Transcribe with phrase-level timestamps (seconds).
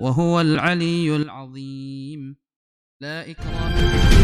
[0.00, 2.36] وهو العلي العظيم.
[3.00, 4.23] لا إكراه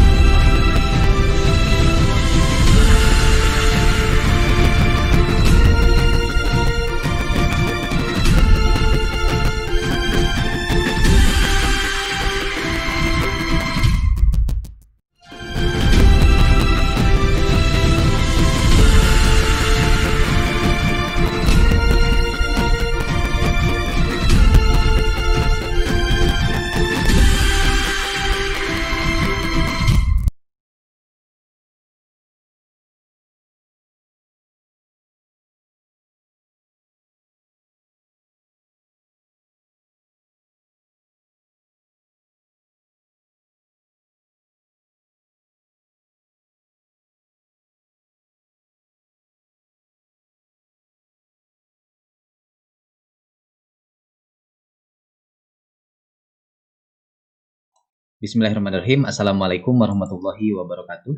[58.21, 59.09] Bismillahirrahmanirrahim.
[59.09, 61.09] Assalamualaikum warahmatullahi wabarakatuh.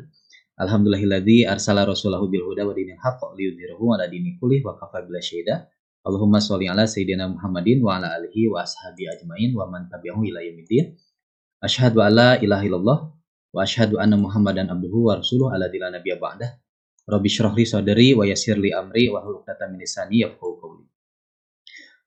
[0.56, 5.20] Alhamdulillahilladzi arsala rasulahu bil huda wa dinil haqq liyudhhirahu ala dini kullih wa kafa bila
[5.20, 5.68] syahida.
[6.00, 10.48] Allahumma sholli ala sayyidina Muhammadin wa ala alihi wa ashabi ajmain wa man tabi'ahu ila
[10.48, 10.96] yaumiddin.
[11.60, 12.98] Asyhadu an la ilaha illallah
[13.52, 16.56] wa asyhadu anna Muhammadan abduhu wa rasuluh ala dila nabiyya ba'dah.
[17.04, 20.88] Rabbi shrah li sadri wa yassir li amri wa hlul 'uqdatam min lisani yafqahu qawli.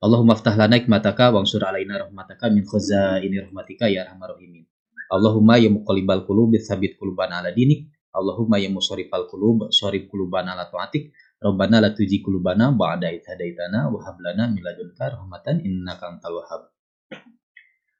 [0.02, 4.66] Allahumma ftah lana hikmataka wa ansur alaina rahmataka min khazaini rahmatika ya arhamar rahimin.
[5.08, 7.88] Allahumma ya muqallibal qulub tsabit qulubana ala dinik.
[8.12, 11.12] Allahumma ya musarrifal qulub sarif qulubana ala taatik.
[11.38, 16.42] Rabbana la tuji qulubana ba'da idh hadaitana wa hab lana min ladunka rahmatan innaka antal
[16.42, 16.66] wahhab.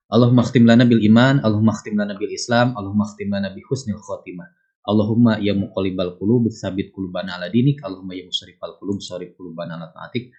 [0.08, 4.00] Allahumma khtim lana bil iman, Allahumma khtim lana bil Islam, Allahumma khtim lana bi husnil
[4.00, 4.48] khotimah.
[4.88, 7.78] Allahumma ya muqallibal qulub tsabit qulubana ala dinik.
[7.84, 10.32] Allahumma ya musarrifal qulub sarif qulubana ala taatik.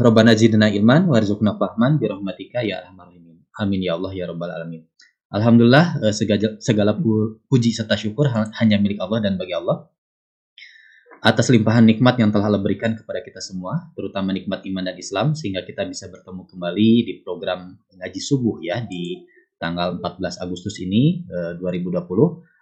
[0.00, 3.44] Rabbana zidna ilman warzuqna fahman bi rahmatika ya arhamar rahimin.
[3.60, 4.88] Amin ya Allah ya rabbal alamin.
[5.32, 9.90] Alhamdulillah eh, segala, segala pu- puji serta syukur ha- hanya milik Allah dan bagi Allah
[11.26, 15.34] atas limpahan nikmat yang telah Allah berikan kepada kita semua, terutama nikmat iman dan Islam
[15.34, 19.26] sehingga kita bisa bertemu kembali di program ngaji subuh ya di
[19.58, 21.98] tanggal 14 Agustus ini eh, 2020.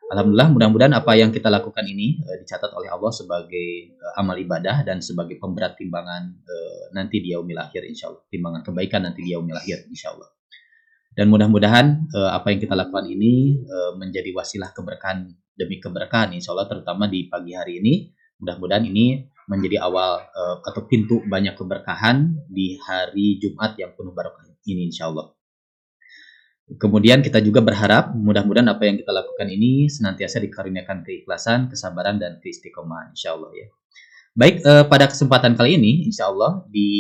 [0.04, 4.81] Alhamdulillah mudah-mudahan apa yang kita lakukan ini eh, dicatat oleh Allah sebagai eh, amal ibadah
[4.86, 8.25] dan sebagai pemberat timbangan eh, nanti di yaumil akhir insyaallah.
[8.32, 10.31] Timbangan kebaikan nanti di yaumil akhir insyaallah.
[11.14, 16.50] Dan mudah-mudahan eh, apa yang kita lakukan ini eh, menjadi wasilah keberkahan demi keberkahan insya
[16.50, 18.10] Allah terutama di pagi hari ini.
[18.42, 24.42] Mudah-mudahan ini menjadi awal eh, atau pintu banyak keberkahan di hari Jumat yang penuh barokah
[24.66, 25.30] ini insya Allah.
[26.64, 32.41] Kemudian kita juga berharap mudah-mudahan apa yang kita lakukan ini senantiasa dikaruniakan keikhlasan, kesabaran, dan
[32.41, 33.69] keistiqomahan insya Allah ya.
[34.34, 36.91] Baik, eh, pada kesempatan kali ini insya Allah di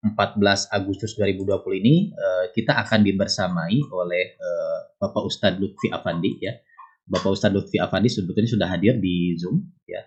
[0.00, 6.56] 14 Agustus 2020 ini eh, kita akan dibersamai oleh eh, Bapak Ustadz Lutfi Afandi ya.
[7.04, 10.00] Bapak Ustadz Lutfi Afandi sebetulnya sudah hadir di Zoom ya.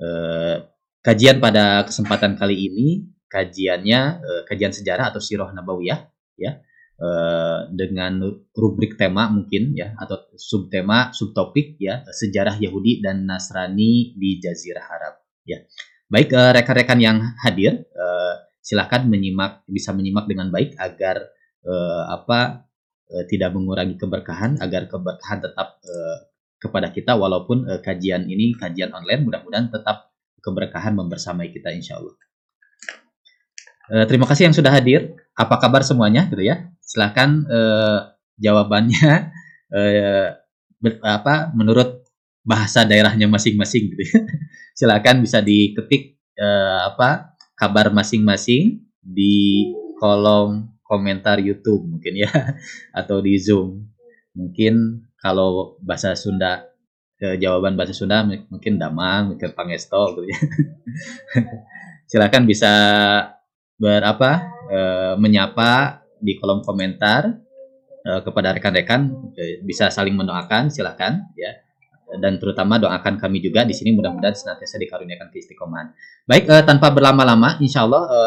[0.00, 0.64] Eh,
[1.04, 6.08] kajian pada kesempatan kali ini kajiannya eh, kajian sejarah atau sirah nabawiyah
[6.40, 6.56] ya.
[6.96, 8.24] Eh, dengan
[8.56, 15.25] rubrik tema mungkin ya atau subtema subtopik ya sejarah Yahudi dan Nasrani di Jazirah Arab
[15.46, 15.58] ya.
[16.06, 21.22] Baik eh, rekan-rekan yang hadir eh, silakan menyimak bisa menyimak dengan baik agar
[21.62, 22.66] eh, apa
[23.10, 26.16] eh, tidak mengurangi keberkahan agar keberkahan tetap eh,
[26.58, 30.10] kepada kita walaupun eh, kajian ini kajian online mudah-mudahan tetap
[30.42, 32.14] keberkahan membersamai kita insya Allah.
[33.86, 35.14] Eh, terima kasih yang sudah hadir.
[35.38, 36.70] Apa kabar semuanya gitu ya?
[36.82, 37.98] Silahkan eh,
[38.38, 39.30] jawabannya
[40.82, 42.05] ber- apa menurut
[42.46, 44.22] bahasa daerahnya masing-masing gitu ya.
[44.78, 49.66] Silakan bisa diketik eh, apa kabar masing-masing di
[49.98, 52.30] kolom komentar YouTube mungkin ya
[53.02, 53.90] atau di Zoom.
[54.38, 56.70] Mungkin kalau bahasa Sunda
[57.18, 60.38] ke jawaban bahasa Sunda mungkin damang, mungkin pangesto gitu ya.
[62.10, 62.72] Silakan bisa
[63.74, 64.30] berapa
[64.70, 64.80] e,
[65.18, 67.26] menyapa di kolom komentar
[68.04, 69.32] e, kepada rekan-rekan
[69.66, 71.65] bisa saling mendoakan silakan ya
[72.06, 75.90] dan terutama doakan kami juga di sini mudah-mudahan senantiasa dikaruniakan keistiqomahan.
[76.22, 78.20] Baik e, tanpa berlama-lama insya Allah e,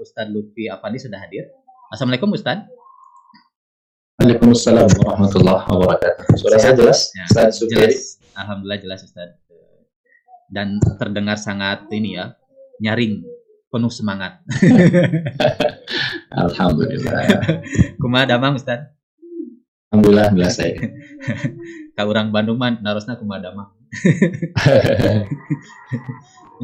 [0.00, 1.52] Ustadz Lutfi Afandi sudah hadir.
[1.92, 2.64] Assalamualaikum Ustadz.
[4.20, 6.24] Waalaikumsalam warahmatullahi wabarakatuh.
[6.36, 7.12] Suara saya jelas?
[7.12, 8.20] Ya, jelas.
[8.36, 9.36] Alhamdulillah jelas Ustaz.
[10.50, 12.36] Dan terdengar sangat ini ya,
[12.84, 13.24] nyaring,
[13.72, 14.44] penuh semangat.
[16.44, 17.16] Alhamdulillah.
[17.96, 18.92] Kumaha damang Ustaz?
[19.90, 20.74] Alhamdulillah biasa saya.
[22.00, 23.68] Ka orang Bandung mah narosna kumaha damang.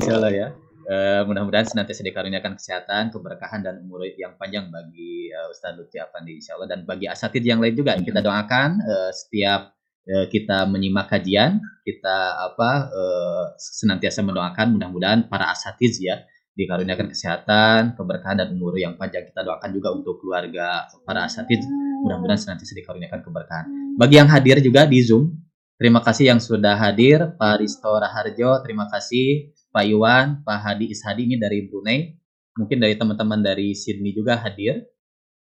[0.00, 0.48] Insyaallah ya.
[0.88, 6.40] Uh, mudah-mudahan senantiasa dikaruniakan kesehatan, keberkahan dan umur yang panjang bagi uh, Ustaz Lutfi Afandi
[6.40, 9.76] insya Allah dan bagi asatid yang lain juga kita doakan uh, setiap
[10.08, 16.22] uh, kita menyimak kajian kita apa uh, senantiasa mendoakan mudah-mudahan para asatid ya
[16.56, 21.60] dikaruniakan kesehatan, keberkahan dan umur yang panjang kita doakan juga untuk keluarga para asatid
[22.02, 23.66] mudah-mudahan senantiasa dikaruniakan keberkahan.
[24.00, 25.36] Bagi yang hadir juga di Zoom,
[25.76, 31.28] terima kasih yang sudah hadir Pak Risto Raharjo, terima kasih Pak Iwan, Pak Hadi Ishadi
[31.28, 32.16] ini dari Brunei.
[32.56, 34.88] Mungkin dari teman-teman dari Sydney juga hadir.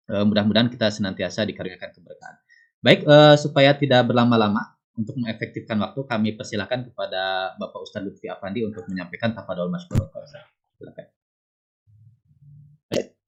[0.06, 2.36] Uh, mudah-mudahan kita senantiasa dikaruniakan keberkahan.
[2.82, 8.66] Baik, uh, supaya tidak berlama-lama, untuk mengefektifkan waktu, kami persilahkan kepada Bapak Ustadz Lutfi Afandi
[8.66, 10.59] untuk menyampaikan tapadol masyarakat.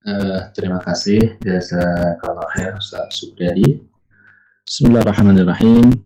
[0.03, 3.77] Eh, terima kasih jazakallah khair Ustaz Subriyadi.
[4.65, 6.01] Bismillahirrahmanirrahim.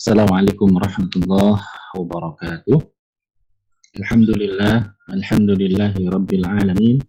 [0.00, 1.60] Assalamualaikum warahmatullahi
[1.92, 2.80] wabarakatuh.
[4.00, 7.04] Alhamdulillah, alhamdulillahi rabbil alamin.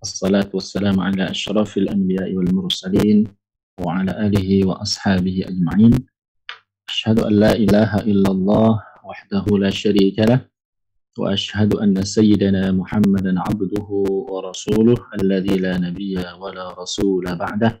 [0.00, 3.28] Assalatu wassalamu ala asyrafil anbiya'i wal mursalin
[3.84, 5.92] wa ala alihi wa ashabihi ajma'in.
[6.88, 10.40] Ashhadu an la ilaha illallah wahdahu la syarika lah
[11.18, 13.88] وأشهد أن سيدنا محمدا عبده
[14.30, 17.80] ورسوله الذي لا نبي ولا رسول بعده.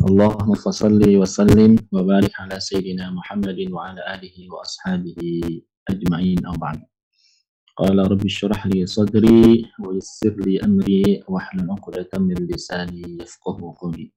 [0.00, 5.18] اللهم صل وسلم وبارك على سيدنا محمد وعلى آله وأصحابه
[5.90, 6.46] أجمعين.
[6.46, 6.80] أو بعد.
[7.76, 14.12] قال رب اشرح لي صدري ويسر لي أمري واحلل عقدة من lisani yafqahu qawli.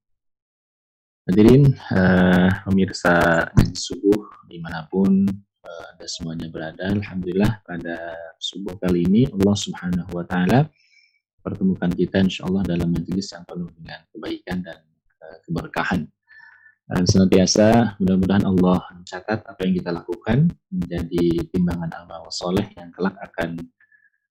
[1.26, 5.26] Hadirin uh, pemirsa subuh dimanapun
[5.92, 7.96] anda semuanya berada, Alhamdulillah pada
[8.38, 10.68] subuh kali ini Allah Subhanahu Wa Taala
[11.42, 14.82] pertemukan kita Insya Allah dalam majelis yang penuh dengan kebaikan dan
[15.22, 16.10] uh, keberkahan
[16.86, 23.18] dan senantiasa mudah-mudahan Allah mencatat apa yang kita lakukan menjadi timbangan amal soleh yang kelak
[23.18, 23.58] akan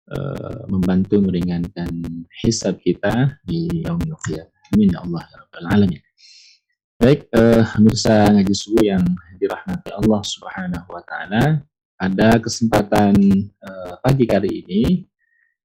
[0.08, 1.92] uh, membantu meringankan
[2.40, 4.56] hisab kita di yaumil qiyamah.
[4.72, 6.02] Amin ya Allah ya rabbal alamin.
[7.06, 9.06] Baik, uh, pemirsa ngaji subuh yang
[9.38, 11.62] dirahmati Allah Subhanahu wa taala,
[11.94, 13.14] pada kesempatan
[13.62, 15.06] uh, pagi kali ini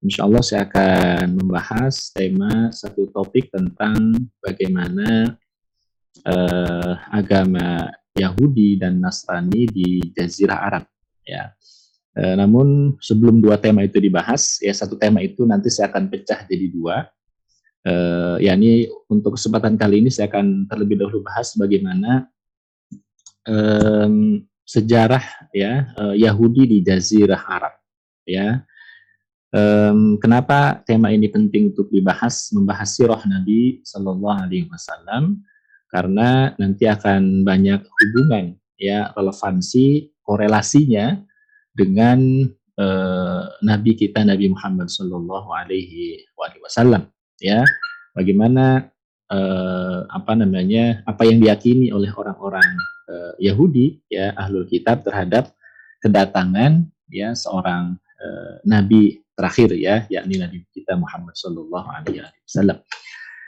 [0.04, 5.32] Insya Allah saya akan membahas tema satu topik tentang bagaimana
[6.28, 10.84] uh, agama Yahudi dan Nasrani di Jazirah Arab.
[11.24, 11.56] Ya.
[12.20, 16.44] Uh, namun sebelum dua tema itu dibahas, ya satu tema itu nanti saya akan pecah
[16.44, 17.08] jadi dua.
[17.80, 22.28] Uh, yakni untuk kesempatan kali ini saya akan terlebih dahulu bahas bagaimana
[23.48, 25.24] um, sejarah
[25.56, 27.74] ya uh, Yahudi di Jazirah Arab.
[28.28, 28.62] Ya,
[29.50, 35.40] um, kenapa tema ini penting untuk dibahas, membahas sirah Nabi Shallallahu Alaihi Wasallam
[35.90, 41.18] karena nanti akan banyak hubungan ya relevansi korelasinya
[41.74, 42.46] dengan
[42.78, 46.22] uh, Nabi kita Nabi Muhammad Shallallahu Alaihi
[46.62, 47.10] Wasallam
[47.40, 47.64] ya
[48.12, 48.92] bagaimana
[49.32, 52.68] uh, apa namanya apa yang diyakini oleh orang-orang
[53.08, 55.50] uh, Yahudi ya ahlul kitab terhadap
[56.04, 62.78] kedatangan ya seorang uh, Nabi terakhir ya yakni Nabi kita Muhammad Shallallahu Alaihi Wasallam.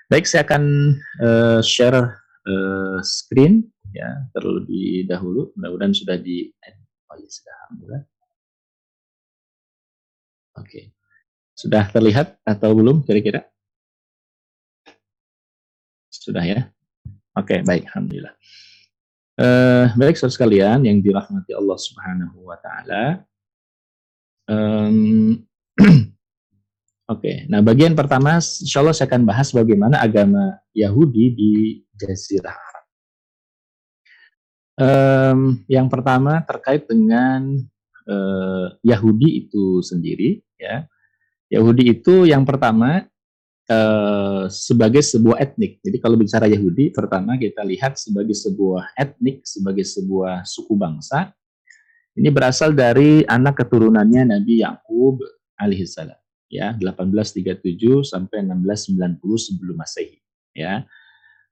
[0.08, 0.64] Baik, saya akan
[1.24, 5.52] uh, share uh, screen ya terlebih dahulu.
[5.56, 6.52] Mudah-mudahan sudah di
[7.08, 8.02] oh ya sudah alhamdulillah.
[10.60, 10.80] Oke.
[11.52, 13.51] Sudah terlihat atau belum kira-kira?
[16.22, 16.70] Sudah ya?
[17.34, 18.34] Oke, okay, baik alhamdulillah.
[19.34, 23.26] Uh, baik saudara sekalian yang dirahmati Allah Subhanahu wa taala.
[24.46, 25.42] Um,
[27.12, 31.52] Oke, nah bagian pertama insya Allah saya akan bahas bagaimana agama Yahudi di
[31.98, 32.86] Jazirah Arab.
[34.78, 37.66] Um, yang pertama terkait dengan
[38.06, 40.86] uh, Yahudi itu sendiri, ya.
[41.50, 43.10] Yahudi itu yang pertama
[43.68, 45.78] uh, sebagai sebuah etnik.
[45.84, 51.30] Jadi kalau bicara Yahudi, pertama kita lihat sebagai sebuah etnik, sebagai sebuah suku bangsa.
[52.12, 55.24] Ini berasal dari anak keturunannya Nabi Yakub
[55.56, 60.20] alaihissalam ya 1837 sampai 1690 sebelum Masehi
[60.52, 60.84] ya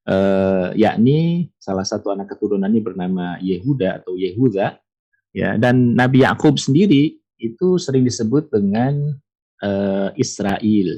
[0.05, 4.77] eh, yakni salah satu anak keturunannya bernama Yehuda atau Yehuda
[5.33, 9.17] ya dan Nabi Yakub sendiri itu sering disebut dengan
[9.65, 10.89] eh, Israel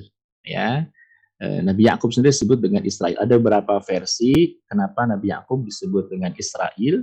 [0.42, 1.01] ya eh,
[1.42, 7.02] Nabi Yakub sendiri disebut dengan Israel ada beberapa versi kenapa Nabi Yakub disebut dengan Israel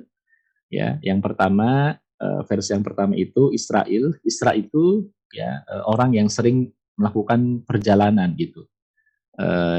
[0.72, 6.32] ya yang pertama eh, versi yang pertama itu Israel Israel itu ya eh, orang yang
[6.32, 8.68] sering melakukan perjalanan gitu.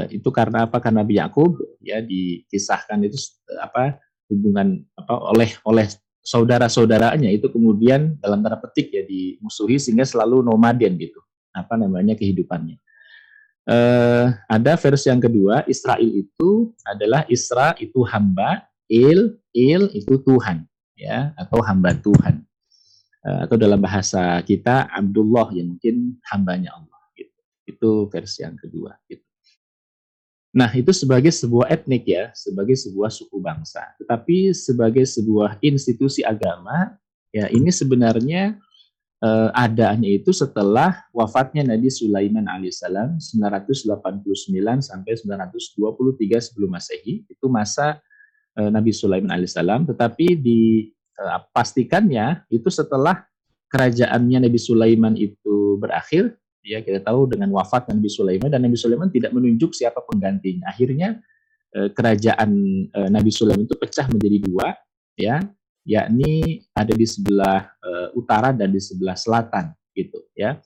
[0.09, 0.81] Itu karena apa?
[0.81, 1.53] Karena Nabi Yakub
[1.85, 3.13] ya dikisahkan itu
[3.61, 5.85] apa hubungan apa oleh oleh
[6.25, 11.21] saudara-saudaranya itu kemudian dalam tanda petik ya dimusuhi sehingga selalu nomaden gitu
[11.53, 12.81] apa namanya kehidupannya.
[13.61, 20.65] Uh, ada versi yang kedua Israel itu adalah Isra itu hamba, Il Il itu Tuhan
[20.97, 22.41] ya atau hamba Tuhan
[23.25, 26.89] uh, atau dalam bahasa kita Abdullah yang mungkin hambanya Allah.
[27.61, 28.97] Itu versi yang kedua.
[29.05, 29.23] Gitu.
[30.51, 33.95] Nah, itu sebagai sebuah etnik ya, sebagai sebuah suku bangsa.
[33.95, 36.99] Tetapi sebagai sebuah institusi agama,
[37.31, 38.59] ya ini sebenarnya
[39.21, 47.23] eh, adaannya itu setelah wafatnya Nabi Sulaiman alaihissalam 989 sampai 923 sebelum Masehi.
[47.29, 48.01] Itu masa
[48.57, 53.23] eh, Nabi Sulaiman alaihissalam, tetapi dipastikannya eh, itu setelah
[53.71, 56.35] kerajaannya Nabi Sulaiman itu berakhir,
[56.65, 60.67] ya kita tahu dengan wafat Nabi Sulaiman dan Nabi Sulaiman tidak menunjuk siapa penggantinya.
[60.67, 61.23] Akhirnya
[61.71, 62.51] kerajaan
[62.91, 64.75] Nabi Sulaiman itu pecah menjadi dua,
[65.15, 65.39] ya,
[65.83, 70.57] yakni ada di sebelah eh, utara dan di sebelah selatan, gitu, ya,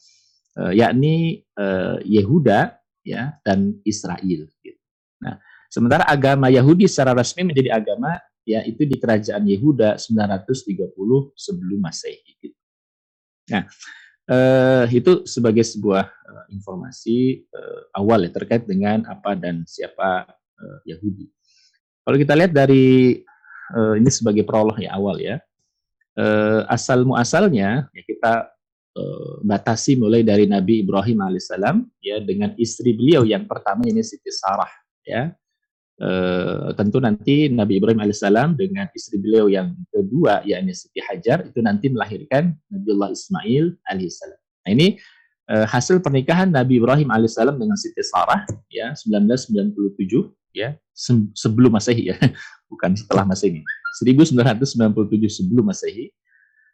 [0.72, 1.44] yakni
[2.08, 4.48] Yehuda, ya, dan Israel.
[4.64, 4.82] Gitu.
[5.20, 5.36] Nah,
[5.68, 10.96] sementara agama Yahudi secara resmi menjadi agama ya itu di kerajaan Yehuda 930
[11.36, 12.32] sebelum Masehi.
[12.40, 12.58] Gitu.
[13.52, 13.68] Nah,
[14.26, 20.80] Uh, itu sebagai sebuah uh, informasi uh, awal ya terkait dengan apa dan siapa uh,
[20.82, 21.30] Yahudi.
[22.02, 23.22] Kalau kita lihat dari
[23.74, 25.42] uh, ini sebagai prolog ya awal ya,
[26.20, 28.34] uh, asal muasalnya ya kita
[28.98, 34.32] uh, batasi mulai dari Nabi Ibrahim alaihissalam ya dengan istri beliau yang pertama ini Siti
[34.32, 34.72] Sarah
[35.06, 35.32] ya.
[35.96, 41.64] Uh, tentu nanti Nabi Ibrahim alaihissalam dengan istri beliau yang kedua yakni Siti Hajar itu
[41.64, 44.40] nanti melahirkan Nabiullah Ismail alaihissalam.
[44.68, 45.00] Nah ini
[45.48, 52.12] uh, hasil pernikahan Nabi Ibrahim alaihissalam dengan Siti Sarah ya 1997 ya se sebelum Masehi
[52.12, 52.18] ya
[52.76, 53.64] bukan setelah Masehi
[54.04, 54.92] 1997
[55.32, 56.12] sebelum Masehi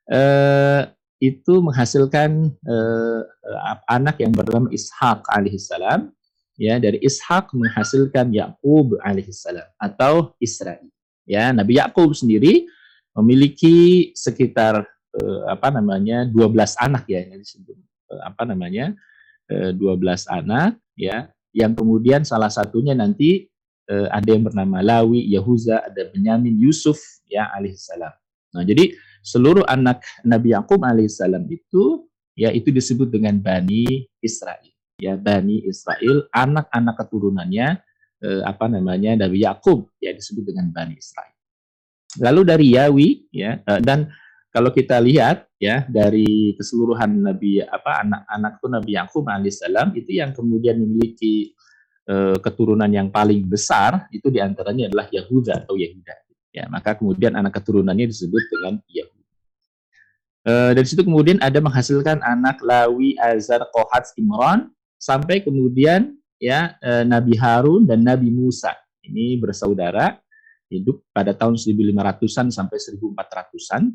[0.10, 0.89] uh,
[1.22, 3.22] itu menghasilkan uh,
[3.86, 6.10] anak yang bernama Ishak alaihissalam
[6.62, 10.86] ya dari Ishak menghasilkan Yakub alaihissalam atau Israel.
[11.25, 12.70] Ya, Nabi Yakub sendiri
[13.17, 17.75] memiliki sekitar eh, apa namanya 12 anak ya yang disebut
[18.13, 18.96] eh, apa namanya
[19.51, 23.50] eh, 12 anak ya yang kemudian salah satunya nanti eh,
[23.91, 28.13] ada yang bernama Lawi, Yahuza, ada Benyamin, Yusuf ya alaihissalam.
[28.55, 32.07] Nah, jadi seluruh anak Nabi Yakub alaihissalam itu
[32.39, 34.71] ya itu disebut dengan Bani Israel
[35.01, 37.67] ya Bani Israel, anak-anak keturunannya
[38.21, 41.33] eh, apa namanya dari Yakub ya disebut dengan Bani Israel.
[42.21, 44.13] Lalu dari Yawi ya eh, dan
[44.53, 50.38] kalau kita lihat ya dari keseluruhan Nabi apa anak-anak itu Nabi Yakub alaihissalam itu yang
[50.38, 51.57] kemudian memiliki
[52.12, 56.15] eh, keturunan yang paling besar itu di antaranya adalah Yahuda atau Yehuda.
[56.51, 59.20] Ya, maka kemudian anak keturunannya disebut dengan Yahuda.
[60.41, 67.01] Uh, dari situ kemudian ada menghasilkan anak Lawi, Azar, Kohat, Imran, sampai kemudian ya eh,
[67.01, 70.22] Nabi Harun dan Nabi Musa ini bersaudara
[70.70, 73.94] hidup pada tahun 1500-an sampai 1400-an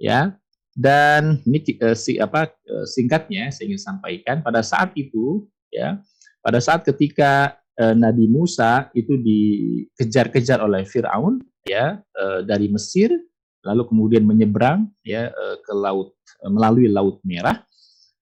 [0.00, 0.32] ya
[0.72, 6.00] dan ini eh, si apa eh, singkatnya saya ingin sampaikan pada saat itu ya
[6.48, 13.12] pada saat ketika eh, Nabi Musa itu dikejar-kejar oleh Firaun ya eh, dari Mesir
[13.60, 17.60] lalu kemudian menyeberang ya eh, ke laut eh, melalui laut merah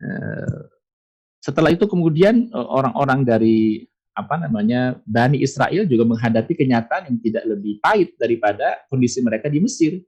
[0.02, 0.74] eh,
[1.46, 3.86] setelah itu kemudian e, orang-orang dari
[4.18, 9.62] apa namanya Bani Israel juga menghadapi kenyataan yang tidak lebih pahit daripada kondisi mereka di
[9.62, 10.02] Mesir.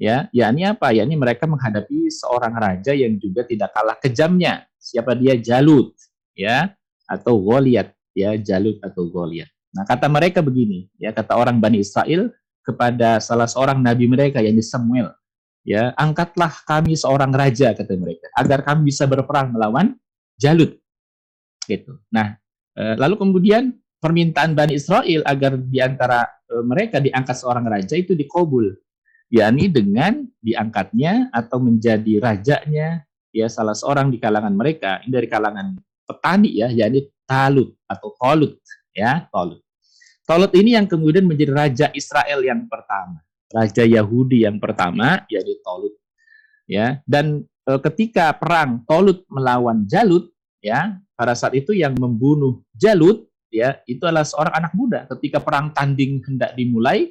[0.00, 0.96] Ya, yakni apa?
[0.96, 4.64] Yakni mereka menghadapi seorang raja yang juga tidak kalah kejamnya.
[4.80, 5.36] Siapa dia?
[5.36, 5.92] Jalut,
[6.32, 6.72] ya,
[7.10, 9.50] atau Goliat, ya, Jalut atau Goliat.
[9.74, 12.30] Nah, kata mereka begini, ya, kata orang Bani Israel
[12.62, 15.10] kepada salah seorang nabi mereka yang di Samuel,
[15.66, 19.98] ya, angkatlah kami seorang raja kata mereka agar kami bisa berperang melawan
[20.38, 20.78] Jalut.
[21.66, 21.98] Gitu.
[22.10, 22.40] Nah,
[22.80, 28.14] Eh, lalu kemudian permintaan Bani Israel agar di antara eh, mereka diangkat seorang raja itu
[28.14, 28.72] dikobul,
[29.28, 35.76] yakni dengan diangkatnya atau menjadi rajanya ya salah seorang di kalangan mereka, dari kalangan
[36.10, 38.58] petani ya, yakni Talut atau Tolut
[38.90, 39.62] ya, Tolut.
[40.26, 45.94] Tolut ini yang kemudian menjadi raja Israel yang pertama, raja Yahudi yang pertama, yakni Tolut.
[46.70, 50.30] Ya, dan e, ketika perang Tolut melawan Jalut,
[50.62, 55.02] ya, pada saat itu yang membunuh Jalut, ya, itu adalah seorang anak muda.
[55.10, 57.10] Ketika perang tanding hendak dimulai,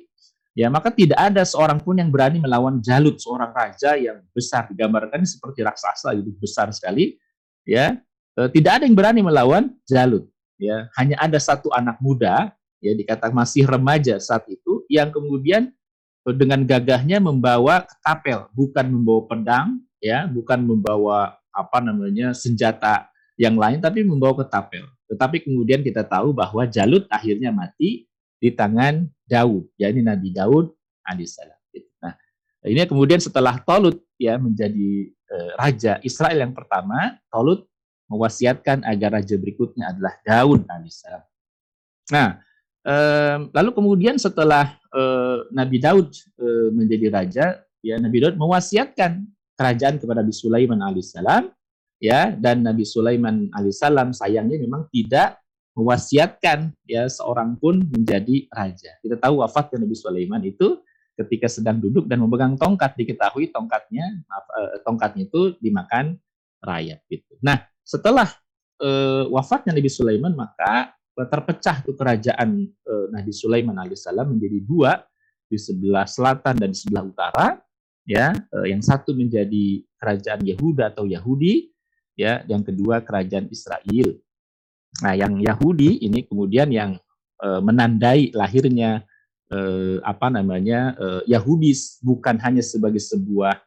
[0.56, 5.28] ya, maka tidak ada seorang pun yang berani melawan Jalut, seorang raja yang besar digambarkan
[5.28, 7.20] seperti raksasa gitu, besar sekali,
[7.68, 8.00] ya.
[8.40, 10.88] E, tidak ada yang berani melawan Jalut, ya.
[10.96, 15.76] Hanya ada satu anak muda, ya, dikatakan masih remaja saat itu, yang kemudian
[16.24, 19.68] dengan gagahnya membawa kapel, bukan membawa pedang,
[20.00, 24.88] ya, bukan membawa apa namanya senjata yang lain, tapi membawa ketapel.
[25.12, 28.08] Tetapi kemudian kita tahu bahwa Jalut akhirnya mati
[28.40, 30.72] di tangan Daud, yakni Nabi Daud
[31.04, 31.60] alaihissalam.
[32.00, 32.14] Nah,
[32.64, 37.68] ini kemudian setelah Tolut ya menjadi e, raja Israel yang pertama, Tolut
[38.10, 41.24] mewasiatkan agar raja berikutnya adalah Daud alaihissalam.
[42.10, 42.42] Nah,
[43.54, 46.10] lalu kemudian setelah uh, Nabi Daud
[46.42, 47.46] uh, menjadi raja,
[47.86, 51.54] ya Nabi Daud mewasiatkan kerajaan kepada Nabi Sulaiman alaihissalam,
[52.02, 55.38] ya dan Nabi Sulaiman alaihissalam sayangnya memang tidak
[55.78, 58.98] mewasiatkan ya seorang pun menjadi raja.
[59.00, 60.82] Kita tahu wafatnya Nabi Sulaiman itu
[61.20, 66.16] ketika sedang duduk dan memegang tongkat diketahui tongkatnya eh, tongkatnya itu dimakan
[66.64, 67.36] rakyat gitu.
[67.44, 68.30] Nah, setelah
[68.78, 75.02] eh, wafatnya Nabi Sulaiman maka terpecah tuh kerajaan eh, Nabi Sulaiman alaihissalam menjadi dua
[75.50, 77.48] di sebelah selatan dan di sebelah utara
[78.06, 81.74] ya eh, yang satu menjadi kerajaan Yehuda atau Yahudi
[82.14, 84.22] ya yang kedua kerajaan Israel.
[85.02, 87.02] Nah yang Yahudi ini kemudian yang
[87.42, 89.02] eh, menandai lahirnya
[90.06, 91.74] apa namanya eh, Yahudi
[92.06, 93.58] bukan hanya sebagai sebuah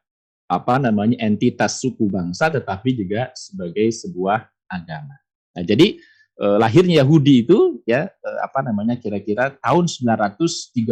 [0.53, 5.17] apa namanya entitas suku bangsa tetapi juga sebagai sebuah agama
[5.57, 5.97] nah jadi
[6.39, 10.85] eh, lahirnya Yahudi itu ya eh, apa namanya kira-kira tahun 930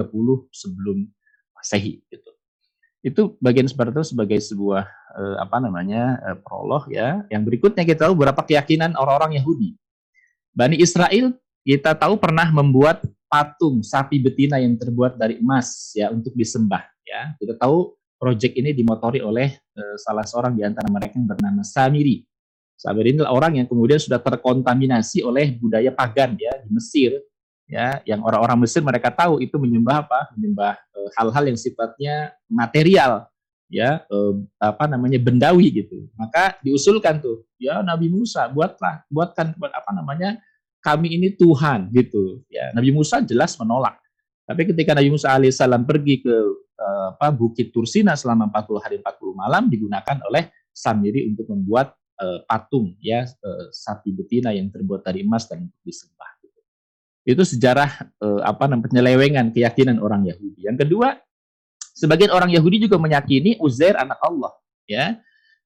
[0.51, 1.05] sebelum
[1.61, 2.31] Masehi gitu.
[3.01, 4.85] Itu bagian seperti itu sebagai sebuah
[5.21, 7.21] eh, apa namanya eh, prolog ya.
[7.29, 9.77] Yang berikutnya kita tahu beberapa keyakinan orang-orang Yahudi.
[10.57, 16.33] Bani Israel kita tahu pernah membuat patung sapi betina yang terbuat dari emas ya untuk
[16.33, 17.37] disembah ya.
[17.37, 22.21] Kita tahu proyek ini dimotori oleh eh, salah seorang di antara mereka yang bernama Samiri.
[22.77, 27.17] Sabar ini adalah orang yang kemudian sudah terkontaminasi oleh budaya pagan ya di Mesir
[27.69, 30.21] ya yang orang-orang Mesir mereka tahu itu menyembah apa?
[30.37, 32.15] Menyembah eh, hal-hal e, yang sifatnya
[32.49, 33.29] material
[33.73, 34.17] ya e,
[34.61, 36.09] apa namanya bendawi gitu.
[36.17, 40.37] Maka diusulkan tuh ya Nabi Musa buatlah buatkan apa namanya
[40.85, 42.73] kami ini Tuhan gitu ya.
[42.77, 43.97] Nabi Musa jelas menolak.
[44.49, 46.35] Tapi ketika Nabi Musa alaihissalam pergi ke
[46.81, 52.95] apa Bukit Tursina selama 40 hari 40 malam digunakan oleh Samiri untuk membuat uh, patung
[53.01, 56.31] ya uh, sapi betina yang terbuat dari emas dan untuk disembah.
[56.45, 56.61] Gitu.
[57.27, 57.91] Itu sejarah
[58.21, 60.69] uh, apa namanya penyelewengan keyakinan orang Yahudi.
[60.69, 61.17] Yang kedua,
[61.97, 64.53] sebagian orang Yahudi juga meyakini Uzair anak Allah,
[64.85, 65.19] ya.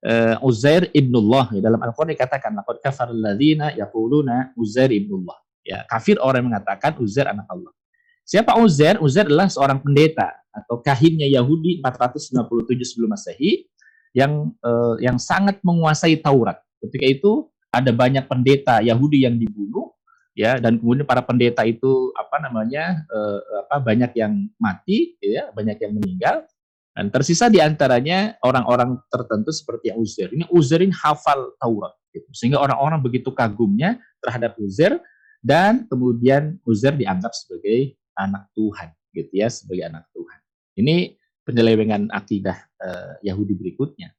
[0.05, 5.40] Uh, Uzair ibnullah ya, dalam Al-Qur'an dikatakan laqad kafar alladziina yaquluna Uzair ibnullah.
[5.64, 7.72] Ya, kafir orang yang mengatakan Uzair anak Allah.
[8.20, 9.00] Siapa Uzair?
[9.00, 12.38] Uzair adalah seorang pendeta atau kahinnya Yahudi 457
[12.87, 13.67] sebelum Masehi
[14.14, 16.62] yang uh, yang sangat menguasai Taurat.
[16.79, 17.33] Ketika itu
[17.75, 19.90] ada banyak pendeta Yahudi yang dibunuh
[20.38, 25.83] ya dan kemudian para pendeta itu apa namanya uh, apa banyak yang mati ya, banyak
[25.83, 26.47] yang meninggal
[26.95, 30.31] dan tersisa di antaranya orang-orang tertentu seperti Uzair.
[30.31, 32.31] Ini Uzairin hafal Taurat gitu.
[32.31, 35.03] Sehingga orang-orang begitu kagumnya terhadap Uzair
[35.43, 40.38] dan kemudian Uzair dianggap sebagai anak Tuhan gitu ya, sebagai anak Tuhan.
[40.75, 44.11] Ini penyelewengan akidah uh, Yahudi berikutnya.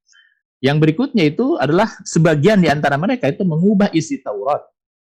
[0.63, 4.63] Yang berikutnya itu adalah sebagian di antara mereka itu mengubah isi Taurat,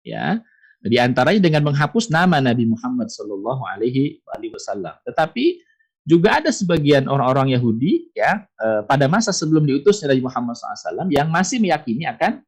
[0.04, 0.38] ya,
[0.80, 4.94] di antaranya dengan menghapus nama Nabi Muhammad Shallallahu Alaihi Wasallam.
[5.04, 5.60] Tetapi
[6.04, 11.28] juga ada sebagian orang-orang Yahudi, ya, uh, pada masa sebelum diutusnya Nabi Muhammad SAW yang
[11.28, 12.40] masih meyakini akan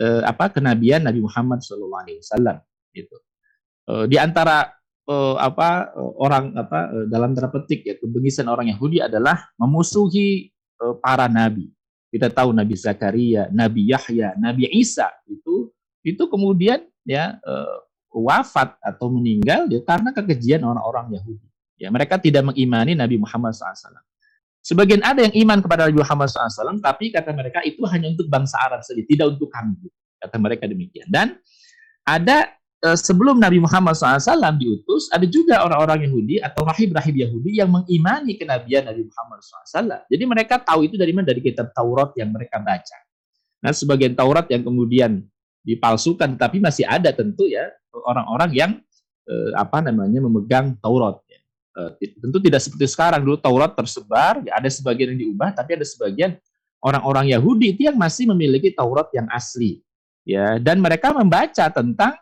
[0.00, 2.60] uh, apa kenabian Nabi Muhammad Wasallam.
[2.92, 3.16] Gitu.
[3.88, 4.77] Uh, di antara
[5.08, 10.52] uh, apa uh, orang apa uh, dalam tanda petik ya kebengisan orang Yahudi adalah memusuhi
[10.84, 11.72] uh, para nabi.
[12.08, 15.68] Kita tahu Nabi Zakaria, Nabi Yahya, Nabi Isa itu
[16.00, 17.78] itu kemudian ya uh,
[18.16, 21.48] wafat atau meninggal ya karena kekejian orang-orang Yahudi.
[21.78, 24.02] Ya mereka tidak mengimani Nabi Muhammad SAW.
[24.64, 28.58] Sebagian ada yang iman kepada Nabi Muhammad SAW, tapi kata mereka itu hanya untuk bangsa
[28.58, 29.78] Arab saja, tidak untuk kami.
[30.18, 31.06] Kata mereka demikian.
[31.06, 31.38] Dan
[32.02, 37.74] ada eh, sebelum Nabi Muhammad SAW diutus, ada juga orang-orang Yahudi atau rahib-rahib Yahudi yang
[37.74, 40.06] mengimani kenabian Nabi Muhammad SAW.
[40.06, 41.34] Jadi mereka tahu itu dari mana?
[41.34, 42.98] Dari kitab Taurat yang mereka baca.
[43.58, 45.26] Nah, sebagian Taurat yang kemudian
[45.66, 48.70] dipalsukan, tapi masih ada tentu ya orang-orang yang
[49.26, 51.18] eh, apa namanya memegang Taurat.
[51.26, 51.40] Ya.
[51.98, 55.86] Eh, tentu tidak seperti sekarang dulu Taurat tersebar, ya ada sebagian yang diubah, tapi ada
[55.86, 56.38] sebagian
[56.78, 59.82] orang-orang Yahudi itu yang masih memiliki Taurat yang asli.
[60.28, 62.12] Ya, dan mereka membaca tentang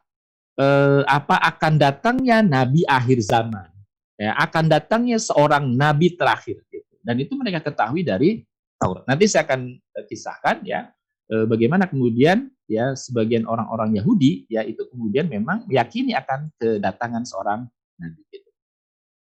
[0.57, 3.69] eh, apa akan datangnya nabi akhir zaman.
[4.17, 6.95] Ya, akan datangnya seorang nabi terakhir gitu.
[7.05, 8.43] Dan itu mereka ketahui dari
[8.81, 9.05] Taurat.
[9.05, 10.89] Nanti saya akan eh, kisahkan ya
[11.29, 17.69] eh, bagaimana kemudian ya sebagian orang-orang Yahudi ya itu kemudian memang meyakini akan kedatangan seorang
[18.01, 18.51] nabi gitu.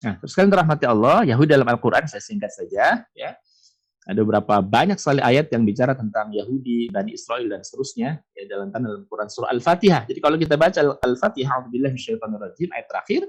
[0.00, 3.36] Nah, terus kalian rahmati Allah, Yahudi dalam Al-Qur'an saya singkat saja ya.
[4.08, 8.72] Ada beberapa banyak sekali ayat yang bicara tentang Yahudi, Bani Israel dan seterusnya ya dalam
[8.72, 10.08] dalam Quran surah Al-Fatihah.
[10.08, 11.92] Jadi kalau kita baca Al-Fatihah, Alhamdulillah
[12.40, 13.22] rajim ayat terakhir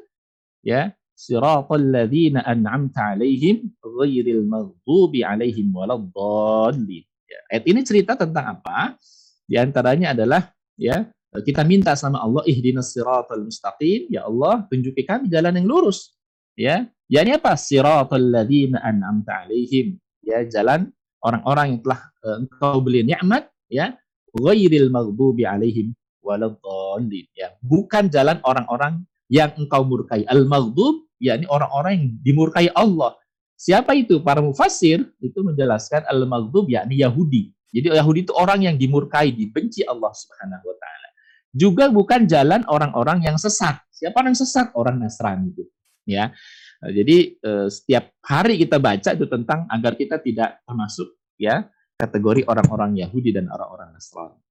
[0.64, 7.04] ya, siratal ladzina an'amta alaihim ghairil maghdubi alaihim waladdallin.
[7.28, 8.96] Ya, ayat ini cerita tentang apa?
[9.44, 11.04] Di antaranya adalah ya
[11.36, 16.16] kita minta sama Allah ihdinas siratal mustaqim, ya Allah tunjuki kami jalan yang lurus.
[16.56, 17.60] Ya, yakni apa?
[17.60, 20.90] Siratal ladzina an'amta alaihim ya jalan
[21.22, 23.98] orang-orang yang telah uh, engkau beli nikmat ya
[24.34, 30.28] ghairil maghdubi alaihim waladdallin ya bukan jalan orang-orang yang engkau murkai.
[30.28, 33.16] Al maghdub yakni orang-orang yang dimurkai Allah.
[33.56, 34.20] Siapa itu?
[34.20, 37.56] Para mufassir itu menjelaskan al maghdub yakni Yahudi.
[37.72, 41.10] Jadi Yahudi itu orang yang dimurkai dibenci Allah Subhanahu wa taala.
[41.56, 43.80] Juga bukan jalan orang-orang yang sesat.
[43.96, 44.76] Siapa orang sesat?
[44.76, 45.64] Orang Nasrani itu
[46.04, 46.34] ya
[46.82, 52.42] Nah, jadi eh, setiap hari kita baca itu tentang agar kita tidak termasuk ya kategori
[52.50, 54.42] orang-orang Yahudi dan orang-orang Nasrani.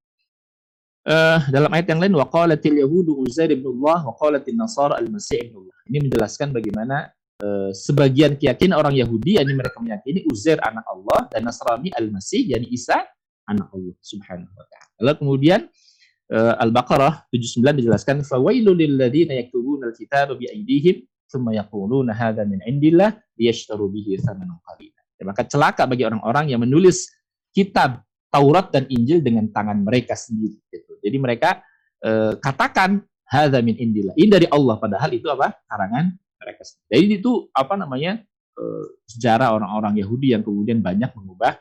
[1.01, 5.77] Uh, dalam ayat yang lain waqalatil yahudu uzair ibn Allah waqalatil nasara al-masih ibn Allah.
[5.89, 7.09] Ini menjelaskan bagaimana
[7.41, 12.69] uh, sebagian keyakinan orang Yahudi yakni mereka meyakini Uzair anak Allah dan Nasrani al-Masih yakni
[12.69, 13.01] Isa
[13.49, 14.93] anak Allah Subhanahu wa taala.
[15.01, 15.59] Lalu kemudian
[16.31, 22.59] uh, Al-Baqarah 79 dijelaskan fawailul lil ladzina yaktubuna al-kitaba bi aydihim thumma yaquluna hadza min
[22.67, 24.19] indillah liyashtaru bihi.
[24.19, 27.07] Ya, maka celaka bagi orang-orang yang menulis
[27.55, 30.97] kitab Taurat dan Injil dengan tangan mereka sendiri gitu.
[31.03, 31.61] Jadi mereka
[32.01, 34.15] eh, katakan hadza min indillah.
[34.15, 35.51] Ini dari Allah padahal itu apa?
[35.67, 36.89] karangan mereka sendiri.
[36.89, 38.23] Jadi itu apa namanya?
[38.51, 41.55] Eh, sejarah orang-orang Yahudi yang kemudian banyak mengubah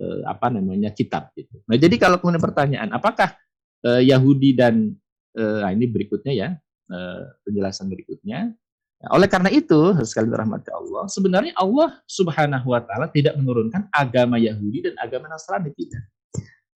[0.00, 1.60] eh, apa namanya kitab gitu.
[1.68, 3.36] Nah, jadi kalau kemudian pertanyaan apakah
[3.84, 4.92] eh, Yahudi dan
[5.36, 6.48] eh, nah ini berikutnya ya,
[6.88, 8.56] eh, penjelasan berikutnya
[9.00, 14.36] Nah, oleh karena itu, sekali rahmat Allah, sebenarnya Allah Subhanahu wa taala tidak menurunkan agama
[14.36, 16.04] Yahudi dan agama Nasrani tidak.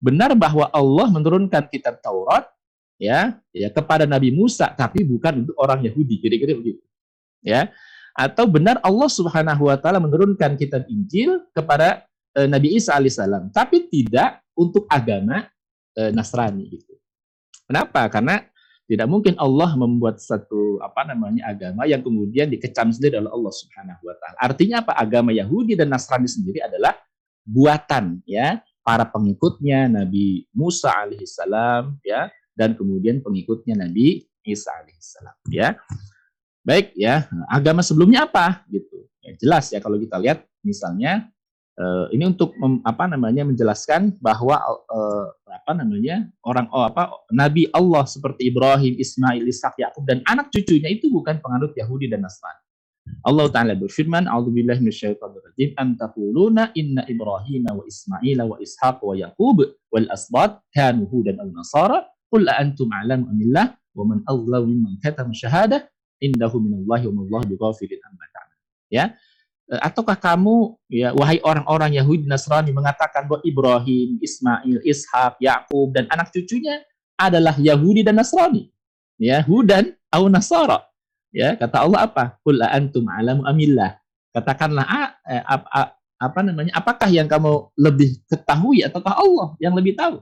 [0.01, 2.49] Benar bahwa Allah menurunkan kitab Taurat
[2.97, 6.81] ya, ya kepada Nabi Musa tapi bukan untuk orang Yahudi, kira-kira begitu.
[7.45, 7.69] Ya.
[8.17, 13.85] Atau benar Allah Subhanahu wa taala menurunkan kitab Injil kepada e, Nabi Isa alaihissalam, tapi
[13.91, 15.45] tidak untuk agama
[15.93, 16.95] e, Nasrani gitu.
[17.69, 18.07] Kenapa?
[18.09, 18.41] Karena
[18.85, 24.01] tidak mungkin Allah membuat satu apa namanya agama yang kemudian dikecam sendiri oleh Allah Subhanahu
[24.05, 24.37] wa taala.
[24.37, 24.93] Artinya apa?
[24.93, 26.93] Agama Yahudi dan Nasrani sendiri adalah
[27.41, 35.73] buatan ya para pengikutnya Nabi Musa alaihissalam ya dan kemudian pengikutnya Nabi Isa alaihissalam ya.
[36.65, 39.05] Baik ya, agama sebelumnya apa gitu.
[39.21, 41.29] Ya, jelas ya kalau kita lihat misalnya
[41.75, 44.55] Uh, ini untuk mem, apa namanya menjelaskan bahwa
[44.87, 45.27] uh,
[45.65, 50.93] apa namanya orang oh, apa nabi Allah seperti Ibrahim, Ismail, Ishak, Yakub dan anak cucunya
[50.93, 52.61] itu bukan penganut Yahudi dan Nasrani.
[53.25, 55.73] Allah taala berfirman, "A'udzubillahi minasyaitonirrajim.
[55.81, 59.57] Am taquluna inna Ibrahim wa Ismail wa Ishaq wa Yaqub
[59.89, 62.05] wal asbat kanu hudan aw nasara?
[62.29, 65.81] Qul antum a'lamu amillah wa man adlamu mimman katama syahadah
[66.21, 67.57] indahu minallahi wa ma Allahu
[68.05, 68.61] amma ta'malun."
[68.93, 69.17] Ya.
[69.65, 76.05] Eh, ataukah kamu ya wahai orang-orang Yahudi Nasrani mengatakan bahwa Ibrahim, Ismail, Ishak, Yakub dan
[76.13, 76.85] anak cucunya
[77.17, 78.69] adalah Yahudi dan Nasrani?
[79.17, 80.85] Ya, Hudan au Nasara.
[81.33, 82.37] Ya, kata Allah apa?
[82.45, 83.97] Qul antum alamu amillah.
[84.37, 86.71] Katakanlah ah, eh, apa, apa namanya?
[86.77, 90.21] Apakah yang kamu lebih ketahui ataukah Allah yang lebih tahu?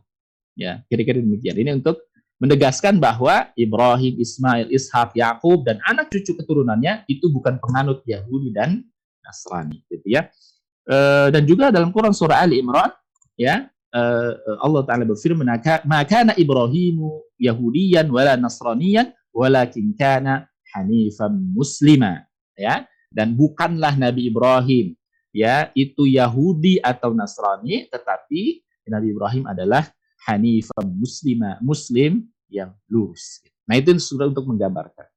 [0.55, 1.59] Ya, kira-kira demikian.
[1.59, 1.99] Ini untuk
[2.39, 8.87] menegaskan bahwa Ibrahim, Ismail, Ishak, Yakub dan anak cucu keturunannya itu bukan penganut Yahudi dan
[9.23, 10.29] Nasrani gitu ya.
[10.83, 10.97] E,
[11.31, 12.91] dan juga dalam Quran surah Ali Imran
[13.39, 14.01] ya e,
[14.59, 15.47] Allah taala berfirman
[15.87, 22.27] maka Ibrahimu Yahudiyan wala Nasraniyan walakin kana hanifan muslima
[22.59, 24.93] ya dan bukanlah Nabi Ibrahim
[25.31, 29.87] ya itu Yahudi atau Nasrani tetapi Nabi Ibrahim adalah
[30.27, 35.07] hanifan muslima muslim yang lurus Nah itu sudah untuk menggambarkan.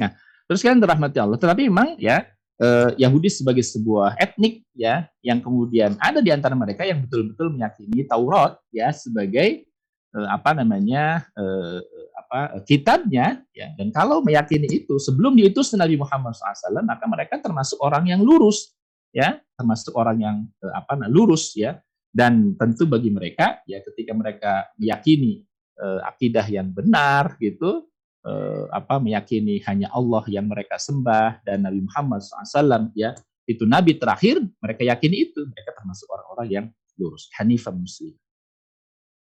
[0.00, 0.10] Nah
[0.48, 1.38] terus kan dirahmati Allah.
[1.40, 2.24] Tetapi memang ya
[2.60, 8.04] eh, Yahudi sebagai sebuah etnik ya yang kemudian ada di antara mereka yang betul-betul meyakini
[8.04, 9.64] Taurat ya sebagai
[10.12, 11.80] eh, apa namanya eh,
[12.18, 13.72] apa kitabnya ya.
[13.76, 18.72] Dan kalau meyakini itu sebelum diutus Nabi Muhammad SAW maka mereka termasuk orang yang lurus
[19.12, 21.78] ya termasuk orang yang eh, apa nah, lurus ya.
[22.12, 25.40] Dan tentu bagi mereka ya ketika mereka meyakini
[25.80, 27.88] eh, akidah yang benar gitu
[28.26, 33.98] eh, apa meyakini hanya Allah yang mereka sembah dan Nabi Muhammad SAW ya itu nabi
[33.98, 35.42] terakhir mereka yakini itu.
[35.42, 36.66] Mereka termasuk orang-orang yang
[36.98, 38.14] lurus hanifah muslim.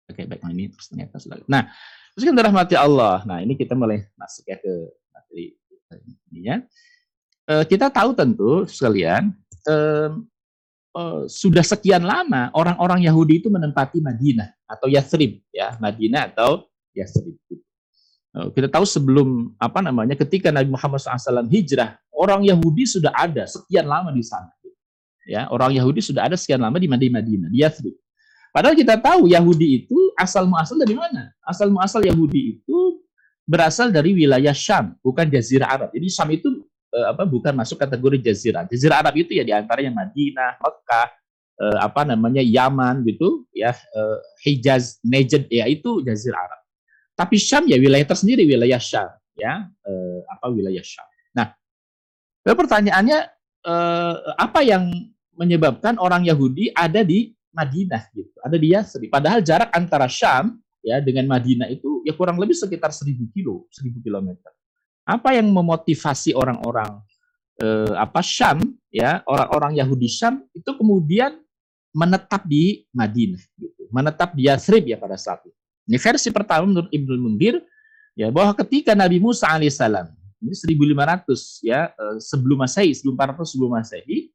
[0.03, 1.71] Oke baik nah ini terus ternyata sudah nah
[2.11, 3.23] terus kita rahmati Allah.
[3.23, 4.73] Nah ini kita mulai masuk ya ke
[5.15, 5.55] materi
[6.35, 6.57] ini ya.
[7.43, 9.31] Eh, kita tahu tentu sekalian
[9.67, 10.11] eh,
[10.95, 17.39] eh, sudah sekian lama orang-orang Yahudi itu menempati Madinah atau Yathrib ya Madinah atau Yathrib
[18.33, 23.85] kita tahu sebelum apa namanya ketika Nabi Muhammad SAW hijrah orang Yahudi sudah ada sekian
[23.85, 24.49] lama di sana.
[25.23, 27.95] Ya orang Yahudi sudah ada sekian lama di Madinah di Yathrib.
[28.53, 31.31] Padahal kita tahu Yahudi itu asal muasal dari mana?
[31.45, 33.01] Asal muasal Yahudi itu
[33.45, 35.89] berasal dari wilayah Syam bukan Jazirah Arab.
[35.93, 36.49] Jadi Syam itu
[36.93, 38.65] eh, apa bukan masuk kategori Jazirah.
[38.69, 41.07] Jazirah Arab itu ya di antaranya Madinah Mekah
[41.61, 46.62] eh, apa namanya Yaman gitu ya eh, Hijaz Najd ya itu Jazirah Arab
[47.13, 51.07] tapi Syam ya wilayah tersendiri, wilayah Syam, ya eh, apa wilayah Syam.
[51.37, 51.53] Nah,
[52.45, 53.19] pertanyaannya
[53.65, 54.89] eh, apa yang
[55.33, 59.05] menyebabkan orang Yahudi ada di Madinah gitu, ada di Yasri.
[59.09, 64.01] Padahal jarak antara Syam ya dengan Madinah itu ya kurang lebih sekitar 1000 kilo, 1000
[64.01, 64.51] kilometer.
[65.05, 66.97] Apa yang memotivasi orang-orang
[67.61, 71.37] eh, apa Syam ya orang-orang Yahudi Syam itu kemudian
[71.93, 75.62] menetap di Madinah gitu, menetap di Yasrib ya pada saat itu.
[75.83, 77.59] Ini versi pertama menurut Ibnu Mundir
[78.15, 80.11] ya bahwa ketika Nabi Musa alaihissalam
[80.43, 84.31] ini 1500 ya eh, sebelum Masehi, 1400 sebelum Masehi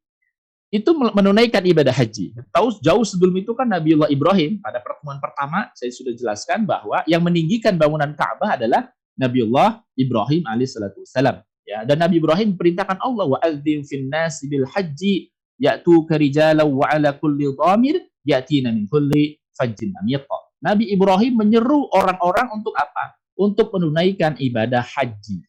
[0.69, 2.37] itu menunaikan ibadah haji.
[2.53, 7.25] Tahu jauh sebelum itu kan Nabiullah Ibrahim pada pertemuan pertama saya sudah jelaskan bahwa yang
[7.25, 8.85] meninggikan bangunan Ka'bah adalah
[9.17, 11.41] Nabiullah Ibrahim alaihissalam.
[11.65, 15.29] Ya, dan Nabi Ibrahim perintahkan Allah wa adzim fin nasi bil haji
[15.61, 20.48] ya'tu karijala wa ala kulli dhamir ya'tina min kulli fajjin amiqa.
[20.59, 23.15] Nabi Ibrahim menyeru orang-orang untuk apa?
[23.39, 25.39] Untuk menunaikan ibadah haji.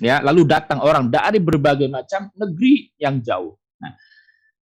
[0.00, 3.56] Ya, lalu datang orang dari berbagai macam negeri yang jauh.
[3.80, 3.92] Nah,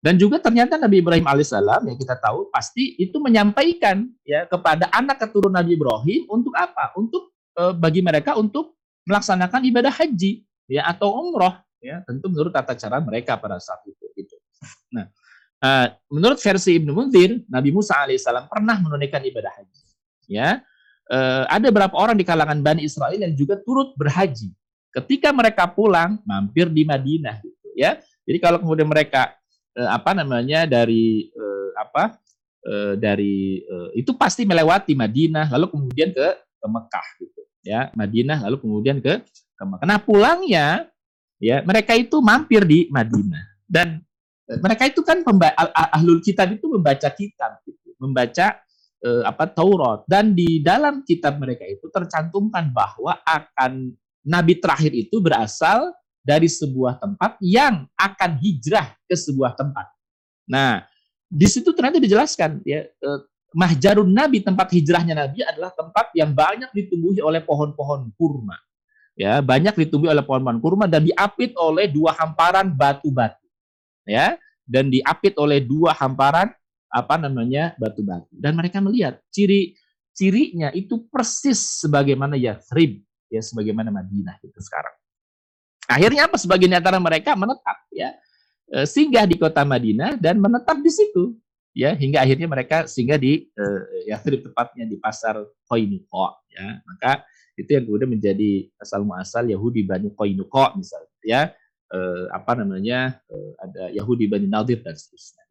[0.04, 5.16] dan juga ternyata Nabi Ibrahim alaihissalam ya kita tahu pasti itu menyampaikan ya kepada anak
[5.16, 6.92] keturunan Nabi Ibrahim untuk apa?
[6.92, 8.76] Untuk e, bagi mereka untuk
[9.08, 14.04] melaksanakan ibadah haji ya atau umroh ya tentu menurut tata cara mereka pada saat itu
[14.12, 14.36] gitu.
[14.92, 15.08] Nah,
[15.64, 19.80] Uh, menurut versi Ibnu Munzir, Nabi Musa alaihissalam pernah menunaikan ibadah haji.
[20.28, 20.60] Ya,
[21.08, 24.52] uh, ada beberapa orang di kalangan Bani Israel yang juga turut berhaji.
[24.92, 27.72] Ketika mereka pulang, mampir di Madinah, gitu.
[27.80, 27.96] Ya,
[28.28, 29.32] jadi kalau kemudian mereka
[29.80, 32.20] uh, apa namanya dari uh, apa
[32.68, 37.40] uh, dari uh, itu pasti melewati Madinah, lalu kemudian ke ke Mekah, gitu.
[37.64, 39.88] Ya, Madinah, lalu kemudian ke ke Mekah.
[39.88, 40.92] Nah pulangnya,
[41.40, 44.04] ya mereka itu mampir di Madinah dan
[44.44, 45.24] mereka itu kan
[45.96, 48.60] ahlul kitab itu membaca kitab gitu, membaca
[49.00, 55.16] eh, apa Taurat dan di dalam kitab mereka itu tercantumkan bahwa akan nabi terakhir itu
[55.20, 59.88] berasal dari sebuah tempat yang akan hijrah ke sebuah tempat.
[60.48, 60.84] Nah,
[61.28, 63.20] di situ ternyata dijelaskan ya eh,
[63.56, 68.60] mahjarun nabi tempat hijrahnya nabi adalah tempat yang banyak ditumbuhi oleh pohon-pohon kurma.
[69.14, 73.43] Ya, banyak ditumbuhi oleh pohon-pohon kurma dan diapit oleh dua hamparan batu-batu
[74.08, 76.52] ya dan diapit oleh dua hamparan
[76.88, 79.74] apa namanya batu-batu dan mereka melihat ciri
[80.14, 84.94] cirinya itu persis sebagaimana Yathrib ya sebagaimana Madinah itu sekarang.
[85.90, 87.34] Akhirnya apa sebagian antara mereka?
[87.36, 88.14] Menetap ya.
[88.70, 91.36] E, singgah di kota Madinah dan menetap di situ
[91.74, 96.78] ya hingga akhirnya mereka singgah di uh, Yathrib tepatnya di pasar Koinuko ya.
[96.86, 97.26] Maka
[97.58, 101.40] itu yang kemudian menjadi asal muasal Yahudi Bani Koinuko misalnya ya
[101.94, 105.46] eh, apa namanya eh, ada Yahudi Bani Nadir dan seterusnya.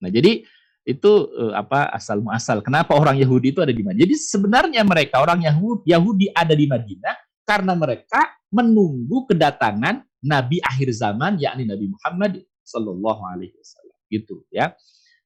[0.00, 0.46] Nah jadi
[0.86, 2.62] itu eh, apa asal muasal.
[2.62, 4.02] Kenapa orang Yahudi itu ada di Madinah?
[4.06, 10.88] Jadi sebenarnya mereka orang Yahudi, Yahudi ada di Madinah karena mereka menunggu kedatangan Nabi akhir
[10.94, 13.98] zaman yakni Nabi Muhammad Sallallahu Alaihi Wasallam.
[14.06, 14.72] Gitu ya.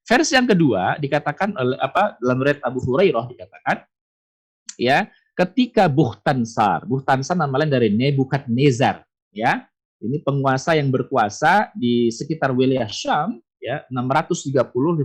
[0.05, 3.89] Versi yang kedua dikatakan oleh apa dalam riwayat Abu Hurairah dikatakan
[4.77, 9.01] ya ketika Buhtansar, Buhtansar nama lain dari Nebukadnezar
[9.33, 9.65] ya
[10.05, 14.53] ini penguasa yang berkuasa di sekitar wilayah Syam ya 630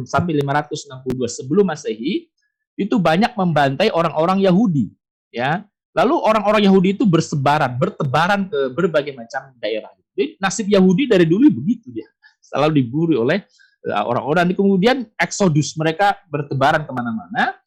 [0.05, 2.29] sampai 562 sebelum Masehi
[2.77, 4.93] itu banyak membantai orang-orang Yahudi
[5.33, 9.91] ya Lalu orang-orang Yahudi itu bersebaran, bertebaran ke berbagai macam daerah.
[10.15, 12.07] Jadi nasib Yahudi dari dulu begitu dia.
[12.39, 13.43] Selalu diburu oleh
[13.83, 14.55] eh, orang-orang.
[14.55, 17.59] Kemudian eksodus mereka bertebaran ke mana-mana.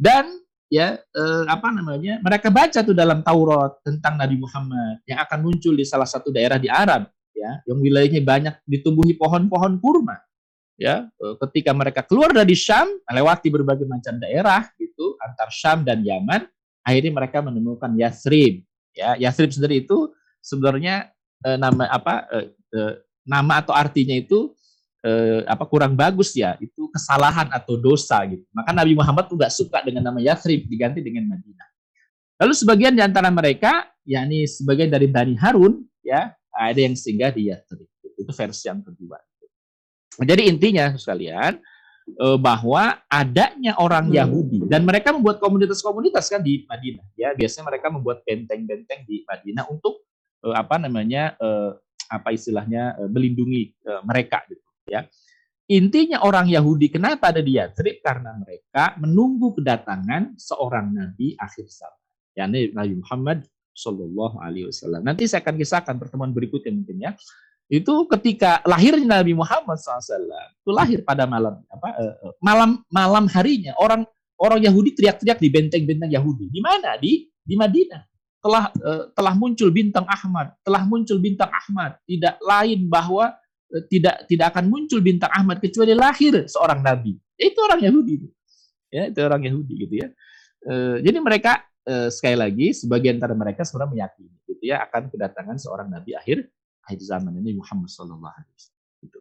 [0.00, 0.32] Dan
[0.72, 5.76] ya eh, apa namanya mereka baca tuh dalam Taurat tentang Nabi Muhammad yang akan muncul
[5.76, 10.16] di salah satu daerah di Arab ya yang wilayahnya banyak ditumbuhi pohon-pohon kurma
[10.80, 16.00] ya eh, ketika mereka keluar dari Syam melewati berbagai macam daerah gitu antar Syam dan
[16.00, 16.48] Yaman
[16.82, 18.66] akhirnya mereka menemukan Yathrib.
[18.92, 20.12] Ya, Yathrib sendiri itu
[20.44, 21.10] sebenarnya
[21.46, 24.52] eh, nama apa eh, eh, nama atau artinya itu
[25.02, 28.42] eh, apa kurang bagus ya, itu kesalahan atau dosa gitu.
[28.54, 31.68] Maka Nabi Muhammad tuh nggak suka dengan nama Yathrib diganti dengan Madinah.
[32.42, 37.50] Lalu sebagian di antara mereka, yakni sebagian dari Bani Harun, ya ada yang singgah di
[37.50, 37.86] Yathrib.
[38.18, 39.18] Itu versi yang kedua.
[40.22, 41.58] Jadi intinya sekalian,
[42.18, 44.16] uh, bahwa adanya orang hmm.
[44.18, 49.64] Yahudi dan mereka membuat komunitas-komunitas kan di Madinah ya biasanya mereka membuat benteng-benteng di Madinah
[49.70, 50.02] untuk
[50.44, 51.78] uh, apa namanya uh,
[52.12, 53.72] apa istilahnya melindungi
[54.04, 55.06] mereka gitu ya.
[55.70, 62.00] Intinya orang Yahudi kenapa ada di Yatrib karena mereka menunggu kedatangan seorang nabi akhir zaman.
[62.32, 63.38] Yakni Nabi Muhammad
[63.72, 65.00] Shallallahu Alaihi Wasallam.
[65.04, 67.12] Nanti saya akan kisahkan pertemuan berikutnya mungkin ya.
[67.72, 70.28] Itu ketika lahirnya Nabi Muhammad SAW
[70.60, 73.72] itu lahir pada malam apa uh, malam malam harinya.
[73.80, 74.04] Orang
[74.36, 76.52] orang Yahudi teriak-teriak di benteng-benteng Yahudi.
[76.52, 77.00] Di mana?
[77.00, 78.02] Di di Madinah.
[78.44, 81.96] Telah uh, telah muncul bintang Ahmad telah muncul bintang Ahmad.
[82.04, 83.32] Tidak lain bahwa
[83.88, 88.16] tidak tidak akan muncul bintang Ahmad kecuali lahir seorang nabi itu orang Yahudi
[88.92, 90.08] ya itu orang Yahudi gitu ya
[90.68, 95.56] uh, jadi mereka uh, sekali lagi sebagian antara mereka sebenarnya meyakini gitu ya akan kedatangan
[95.56, 96.46] seorang nabi akhir
[96.86, 98.82] akhir zaman ini Muhammad Sallallahu Alaihi Wasallam.
[99.02, 99.18] Gitu.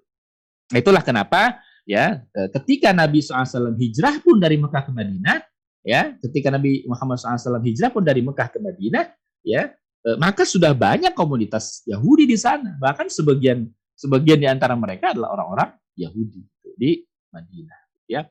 [0.73, 5.37] Itulah kenapa ya e, ketika Nabi SAW hijrah pun dari Mekah ke Madinah,
[5.85, 9.05] ya ketika Nabi Muhammad SAW hijrah pun dari Mekah ke Madinah,
[9.45, 12.77] ya e, maka sudah banyak komunitas Yahudi di sana.
[12.81, 13.69] Bahkan sebagian
[14.01, 16.41] sebagian di antara mereka adalah orang-orang Yahudi
[16.73, 17.79] di Madinah.
[18.09, 18.25] Ya.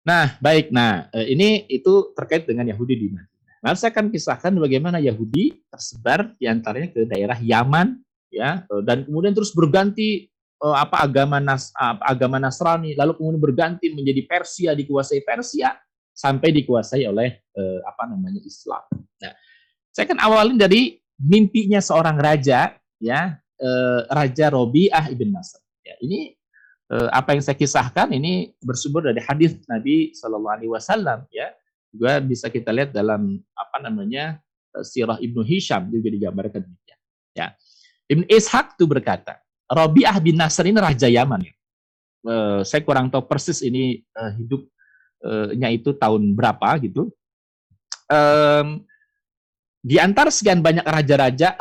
[0.00, 0.72] Nah, baik.
[0.72, 3.28] Nah, e, ini itu terkait dengan Yahudi di Madinah.
[3.60, 8.00] Nah, saya akan kisahkan bagaimana Yahudi tersebar di antaranya ke daerah Yaman
[8.32, 10.30] ya dan kemudian terus berganti
[10.64, 11.68] uh, apa agama Nas
[12.00, 15.76] agama Nasrani lalu kemudian berganti menjadi Persia dikuasai Persia
[16.14, 18.80] sampai dikuasai oleh uh, apa namanya Islam.
[19.20, 19.34] Nah,
[19.92, 25.60] saya akan awalin dari mimpinya seorang raja ya uh, Raja Robiah ibn Nasr.
[25.84, 26.34] Ya, ini
[26.92, 31.52] uh, apa yang saya kisahkan ini bersumber dari hadis Nabi Shallallahu Alaihi Wasallam ya
[31.90, 34.38] juga bisa kita lihat dalam apa namanya
[34.78, 36.98] eh, sirah Ibnu Hisham juga digambarkan demikian.
[37.34, 37.58] Ya.
[38.06, 41.42] Ibn Ishaq itu berkata, Rabi'ah bin Nasr ini raja Yaman.
[41.42, 41.54] Ya.
[42.62, 44.06] Saya kurang tahu persis ini
[44.38, 47.10] hidupnya itu tahun berapa gitu.
[48.06, 48.86] Um,
[49.80, 51.56] di antara sekian banyak raja-raja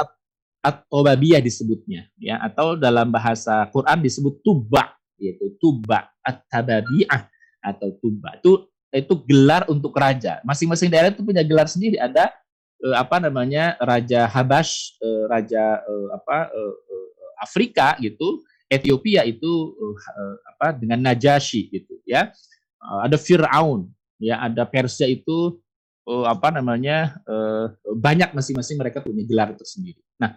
[0.60, 7.28] atau babiyah disebutnya ya atau dalam bahasa Quran disebut tuba yaitu tuba at-tababiyah
[7.64, 10.42] atau tuba itu itu gelar untuk raja.
[10.42, 12.02] Masing-masing daerah itu punya gelar sendiri.
[12.02, 12.34] Ada
[12.82, 17.08] eh, apa namanya Raja Habash, eh, Raja eh, apa eh, eh
[17.40, 18.42] Afrika gitu.
[18.70, 22.34] Ethiopia itu eh, apa dengan Najasyi gitu ya.
[22.82, 25.62] Eh, ada Firaun, ya ada Persia itu
[26.10, 30.02] eh, apa namanya eh, banyak masing-masing mereka punya gelar tersendiri.
[30.18, 30.34] Nah,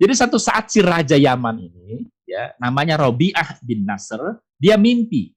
[0.00, 5.34] jadi satu saat si Raja Yaman ini ya namanya Robiah bin Nasr, dia mimpi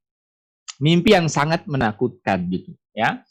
[0.81, 3.21] mimpi yang sangat menakutkan gitu ya.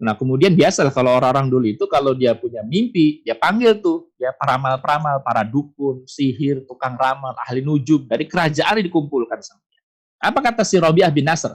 [0.00, 4.32] Nah kemudian biasa kalau orang-orang dulu itu kalau dia punya mimpi, dia panggil tuh ya
[4.32, 9.82] peramal-peramal, para dukun, sihir, tukang ramal, ahli nujum dari kerajaan dikumpulkan sama dia.
[10.24, 11.52] Apa kata si Robiah bin Nasr?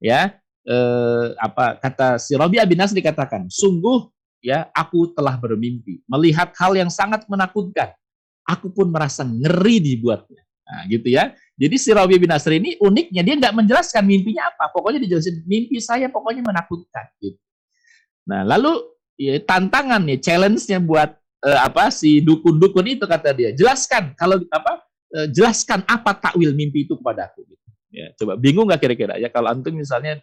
[0.00, 4.08] Ya, eh, apa kata si Robiah bin Nasr dikatakan, sungguh
[4.40, 7.92] ya aku telah bermimpi melihat hal yang sangat menakutkan.
[8.48, 10.42] Aku pun merasa ngeri dibuatnya.
[10.72, 11.36] Nah, gitu ya.
[11.52, 14.72] Jadi si Rabi bin Nasr ini uniknya dia nggak menjelaskan mimpinya apa.
[14.72, 17.06] Pokoknya dijelasin mimpi saya pokoknya menakutkan.
[17.20, 17.36] Gitu.
[18.26, 18.80] Nah lalu
[19.20, 21.12] ya, tantangan nih, challenge-nya buat
[21.44, 23.50] uh, apa si dukun-dukun itu kata dia.
[23.52, 27.44] Jelaskan kalau apa uh, jelaskan apa takwil mimpi itu kepada aku.
[27.44, 27.66] Gitu.
[27.92, 30.16] Ya, coba bingung nggak kira-kira ya kalau antum misalnya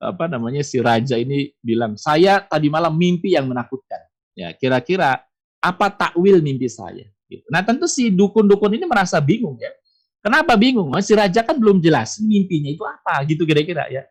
[0.00, 4.00] apa namanya si raja ini bilang saya tadi malam mimpi yang menakutkan.
[4.32, 5.20] Ya kira-kira
[5.60, 7.12] apa takwil mimpi saya?
[7.26, 7.46] Gitu.
[7.50, 9.70] Nah tentu si dukun-dukun ini merasa bingung ya
[10.26, 10.90] Kenapa bingung?
[11.06, 14.02] Si raja kan belum jelas mimpinya itu apa gitu kira-kira ya.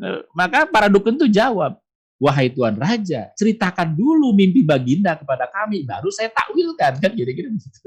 [0.00, 1.76] Eh, maka para dukun itu jawab,
[2.16, 7.84] wahai tuan raja, ceritakan dulu mimpi baginda kepada kami, baru saya takwilkan kan kira-kira begitu.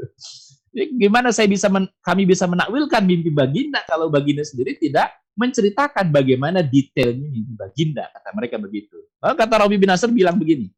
[1.02, 6.62] gimana saya bisa men, kami bisa menakwilkan mimpi baginda kalau baginda sendiri tidak menceritakan bagaimana
[6.62, 9.10] detailnya mimpi baginda kata mereka begitu.
[9.26, 10.70] Lalu kata Robi bin Nasr bilang begini,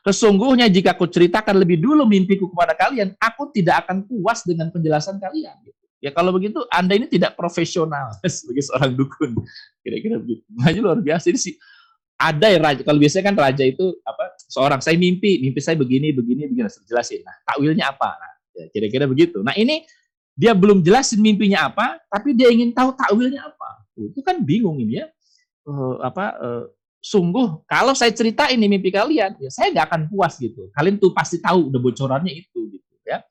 [0.00, 5.20] Sesungguhnya jika aku ceritakan lebih dulu mimpiku kepada kalian, aku tidak akan puas dengan penjelasan
[5.20, 5.52] kalian.
[5.60, 5.76] Gitu.
[6.00, 9.36] Ya kalau begitu Anda ini tidak profesional sebagai seorang dukun.
[9.84, 10.44] Kira-kira begitu.
[10.56, 11.28] Nah, luar biasa.
[11.28, 11.54] Ini sih
[12.16, 12.80] ada ya raja.
[12.80, 14.32] Kalau biasanya kan raja itu apa?
[14.48, 16.68] Seorang saya mimpi, mimpi saya begini, begini, begini.
[16.68, 17.20] Saya jelasin.
[17.20, 18.16] Nah, takwilnya apa?
[18.16, 19.44] Nah, ya, kira-kira begitu.
[19.44, 19.84] Nah, ini
[20.32, 23.84] dia belum jelasin mimpinya apa, tapi dia ingin tahu takwilnya apa.
[24.00, 25.06] Itu kan bingung ini ya.
[25.68, 26.64] Uh, apa uh,
[27.00, 30.68] sungguh kalau saya cerita ini mimpi kalian, ya saya nggak akan puas gitu.
[30.76, 33.24] Kalian tuh pasti tahu udah bocorannya itu gitu ya.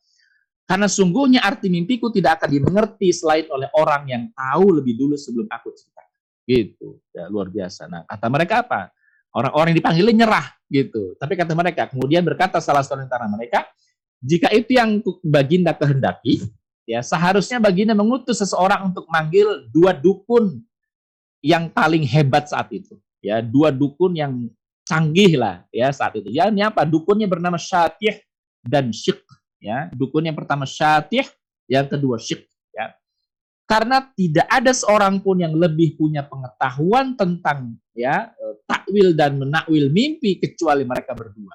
[0.65, 5.45] Karena sungguhnya arti mimpiku tidak akan dimengerti selain oleh orang yang tahu lebih dulu sebelum
[5.49, 6.01] aku cerita.
[6.49, 6.97] Gitu.
[7.13, 7.85] Ya, luar biasa.
[7.85, 8.89] Nah, kata mereka apa?
[9.29, 11.13] Orang-orang yang dipanggilnya nyerah gitu.
[11.21, 13.69] Tapi kata mereka, kemudian berkata salah satu antara mereka,
[14.17, 16.41] jika itu yang Baginda kehendaki,
[16.89, 20.57] ya seharusnya Baginda mengutus seseorang untuk manggil dua dukun
[21.45, 24.47] yang paling hebat saat itu ya dua dukun yang
[24.89, 26.33] canggih lah ya saat itu.
[26.33, 26.81] Ya ini apa?
[26.81, 28.17] Dukunnya bernama Syatih
[28.65, 29.21] dan Syik
[29.61, 29.91] ya.
[29.93, 31.29] Dukun yang pertama Syatih,
[31.69, 32.97] yang kedua Syik ya.
[33.69, 39.93] Karena tidak ada seorang pun yang lebih punya pengetahuan tentang ya e, takwil dan menakwil
[39.93, 41.53] mimpi kecuali mereka berdua.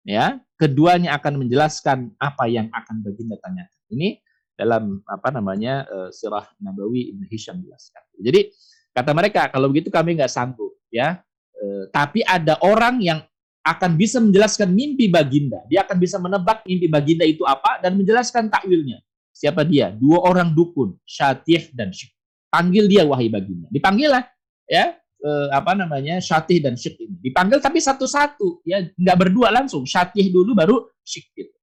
[0.00, 3.80] Ya, keduanya akan menjelaskan apa yang akan baginda tanyakan.
[3.92, 4.16] Ini
[4.56, 8.00] dalam apa namanya uh, Sirah Nabawi Ibn Hisham jelaskan.
[8.16, 8.48] Jadi
[8.96, 11.22] kata mereka kalau begitu kami nggak sanggup ya.
[11.54, 13.22] E, tapi ada orang yang
[13.64, 15.62] akan bisa menjelaskan mimpi baginda.
[15.70, 19.00] Dia akan bisa menebak mimpi baginda itu apa dan menjelaskan takwilnya.
[19.30, 19.88] Siapa dia?
[19.94, 22.12] Dua orang dukun, Syatih dan Syik.
[22.50, 23.70] Panggil dia wahai baginda.
[23.70, 24.26] Dipanggil lah
[24.66, 27.16] ya e, apa namanya Syatih dan Syik ini.
[27.20, 29.86] Dipanggil tapi satu-satu ya nggak berdua langsung.
[29.86, 31.56] Syatih dulu baru Syik gitu.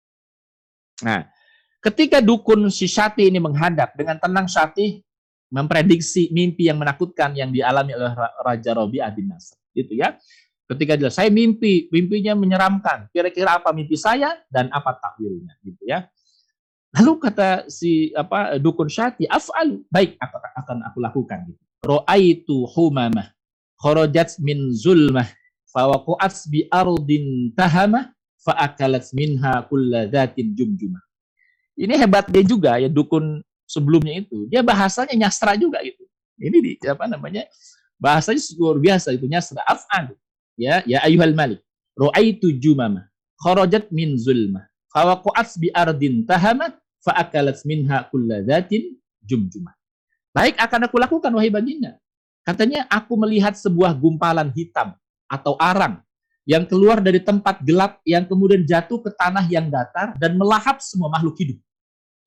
[1.05, 1.29] Nah,
[1.81, 5.01] ketika dukun si Syatih ini menghadap dengan tenang Syatih
[5.51, 8.11] memprediksi mimpi yang menakutkan yang dialami oleh
[8.43, 9.55] Raja Robi bin Nasr.
[9.71, 10.17] Gitu ya.
[10.67, 13.07] Ketika dia saya mimpi, mimpinya menyeramkan.
[13.15, 16.03] Kira-kira apa mimpi saya dan apa takwilnya gitu ya.
[16.97, 21.63] Lalu kata si apa dukun Syati, af'al, baik akan aku lakukan gitu.
[21.87, 23.31] Ra'aitu humamah
[23.79, 25.29] kharajat min zulmah
[25.71, 31.03] fawaqa'at bi ardin tahamah fa'akalat minha kulla dhatin jumjumah.
[31.77, 36.07] Ini hebat dia juga ya dukun sebelumnya itu dia bahasanya nyastra juga gitu.
[36.39, 37.45] Ini di apa namanya
[37.99, 39.61] bahasanya luar biasa itu nyastra.
[39.67, 40.15] Af'al
[40.55, 41.61] ya ya ayuhal malik
[41.99, 43.05] ra'aitu jumama
[43.43, 44.65] kharajat min zulma
[44.95, 49.75] fawaqa'at bi ardin tahamat fa'akalat minha kulla dhatin jumjumah.
[50.31, 51.99] Baik akan aku lakukan wahai baginda.
[52.47, 54.95] Katanya aku melihat sebuah gumpalan hitam
[55.27, 55.99] atau arang
[56.47, 61.11] yang keluar dari tempat gelap yang kemudian jatuh ke tanah yang datar dan melahap semua
[61.11, 61.59] makhluk hidup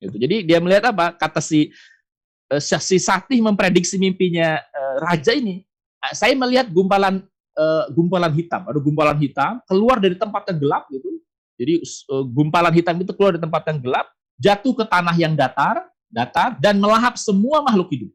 [0.01, 0.17] Gitu.
[0.17, 1.13] Jadi dia melihat apa?
[1.13, 1.69] Kata si
[2.49, 5.61] uh, si Satih memprediksi mimpinya uh, raja ini.
[6.01, 7.21] Uh, saya melihat gumpalan
[7.93, 11.19] gumpalan hitam, ada gumpalan hitam keluar dari tempat yang gelap gitu.
[11.59, 11.83] Jadi
[12.31, 14.07] gumpalan hitam itu keluar dari tempat yang gelap,
[14.39, 18.11] jatuh ke tanah yang datar, datar dan melahap semua makhluk hidup.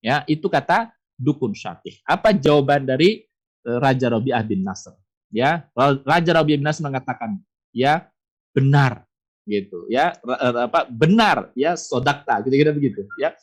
[0.00, 2.00] Ya, itu kata dukun Syatih.
[2.08, 3.28] Apa jawaban dari
[3.62, 4.96] Raja Rabi'ah bin Nasr?
[5.28, 5.68] Ya,
[6.02, 7.36] Raja Rabi'ah bin Nasr mengatakan,
[7.70, 8.08] ya
[8.56, 9.06] benar
[9.50, 13.34] gitu ya apa benar ya sodakta gitu kira begitu ya.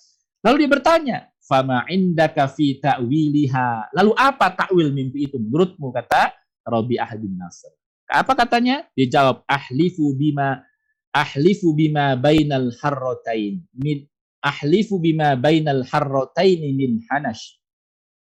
[0.47, 3.95] Lalu dia bertanya fama indaka fi ta'wiliha?
[3.95, 5.35] Lalu apa takwil mimpi itu?
[5.35, 6.31] Menurutmu kata
[6.67, 7.71] Robi bin Nasr.
[8.07, 8.87] Apa katanya?
[8.95, 10.63] Dia jawab ahlifu bima
[11.11, 14.07] ahlifu bima bainal harratain min
[14.39, 17.59] ahlifu bima bainal harratain min hanash.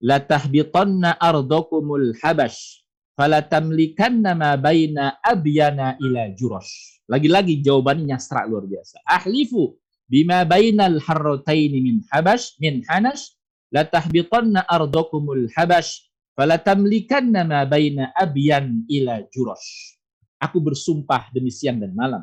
[0.03, 2.83] La tahbitanna ardakumul habash
[3.17, 9.03] fala tamlikanna ma baina abyana ila jurash lagi-lagi jawabannya nyastra luar biasa.
[9.07, 13.35] Ahlifu bima bainal harrataini min habash min hanash
[13.75, 19.99] la tahbitanna ardakumul habash fala tamlikanna ma baina abyan ila jurash.
[20.37, 22.23] Aku bersumpah demi siang dan malam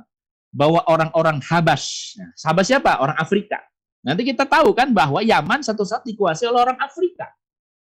[0.54, 2.14] bahwa orang-orang Habash.
[2.22, 3.02] Nah, Habash siapa?
[3.02, 3.58] Orang Afrika.
[4.06, 7.34] Nanti kita tahu kan bahwa Yaman satu saat dikuasai oleh orang Afrika.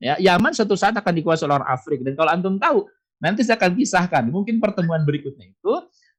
[0.03, 2.03] Ya, Yaman satu saat akan dikuasai oleh orang Afrika.
[2.03, 2.91] Dan kalau antum tahu,
[3.23, 4.25] nanti saya akan kisahkan.
[4.27, 5.75] Mungkin pertemuan berikutnya itu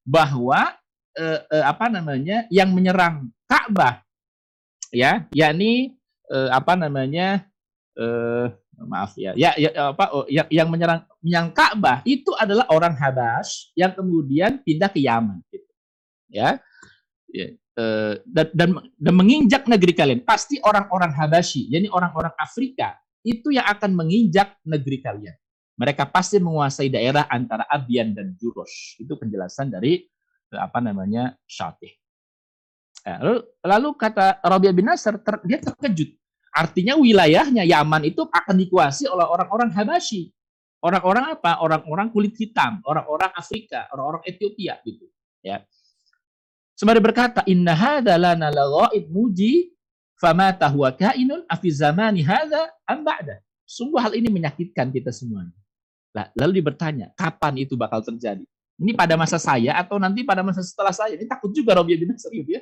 [0.06, 0.76] bahwa
[1.18, 4.02] eh, eh, apa namanya yang menyerang Ka'bah
[4.93, 5.97] ya yakni
[6.30, 7.45] eh, apa namanya
[7.97, 8.45] eh,
[8.80, 13.74] maaf ya ya, ya apa oh, yang, yang menyerang yang Ka'bah itu adalah orang Habas
[13.76, 15.72] yang kemudian pindah ke Yaman gitu
[16.32, 16.62] ya,
[17.28, 20.22] ya eh, dan, dan dan menginjak negeri kalian.
[20.24, 22.95] Pasti orang-orang Habasyi jadi orang-orang Afrika
[23.26, 25.36] itu yang akan menginjak negeri kalian
[25.80, 28.99] mereka pasti menguasai daerah antara Abian dan Juros.
[28.99, 30.03] Itu penjelasan dari
[30.51, 31.95] eh, apa namanya Syatih.
[32.99, 33.15] Ya,
[33.63, 36.19] lalu, kata Rabi'ah bin Nasr, ter, dia terkejut.
[36.51, 40.36] Artinya wilayahnya Yaman itu akan dikuasai oleh orang-orang Habasyi.
[40.84, 41.63] Orang-orang apa?
[41.63, 45.07] Orang-orang kulit hitam, orang-orang Afrika, orang-orang Ethiopia gitu,
[45.39, 45.63] ya.
[46.75, 49.75] Sembari berkata, "Inna hadza lana laghaib muji
[50.15, 55.51] fama tahwa kainun afi zamani hadza am ba'da." Sungguh hal ini menyakitkan kita semuanya.
[56.14, 58.43] Lalu dia bertanya, kapan itu bakal terjadi?
[58.80, 61.20] Ini pada masa saya atau nanti pada masa setelah saya?
[61.20, 62.62] Ini takut juga Robiah bin Nasr gitu ya.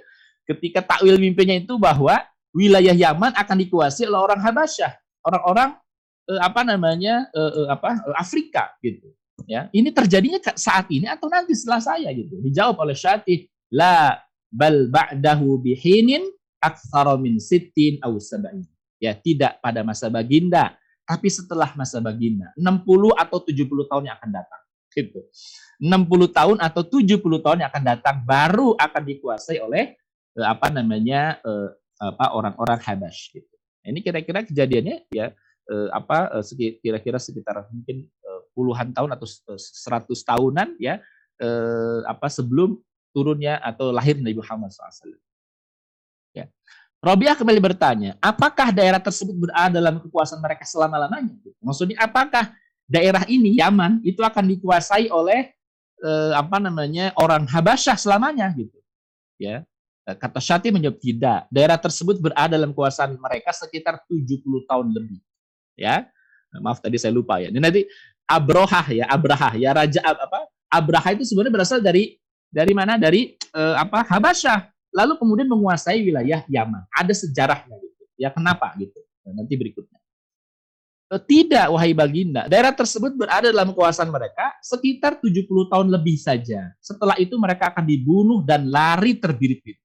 [0.50, 2.18] Ketika takwil mimpinya itu bahwa
[2.56, 5.78] wilayah Yaman akan dikuasai oleh orang Habasyah, orang-orang
[6.26, 9.14] eh, apa namanya eh, eh, apa eh, Afrika gitu.
[9.46, 12.42] Ya, ini terjadinya saat ini atau nanti setelah saya gitu.
[12.42, 14.18] Dijawab oleh Syatih, la
[14.50, 16.26] bal ba'dahu bihinin
[16.58, 18.66] aktsara min sittin aw sab'in.
[18.98, 20.74] Ya, tidak pada masa baginda,
[21.08, 24.62] tapi setelah masa baginda, 60 atau 70 tahun yang akan datang.
[24.92, 25.24] Gitu.
[25.80, 29.94] 60 tahun atau 70 tahun yang akan datang baru akan dikuasai oleh
[30.36, 31.70] eh, apa namanya eh,
[32.02, 33.56] apa orang-orang Habash gitu.
[33.88, 35.32] Ini kira-kira kejadiannya ya
[35.70, 36.44] eh, apa
[36.84, 38.10] kira-kira sekitar mungkin
[38.58, 40.98] puluhan tahun atau seratus tahunan ya
[42.10, 42.82] apa sebelum
[43.14, 45.14] turunnya atau lahir Nabi Muhammad SAW.
[46.34, 46.50] Ya.
[46.98, 51.38] Robiah kembali bertanya, apakah daerah tersebut berada dalam kekuasaan mereka selama-lamanya?
[51.62, 52.58] Maksudnya, apakah
[52.90, 55.54] daerah ini Yaman itu akan dikuasai oleh
[56.02, 58.74] eh, apa namanya orang Habasyah selamanya gitu?
[59.38, 59.62] Ya
[60.10, 61.46] eh, kata Syati menjawab tidak.
[61.54, 65.22] Daerah tersebut berada dalam kekuasaan mereka sekitar 70 tahun lebih.
[65.78, 66.10] Ya
[66.50, 67.54] nah, maaf tadi saya lupa ya.
[67.54, 67.86] Ini nanti
[68.26, 70.50] Abrohah ya Abraha ya raja apa?
[70.68, 72.18] Abraha itu sebenarnya berasal dari
[72.50, 72.98] dari mana?
[72.98, 74.02] Dari eh, apa?
[74.02, 79.98] Habasyah lalu kemudian menguasai wilayah Yaman ada sejarahnya gitu ya kenapa gitu nah, nanti berikutnya
[81.24, 82.52] tidak, wahai baginda.
[82.52, 86.76] Daerah tersebut berada dalam kekuasaan mereka sekitar 70 tahun lebih saja.
[86.84, 89.80] Setelah itu mereka akan dibunuh dan lari terbirit-birit.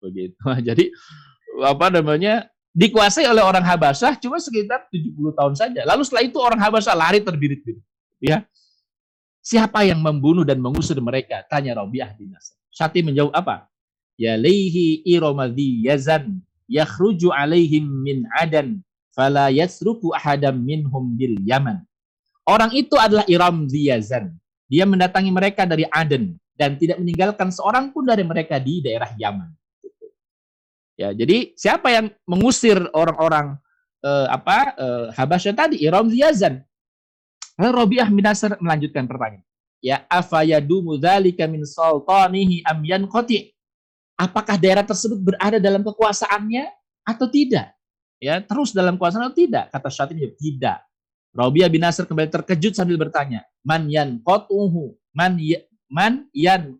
[0.00, 0.40] Begitu.
[0.72, 0.88] Jadi
[1.60, 2.48] apa namanya?
[2.72, 5.84] dikuasai oleh orang Habasyah cuma sekitar 70 tahun saja.
[5.84, 7.84] Lalu setelah itu orang Habasyah lari terbirit-birit.
[8.16, 8.48] Ya.
[9.44, 11.44] Siapa yang membunuh dan mengusir mereka?
[11.52, 12.56] Tanya Rabi'ah bin Nasr.
[12.72, 13.68] Syati menjawab apa?
[14.22, 16.38] Ya leihi iromadhi yazan
[16.70, 18.78] yakhruju alaihim min adan
[19.10, 21.82] fala yasruku ahadam minhum bil Yaman.
[22.46, 24.34] Orang itu adalah Iram Ziyazan.
[24.66, 29.52] Dia mendatangi mereka dari Aden dan tidak meninggalkan seorang pun dari mereka di daerah Yaman.
[30.98, 33.58] Ya, jadi siapa yang mengusir orang-orang
[34.02, 35.76] eh, apa eh, Habasyah tadi?
[35.82, 36.62] Iram Ziyazan.
[37.60, 38.26] Lalu Rabi'ah bin
[38.64, 39.44] melanjutkan pertanyaan.
[39.82, 43.50] Ya, afayadumu dzalika min sultanihi am yanqati?
[44.18, 46.68] Apakah daerah tersebut berada dalam kekuasaannya
[47.02, 47.74] atau tidak?
[48.22, 49.74] ya terus dalam kuasa atau tidak?
[49.74, 50.78] Kata Syatib tidak.
[51.34, 55.58] Rabi'ah bin Nasr kembali terkejut sambil bertanya, man yan kotuhu, man ya,
[55.90, 56.78] man yan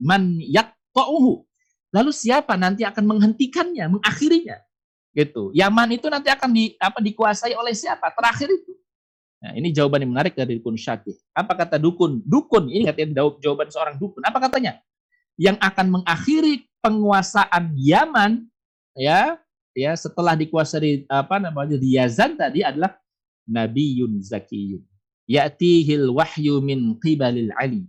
[0.00, 1.44] man yaqta'uhu.
[1.92, 4.62] Lalu siapa nanti akan menghentikannya, mengakhirinya?
[5.10, 5.50] Gitu.
[5.50, 8.14] Yaman itu nanti akan di, apa dikuasai oleh siapa?
[8.14, 8.72] Terakhir itu.
[9.42, 11.18] Nah, ini jawaban yang menarik dari dukun Syatih.
[11.34, 12.22] Apa kata dukun?
[12.22, 14.22] Dukun, ini katanya jawaban seorang dukun.
[14.22, 14.78] Apa katanya?
[15.38, 18.50] Yang akan mengakhiri penguasaan Yaman
[18.98, 19.38] ya
[19.72, 22.98] ya setelah dikuasai apa namanya di Yazan tadi adalah
[23.46, 24.82] Nabiun Zakiyun.
[25.30, 27.86] Ya'tihil wahyu min qibalil ali.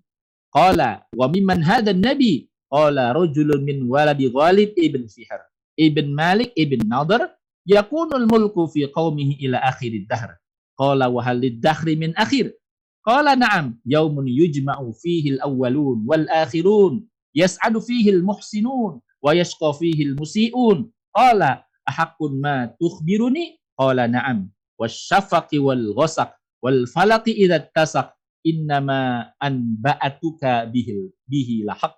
[0.53, 2.47] Qala wa mimman hadha nabi?
[2.69, 5.41] Qala rajulun min waladi Ghalib ibn Fihr.
[5.79, 7.33] Ibn Malik ibn Nadar
[7.65, 10.37] yakunul mulku fi qaumihi ila akhirid dahr.
[10.75, 12.55] Qala wa hal dahri min akhir?
[13.03, 17.07] Qala na'am, yaumun yujma'u fihi al-awwalun wal akhirun,
[17.39, 20.87] yas'adu fihi al-muhsinun wa yashqa fihi al-musi'un.
[21.15, 23.57] Qala ahakun ma tukhbiruni?
[23.79, 24.51] Qala na'am.
[24.79, 26.31] Wasyafaqi wal ghasaq
[26.63, 31.95] wal falaqi idza tasak innama anba'atuka bihil bihi lahaq.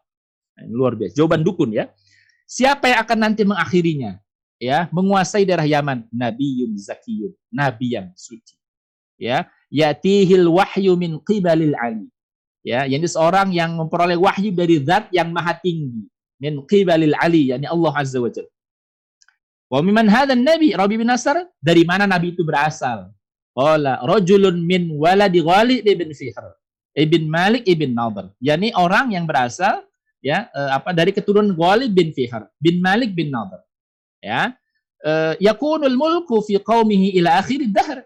[0.57, 1.17] Nah, luar biasa.
[1.17, 1.89] Jawaban dukun ya.
[2.49, 4.19] Siapa yang akan nanti mengakhirinya?
[4.61, 8.61] Ya, menguasai daerah Yaman, Nabi Yum zakiyun, nabi yang suci.
[9.17, 12.05] Ya, yatihil wahyu min qibalil ali.
[12.61, 16.05] Ya, yang seorang yang memperoleh wahyu dari zat yang maha tinggi.
[16.37, 18.49] Min qibalil ali, yakni Allah Azza wa Jalla.
[19.71, 23.07] Wa miman hadzal nabi Rabi bin Nasr dari mana nabi itu berasal?
[23.55, 26.43] Qala rajulun min waladi Ghalid ibn Fihr
[26.91, 28.35] ibn Malik ibn Nadhr.
[28.43, 29.87] Yani orang yang berasal
[30.19, 33.63] ya uh, apa dari keturunan Ghalid bin Fihr bin Malik bin Nadhr.
[34.19, 34.51] Ya.
[35.01, 38.03] Uh, yakunul mulku fi qaumihi ila akhir dahr.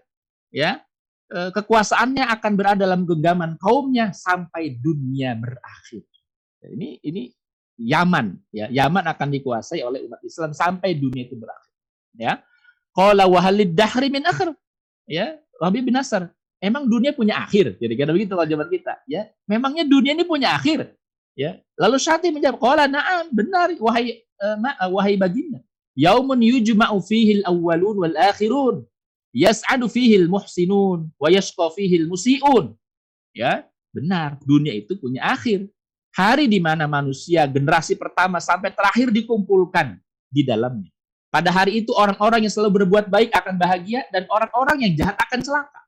[0.54, 0.85] Ya.
[1.26, 6.06] Uh, kekuasaannya akan berada dalam genggaman kaumnya sampai dunia berakhir.
[6.62, 7.34] Ini ini
[7.82, 8.70] Yaman ya.
[8.70, 11.72] Yaman akan dikuasai oleh umat Islam sampai dunia itu berakhir
[12.14, 12.38] ya.
[12.94, 13.42] Qala wa
[13.74, 14.54] dahri min akhir
[15.10, 15.34] ya.
[15.58, 16.30] Rabi bin Nasr
[16.62, 17.76] emang dunia punya akhir?
[17.76, 19.28] Jadi kira begitu zaman kita ya.
[19.50, 20.94] Memangnya dunia ini punya akhir?
[21.36, 21.60] Ya.
[21.76, 25.60] Lalu Syati menjawab qala na'am benar wahai uh, ma, uh, wahai baginda.
[25.96, 28.84] Yaumun yujma'u fihi al-awwalun wal akhirun
[29.36, 32.72] yas'adu fihil muhsinun wa yashqa fihil musiun.
[33.36, 34.40] Ya, benar.
[34.40, 35.68] Dunia itu punya akhir.
[36.16, 40.00] Hari di mana manusia generasi pertama sampai terakhir dikumpulkan
[40.32, 40.88] di dalamnya.
[41.28, 45.44] Pada hari itu orang-orang yang selalu berbuat baik akan bahagia dan orang-orang yang jahat akan
[45.44, 45.84] celaka.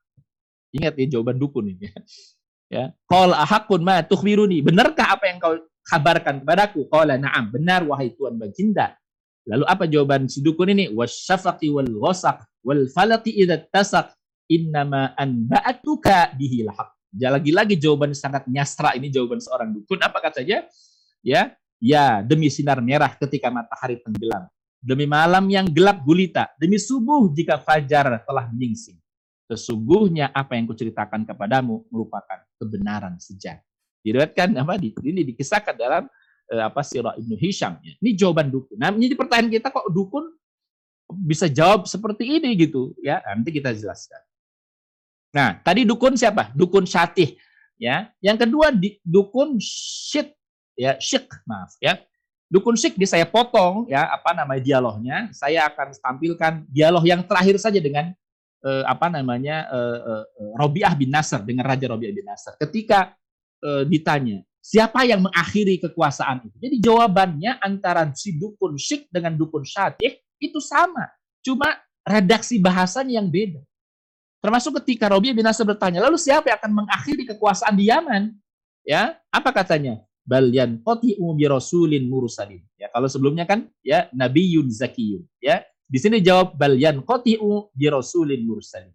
[0.69, 1.89] Ingat ya jawaban dukun ini.
[2.69, 2.93] Ya.
[3.09, 4.61] Qala ahakun ma tukhbiruni.
[4.61, 5.57] Benarkah apa yang kau
[5.89, 6.85] kabarkan kepadaku?
[6.85, 7.49] Qala na'am.
[7.49, 8.93] Benar wahai Tuhan Baginda.
[9.49, 10.93] Lalu apa jawaban si dukun ini?
[10.93, 14.13] Wasyafaqi wal ghasaq wal falati idza tasak
[14.45, 16.93] innama anba'atuka bihi lahaq.
[17.17, 19.97] Ya, lagi-lagi jawaban sangat nyastra ini jawaban seorang dukun.
[19.97, 20.69] Apa katanya?
[21.25, 24.45] Ya, ya demi sinar merah ketika matahari tenggelam.
[24.77, 26.53] Demi malam yang gelap gulita.
[26.61, 28.95] Demi subuh jika fajar telah menyingsing.
[29.49, 33.65] Sesungguhnya apa yang kuceritakan kepadamu merupakan kebenaran sejati.
[34.05, 34.77] Diriwayatkan apa?
[34.79, 36.05] Ini dikisahkan dalam
[36.49, 37.77] eh, apa Sirah Ibnu Hisham.
[37.85, 37.93] Ya.
[38.01, 38.77] Ini jawaban dukun.
[38.77, 40.29] Nah, ini pertanyaan kita kok dukun
[41.09, 44.21] bisa jawab seperti ini gitu ya nanti kita jelaskan
[45.33, 47.37] nah tadi dukun siapa dukun syatih
[47.81, 50.33] ya yang kedua dukun syik
[50.77, 51.97] ya syik maaf ya
[52.49, 57.61] dukun syik di saya potong ya apa namanya dialognya saya akan tampilkan dialog yang terakhir
[57.61, 58.09] saja dengan
[58.65, 63.13] eh, apa namanya eh, eh, eh Robiah bin Nasr dengan Raja Robiah bin Nasr ketika
[63.61, 69.65] eh, ditanya siapa yang mengakhiri kekuasaan itu jadi jawabannya antara si dukun syik dengan dukun
[69.65, 71.09] syatih itu sama.
[71.43, 71.67] Cuma
[72.07, 73.61] redaksi bahasanya yang beda.
[74.39, 78.31] Termasuk ketika Robi bin Nasr bertanya, lalu siapa yang akan mengakhiri kekuasaan di Yaman?
[78.87, 79.99] Ya, apa katanya?
[80.23, 82.63] Balyan qati'u bi rasulin mursalin.
[82.79, 85.59] Ya, kalau sebelumnya kan ya nabiyun zakiyun, ya.
[85.89, 88.93] Di sini jawab balyan qati'u bi rasulin mursalin.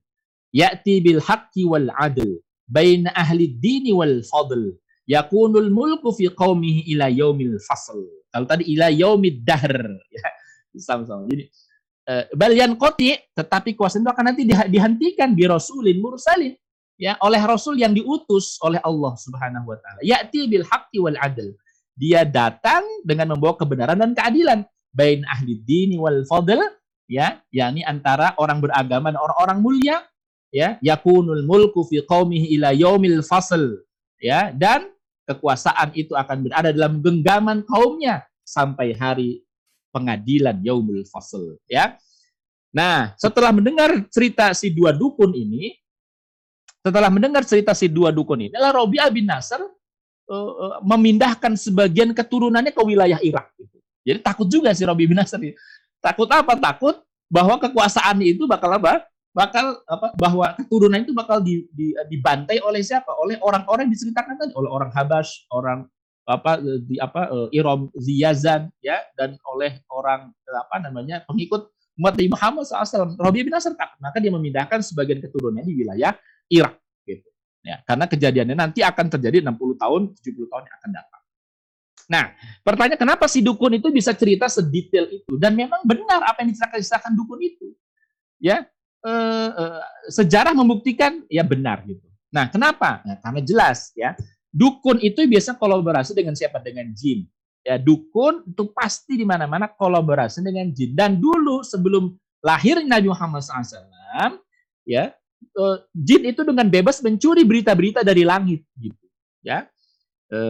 [0.55, 4.73] Ya'ti bil haqqi wal adl baina ahli dini wal fadl.
[5.05, 8.01] Yakunul mulku fi qaumihi ila yaumil fasl.
[8.33, 9.85] Kalau tadi ila yaumid dahr,
[10.15, 10.27] ya
[10.81, 11.29] sama-sama.
[11.29, 11.45] Jadi
[12.09, 16.57] uh, balian koti, tetapi kuasa itu akan nanti dihentikan di rasulin mursalin
[16.99, 20.01] ya oleh rasul yang diutus oleh Allah Subhanahu wa taala.
[20.03, 21.53] Ya'ti bil haqqi wal adl.
[21.95, 26.59] Dia datang dengan membawa kebenaran dan keadilan bain ahli dini wal fadl
[27.07, 29.97] ya, yakni antara orang beragama dan orang-orang mulia
[30.51, 33.83] ya, yakunul mulku fi qaumihi ila yaumil fasl
[34.19, 34.91] ya, dan
[35.25, 39.45] kekuasaan itu akan berada dalam genggaman kaumnya sampai hari
[39.89, 41.97] pengadilan yaumul fasl ya.
[42.75, 45.79] Nah, setelah mendengar cerita si dua dukun ini,
[46.83, 52.75] setelah mendengar cerita si dua dukun ini, adalah Robi'ah bin Nasr uh, memindahkan sebagian keturunannya
[52.75, 53.55] ke wilayah Irak.
[54.05, 55.39] Jadi takut juga si Robi bin Nasr.
[56.03, 56.59] Takut apa?
[56.59, 56.99] Takut
[57.31, 59.07] bahwa kekuasaan itu bakal apa?
[59.35, 60.15] Bakal apa?
[60.15, 63.11] Bahwa keturunan itu bakal di, di, dibantai oleh siapa?
[63.19, 65.91] Oleh orang-orang yang diceritakan tadi, oleh orang Habash, orang
[66.25, 71.69] apa di apa uh, Irom Ziyazan ya dan oleh orang apa namanya pengikut
[72.01, 76.17] umat Muhammad SAW Rabi bin Nasr maka dia memindahkan sebagian keturunannya di wilayah
[76.49, 77.29] Irak gitu.
[77.61, 81.23] Ya karena kejadiannya nanti akan terjadi 60 tahun 70 tahun yang akan datang.
[82.09, 82.25] Nah
[82.65, 85.37] pertanyaan kenapa si dukun itu bisa cerita sedetail itu?
[85.37, 87.69] Dan memang benar apa yang diceritakan dukun itu.
[88.41, 88.65] Ya
[89.05, 94.19] uh, uh, sejarah membuktikan ya benar gitu nah kenapa nah, karena jelas ya
[94.55, 96.63] Dukun itu biasa kolaborasi dengan siapa?
[96.63, 97.27] Dengan jin.
[97.67, 100.95] Ya, dukun itu pasti di mana-mana kolaborasi dengan jin.
[100.95, 104.39] Dan dulu sebelum lahir Nabi Muhammad SAW,
[104.87, 105.11] ya,
[105.59, 109.05] uh, jin itu dengan bebas mencuri berita-berita dari langit, gitu.
[109.43, 109.67] Ya,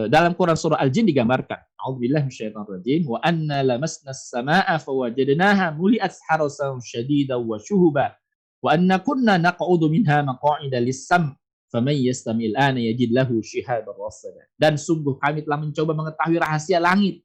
[0.07, 7.43] dalam Quran surah Al-Jin digambarkan, A'udzubillah rajim wa anna lamasna as-samaa'a fawajadnaha muli'at harasan syadidan
[7.43, 8.15] wa syuhuba
[8.63, 11.35] wa anna kunna naq'udu minha maq'ida lis-sam'
[11.75, 14.47] Faman yastamil ana yajid lahu shihaban rasada.
[14.55, 17.19] Dan sungguh kami telah mencoba mengetahui rahasia langit.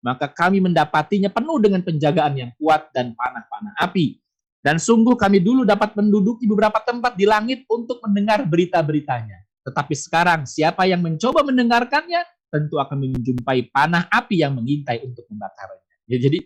[0.00, 4.16] Maka kami mendapatinya penuh dengan penjagaan yang kuat dan panah-panah api.
[4.64, 9.44] Dan sungguh kami dulu dapat menduduki beberapa tempat di langit untuk mendengar berita-beritanya.
[9.68, 15.84] Tetapi sekarang siapa yang mencoba mendengarkannya tentu akan menjumpai panah api yang mengintai untuk membakarnya.
[16.08, 16.40] Ya, jadi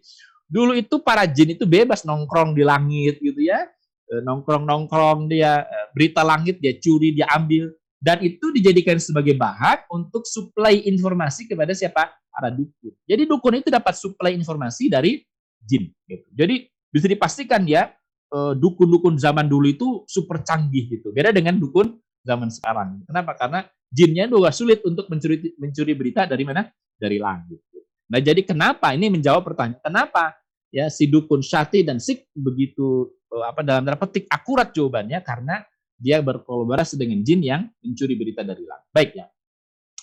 [0.51, 3.65] dulu itu para jin itu bebas nongkrong di langit gitu ya
[4.13, 7.73] nongkrong-nongkrong dia eh, berita langit dia curi dia ambil
[8.05, 12.93] dan itu dijadikan sebagai bahan untuk suplai informasi kepada siapa para dukun.
[13.09, 15.25] Jadi dukun itu dapat suplai informasi dari
[15.65, 15.89] jin.
[16.05, 16.29] Gitu.
[16.37, 17.89] Jadi bisa dipastikan ya
[18.29, 21.17] eh, dukun-dukun zaman dulu itu super canggih gitu.
[21.17, 23.01] Beda dengan dukun zaman sekarang.
[23.09, 23.33] Kenapa?
[23.41, 26.69] Karena jinnya juga sulit untuk mencuri mencuri berita dari mana?
[26.95, 27.59] Dari langit.
[28.05, 30.37] Nah jadi kenapa ini menjawab pertanyaan kenapa
[30.69, 35.65] ya si dukun syati dan sik begitu Eh, apa dalam tanda petik akurat jawabannya karena
[35.99, 38.89] dia berkolaborasi dengan jin yang mencuri berita dari langit.
[38.93, 39.27] Baik ya.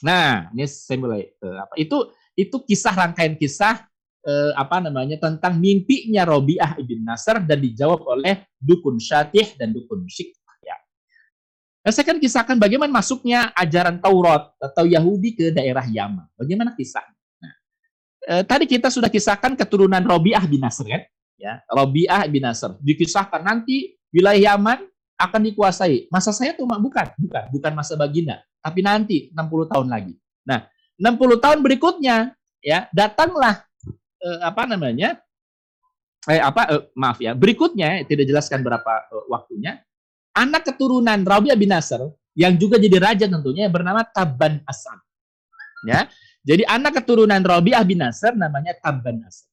[0.01, 3.91] Nah, ini saya mulai uh, apa itu itu kisah rangkaian kisah
[4.25, 10.05] eh, apa namanya tentang mimpinya Robiah ibn Nasr dan dijawab oleh dukun Syatih dan dukun
[10.05, 10.37] Syik.
[10.61, 10.77] Ya.
[11.81, 16.29] Nah, saya akan kisahkan bagaimana masuknya ajaran Taurat atau Yahudi ke daerah Yaman.
[16.37, 17.03] Bagaimana kisah?
[17.41, 17.53] Nah,
[18.29, 21.03] eh, tadi kita sudah kisahkan keturunan Robiah bin Nasr kan?
[21.41, 22.77] Ya, Robiah bin Nasr.
[22.77, 24.85] Dikisahkan nanti wilayah Yaman
[25.17, 26.05] akan dikuasai.
[26.13, 30.13] Masa saya tuh bukan, bukan, bukan masa baginda, tapi nanti 60 tahun lagi.
[30.45, 30.69] Nah,
[31.01, 33.65] 60 tahun berikutnya ya datanglah
[34.21, 35.17] eh, apa namanya
[36.29, 39.81] eh apa eh, maaf ya berikutnya tidak jelaskan berapa eh, waktunya
[40.37, 42.05] anak keturunan Rabi'ah bin Nasr
[42.37, 45.01] yang juga jadi raja tentunya yang bernama Taban Asad
[45.83, 46.05] ya
[46.45, 49.50] jadi anak keturunan Rabi'ah bin Nasr namanya Taban Asad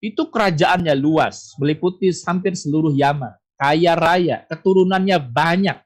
[0.00, 5.78] itu kerajaannya luas meliputi hampir seluruh Yaman kaya raya keturunannya banyak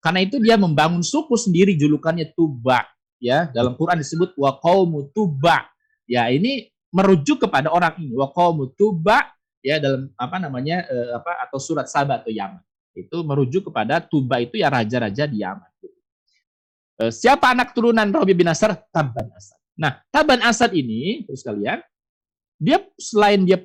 [0.00, 2.88] karena itu dia membangun suku sendiri julukannya Tuba
[3.20, 5.68] ya dalam Quran disebut wa qaumu Tuba
[6.08, 9.30] ya ini merujuk kepada orang ini wa qaumu tuba
[9.62, 12.64] ya dalam apa namanya eh, apa atau surat Sabah atau Yaman
[12.96, 15.70] itu merujuk kepada Tuba itu ya raja-raja di Yaman.
[17.00, 18.76] Eh, siapa anak turunan Robi bin Asad?
[18.90, 19.58] Taban Asad.
[19.78, 21.80] Nah, Taban Asad ini terus kalian
[22.60, 23.56] dia selain dia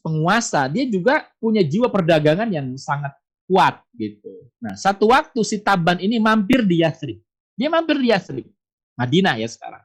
[0.00, 3.12] penguasa, dia juga punya jiwa perdagangan yang sangat
[3.44, 4.48] kuat gitu.
[4.56, 7.20] Nah, satu waktu si Taban ini mampir di Yathrib.
[7.52, 8.48] Dia mampir di Yathrib,
[8.96, 9.84] Madinah ya sekarang.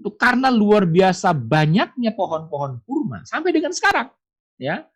[0.00, 4.08] Itu karena luar biasa banyaknya pohon-pohon kurma sampai dengan sekarang
[4.56, 4.88] ya.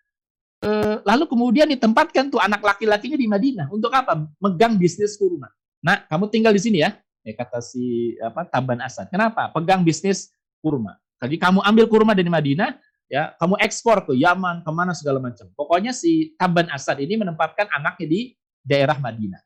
[0.62, 0.70] E,
[1.04, 3.66] lalu kemudian ditempatkan tuh anak laki-lakinya di Madinah.
[3.68, 4.16] Untuk apa?
[4.40, 5.50] Megang bisnis kurma.
[5.82, 6.94] Nah kamu tinggal di sini ya
[7.26, 9.10] ya kata si apa Taban Asad.
[9.10, 9.50] Kenapa?
[9.50, 10.30] Pegang bisnis
[10.62, 12.74] kurma jadi kamu ambil kurma dari Madinah
[13.12, 15.46] ya kamu ekspor ke Yaman ke mana segala macam.
[15.52, 18.20] Pokoknya si Taban Asad ini menempatkan anaknya di
[18.64, 19.42] daerah Madinah.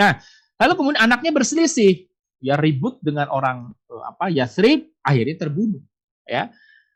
[0.00, 0.18] Nah
[0.56, 2.08] lalu kemudian anaknya berselisih.
[2.44, 5.80] Ya ribut dengan orang eh, apa Yasrib akhirnya terbunuh
[6.28, 6.52] ya.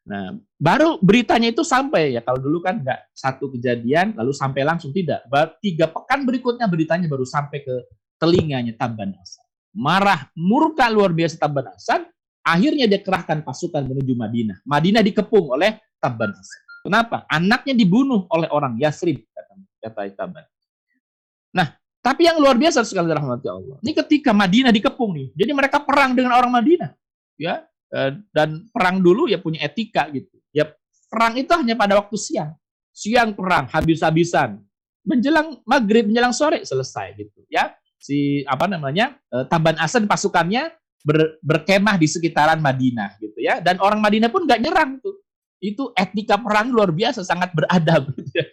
[0.09, 4.93] Nah baru beritanya itu sampai ya kalau dulu kan nggak satu kejadian lalu sampai langsung
[4.93, 5.25] tidak.
[5.63, 7.75] Tiga pekan berikutnya beritanya baru sampai ke
[8.21, 9.47] telinganya Taban Asad.
[9.73, 12.05] Marah murka luar biasa Taban Asad
[12.55, 16.33] akhirnya dia kerahkan pasukan menuju Madinah Madinah dikepung oleh Taban
[16.81, 20.45] kenapa anaknya dibunuh oleh orang Yasrib kata kata Taban
[21.53, 23.77] nah tapi yang luar biasa sekali rahmat Allah.
[23.85, 25.29] Ini ketika Madinah dikepung nih.
[25.35, 26.95] Jadi mereka perang dengan orang Madinah.
[27.37, 30.39] Ya, eh, dan perang dulu ya punya etika gitu.
[30.55, 30.73] Ya
[31.13, 32.55] perang itu hanya pada waktu siang.
[32.95, 34.63] Siang perang habis-habisan.
[35.05, 37.75] Menjelang maghrib, menjelang sore selesai gitu ya.
[37.99, 39.19] Si apa namanya?
[39.29, 43.63] Eh, Taban Asad pasukannya ber, berkemah di sekitaran Madinah gitu ya.
[43.63, 45.19] Dan orang Madinah pun nggak nyerang tuh.
[45.59, 48.15] Itu etika perang luar biasa, sangat beradab.
[48.15, 48.47] Gitu ya.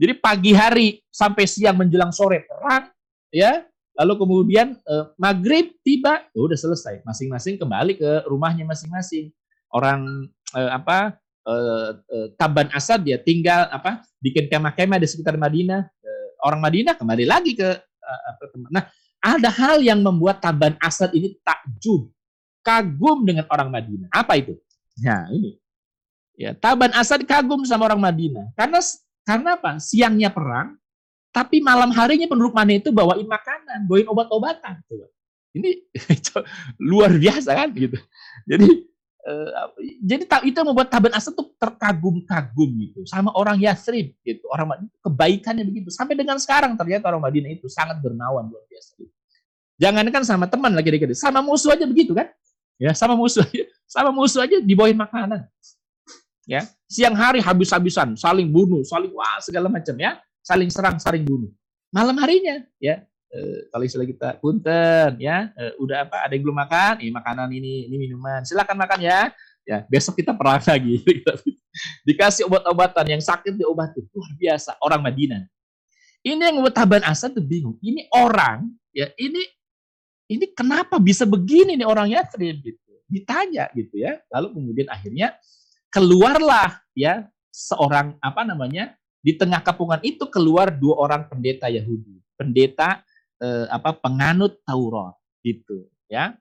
[0.00, 2.88] Jadi pagi hari sampai siang menjelang sore perang,
[3.28, 3.62] ya.
[4.00, 7.04] Lalu kemudian eh, maghrib tiba, oh, udah selesai.
[7.04, 9.28] Masing-masing kembali ke rumahnya masing-masing.
[9.68, 15.84] Orang eh, apa eh, eh, Taban Asad dia tinggal apa bikin kemah-kemah di sekitar Madinah.
[15.84, 18.20] Eh, orang Madinah kembali lagi ke eh,
[18.72, 18.88] nah
[19.20, 22.08] ada hal yang membuat Taban Asad ini takjub,
[22.64, 24.08] kagum dengan orang Madinah.
[24.08, 24.56] Apa itu?
[25.04, 25.56] Nah ini,
[26.36, 28.80] ya Taban Asad kagum sama orang Madinah karena
[29.28, 29.76] karena apa?
[29.78, 30.80] Siangnya perang,
[31.30, 34.82] tapi malam harinya penduduk mana itu bawain makanan, bawain obat-obatan.
[35.54, 35.86] Ini
[36.90, 37.98] luar biasa kan gitu.
[38.48, 38.89] Jadi
[39.26, 44.44] uh, jadi itu membuat Taban Asad tuh terkagum-kagum gitu sama orang Yasrib gitu.
[44.52, 45.88] Orang Madinah kebaikannya begitu.
[45.92, 48.96] Sampai dengan sekarang ternyata orang Madinah itu sangat bernawan luar biasa.
[49.00, 49.12] Gitu.
[49.80, 52.28] Jangankan sama teman lagi dikit, sama musuh aja begitu kan?
[52.80, 55.48] Ya, sama musuh aja, sama musuh aja dibawain makanan
[56.50, 61.46] ya siang hari habis-habisan saling bunuh saling wah segala macam ya saling serang saling bunuh
[61.94, 63.38] malam harinya ya e,
[63.70, 65.54] kalau istilah kita punten ya.
[65.54, 66.26] E, udah apa?
[66.26, 66.92] Ada yang belum makan?
[67.00, 68.42] Ini makanan ini ini minuman.
[68.42, 69.30] Silakan makan ya.
[69.64, 71.00] Ya besok kita perang lagi.
[72.06, 74.76] Dikasih obat-obatan yang sakit diobati luar biasa.
[74.82, 75.46] Orang Madinah.
[76.20, 77.78] Ini yang membuat Taban Asad tuh bingung.
[77.80, 79.40] Ini orang ya ini
[80.30, 82.92] ini kenapa bisa begini nih orang Yathrib gitu.
[83.08, 84.18] Ditanya gitu ya.
[84.28, 85.38] Lalu kemudian akhirnya
[85.90, 93.04] keluarlah ya seorang apa namanya di tengah kepungan itu keluar dua orang pendeta Yahudi, pendeta
[93.40, 96.36] eh, apa penganut Taurat gitu ya.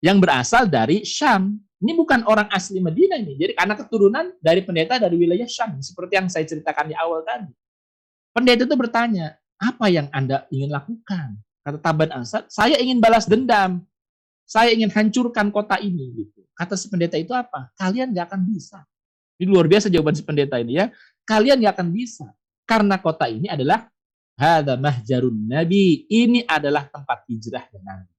[0.00, 1.58] Yang berasal dari Syam.
[1.76, 3.36] Ini bukan orang asli Madinah ini.
[3.36, 7.52] Jadi anak keturunan dari pendeta dari wilayah Syam seperti yang saya ceritakan di awal tadi.
[8.32, 13.84] Pendeta itu bertanya, "Apa yang Anda ingin lakukan?" Kata Taban Asad, "Saya ingin balas dendam.
[14.48, 16.48] Saya ingin hancurkan kota ini." gitu.
[16.56, 17.68] Kata si pendeta itu apa?
[17.76, 18.80] Kalian nggak akan bisa.
[19.36, 20.88] Ini luar biasa jawaban si pendeta ini ya.
[21.28, 22.24] Kalian nggak akan bisa.
[22.64, 23.84] Karena kota ini adalah
[24.36, 26.04] Hada mahjarun nabi.
[26.06, 28.12] Ini adalah tempat hijrah Nabi.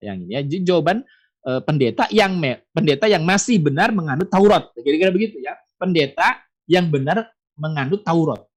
[0.00, 0.40] Yang ini ya.
[0.72, 1.04] Jawaban
[1.44, 4.72] uh, pendeta yang me, pendeta yang masih benar menganut Taurat.
[4.80, 5.54] Kira-kira begitu ya.
[5.76, 8.48] Pendeta yang benar menganut Taurat.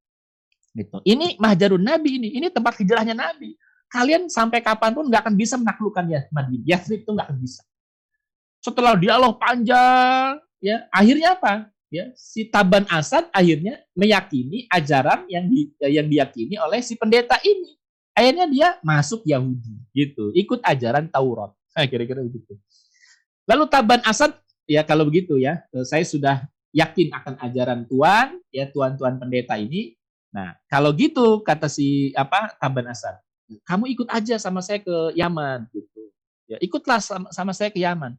[0.71, 1.03] Gitu.
[1.03, 3.59] Ini mahjarun Nabi ini, ini tempat hijrahnya Nabi.
[3.91, 6.63] Kalian sampai kapan pun nggak akan bisa menaklukkan ya Madinah.
[6.63, 7.61] Yathrib itu nggak akan bisa.
[8.63, 11.67] Setelah dialog panjang, ya akhirnya apa?
[11.91, 17.75] Ya, si Taban Asad akhirnya meyakini ajaran yang di, yang diyakini oleh si pendeta ini.
[18.15, 20.31] Akhirnya dia masuk Yahudi, gitu.
[20.31, 21.51] Ikut ajaran Taurat.
[21.71, 22.59] Nah, kira-kira begitu.
[23.47, 24.35] Lalu Taban Asad,
[24.67, 26.43] ya kalau begitu ya, eh, saya sudah
[26.75, 29.95] yakin akan ajaran Tuhan, ya Tuhan-Tuhan pendeta ini.
[30.35, 33.19] Nah, kalau gitu kata si apa Taban Asad,
[33.67, 36.01] kamu ikut aja sama saya ke Yaman gitu.
[36.47, 38.15] Ya, ikutlah sama, sama saya ke Yaman.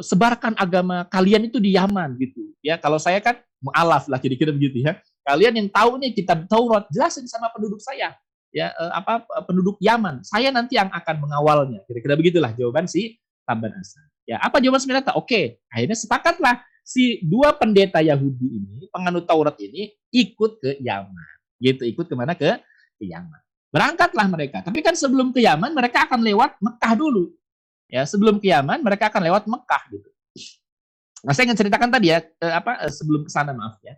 [0.00, 2.54] Sebarkan agama kalian itu di Yaman gitu.
[2.64, 4.98] Ya, kalau saya kan mualaf lah kira-kira begitu ya.
[5.26, 8.16] Kalian yang tahu nih kitab Taurat, jelasin sama penduduk saya.
[8.48, 10.24] Ya, eh, apa penduduk Yaman.
[10.24, 11.84] Saya nanti yang akan mengawalnya.
[11.84, 14.08] Kira-kira begitulah jawaban si Taban Asad.
[14.28, 15.16] Ya, apa jawaban pendeta?
[15.16, 21.28] Oke, akhirnya sepakatlah si dua pendeta Yahudi ini, penganut Taurat ini ikut ke Yaman.
[21.60, 22.56] Gitu, ikut ke mana ke
[22.96, 23.40] ke Yaman.
[23.68, 24.64] Berangkatlah mereka.
[24.64, 27.36] Tapi kan sebelum ke Yaman mereka akan lewat Mekah dulu.
[27.88, 30.08] Ya, sebelum ke Yaman mereka akan lewat Mekah gitu.
[31.24, 33.96] Nah, saya ingin ceritakan tadi ya, eh, apa eh, sebelum ke sana maaf ya.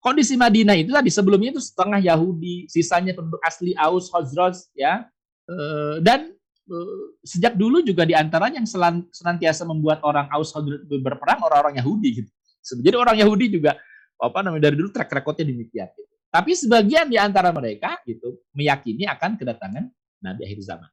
[0.00, 5.04] Kondisi Madinah itu tadi sebelumnya itu setengah Yahudi, sisanya penduduk asli Aus, Khazraj ya.
[5.44, 6.32] Eh, dan
[6.70, 8.70] Eh, sejak dulu juga di antaranya yang
[9.10, 10.54] senantiasa membuat orang Aus
[10.86, 12.30] berperang orang-orang Yahudi gitu.
[12.62, 13.74] Jadi orang Yahudi juga
[14.22, 15.90] apa namanya dari dulu track recordnya demikian.
[15.90, 16.14] Gitu.
[16.30, 19.90] Tapi sebagian di antara mereka gitu meyakini akan kedatangan
[20.22, 20.90] Nabi akhir zaman.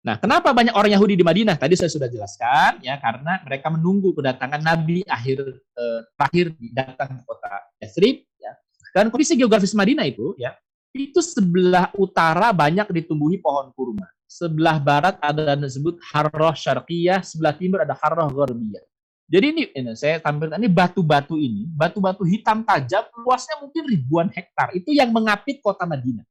[0.00, 1.60] Nah, kenapa banyak orang Yahudi di Madinah?
[1.60, 7.22] Tadi saya sudah jelaskan ya karena mereka menunggu kedatangan Nabi akhir eh, terakhir datang ke
[7.28, 7.52] kota
[7.84, 8.52] Yathrib ya.
[8.96, 10.56] Dan kondisi geografis Madinah itu ya
[10.96, 17.58] itu sebelah utara banyak ditumbuhi pohon kurma sebelah barat ada yang disebut harroh syarqiyah, sebelah
[17.58, 18.86] timur ada harroh gharbiyah.
[19.30, 24.70] Jadi ini, ini saya tampilkan ini batu-batu ini, batu-batu hitam tajam, luasnya mungkin ribuan hektar.
[24.74, 26.22] Itu yang mengapit kota Madinah.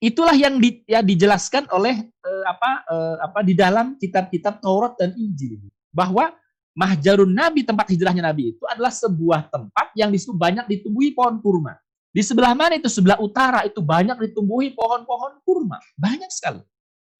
[0.00, 2.08] Itulah yang di, ya, dijelaskan oleh
[2.46, 5.60] apa eh, apa di dalam kitab-kitab Taurat dan Injil
[5.90, 6.32] bahwa
[6.70, 11.74] Mahjarun Nabi tempat hijrahnya Nabi itu adalah sebuah tempat yang disebut banyak ditumbuhi pohon kurma.
[12.14, 16.62] Di sebelah mana itu sebelah utara itu banyak ditumbuhi pohon-pohon kurma, banyak sekali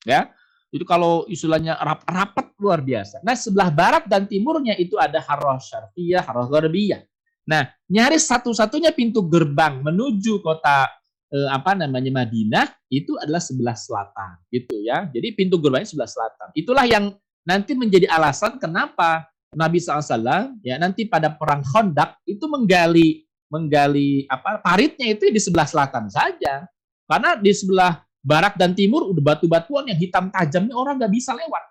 [0.06, 0.32] ya
[0.70, 3.18] itu kalau istilahnya rap rapat luar biasa.
[3.26, 7.02] Nah sebelah barat dan timurnya itu ada Harrah Syarqiyah, Harrah Gharbiyah.
[7.50, 10.86] Nah nyaris satu-satunya pintu gerbang menuju kota
[11.30, 15.06] eh, apa namanya Madinah itu adalah sebelah selatan, gitu ya.
[15.08, 16.48] Jadi pintu gerbangnya sebelah selatan.
[16.58, 17.14] Itulah yang
[17.46, 24.62] nanti menjadi alasan kenapa Nabi SAW ya nanti pada perang Khandaq itu menggali menggali apa
[24.62, 26.70] paritnya itu di sebelah selatan saja
[27.10, 31.34] karena di sebelah barat dan timur udah batu-batuan yang hitam tajam ini orang nggak bisa
[31.34, 31.64] lewat.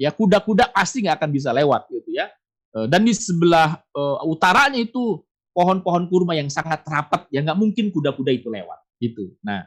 [0.00, 2.32] Ya kuda-kuda pasti nggak akan bisa lewat gitu ya.
[2.72, 5.20] Eh, dan di sebelah uh, utaranya itu
[5.52, 9.34] pohon-pohon kurma yang sangat rapat, ya nggak mungkin kuda-kuda itu lewat gitu.
[9.40, 9.66] Nah,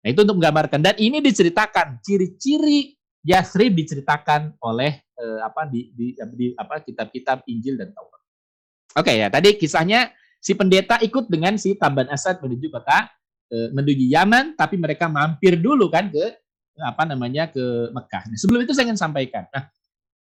[0.00, 6.16] nah itu untuk menggambarkan dan ini diceritakan ciri-ciri Yasrib diceritakan oleh uh, apa di, di,
[6.16, 8.22] di apa kitab-kitab Injil dan Taurat.
[8.96, 10.08] Oke ya, tadi kisahnya
[10.40, 13.12] si pendeta ikut dengan si Taban Asad menuju kota
[13.50, 16.22] Eh, menuju Yaman, tapi mereka mampir dulu kan ke
[16.78, 18.30] apa namanya ke Mekah.
[18.30, 19.42] Nah, sebelum itu saya ingin sampaikan.
[19.50, 19.66] Nah,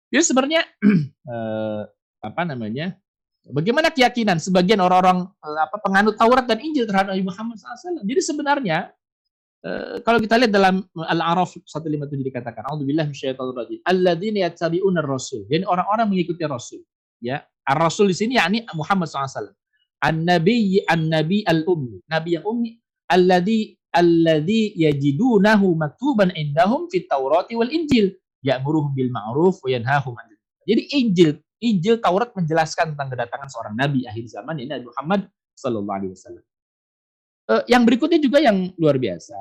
[0.09, 0.65] sebenarnya
[1.29, 1.81] eh,
[2.25, 2.97] apa namanya?
[3.49, 8.05] Bagaimana keyakinan sebagian orang-orang eh, apa penganut Taurat dan Injil terhadap Nabi Muhammad SAW?
[8.05, 8.93] Jadi sebenarnya
[9.65, 13.79] eh, kalau kita lihat dalam Al-A'raf 157 dikatakan, "A'udzubillahi minasyaitonir rajim.
[13.89, 16.85] Alladzina yattabi'unar rasul." Jadi orang-orang mengikuti Rasul.
[17.19, 19.51] Ya, Ar-Rasul di sini yakni Muhammad SAW.
[19.99, 22.07] An-Nabi An-Nabi Al-Ummi.
[22.07, 22.71] Nabi yang ummi
[23.11, 28.13] alladhi alladhi yajidunahu maktuban indahum fit Taurati wal Injil
[28.45, 31.29] ya'muruhum bil ma'ruf wa yanhahum 'anil Jadi Injil
[31.59, 35.21] Injil Taurat menjelaskan tentang kedatangan seorang nabi akhir zaman ini Nabi Muhammad
[35.55, 36.45] sallallahu alaihi wasallam.
[37.49, 39.35] Uh, yang berikutnya juga yang luar biasa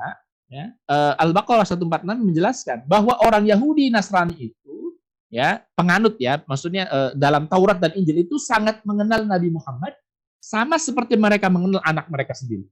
[0.51, 0.73] ya.
[0.89, 4.97] Uh, Al-Baqarah 146 menjelaskan bahwa orang Yahudi Nasrani itu
[5.31, 9.95] ya, penganut ya, maksudnya uh, dalam Taurat dan Injil itu sangat mengenal Nabi Muhammad
[10.39, 12.65] sama seperti mereka mengenal anak mereka sendiri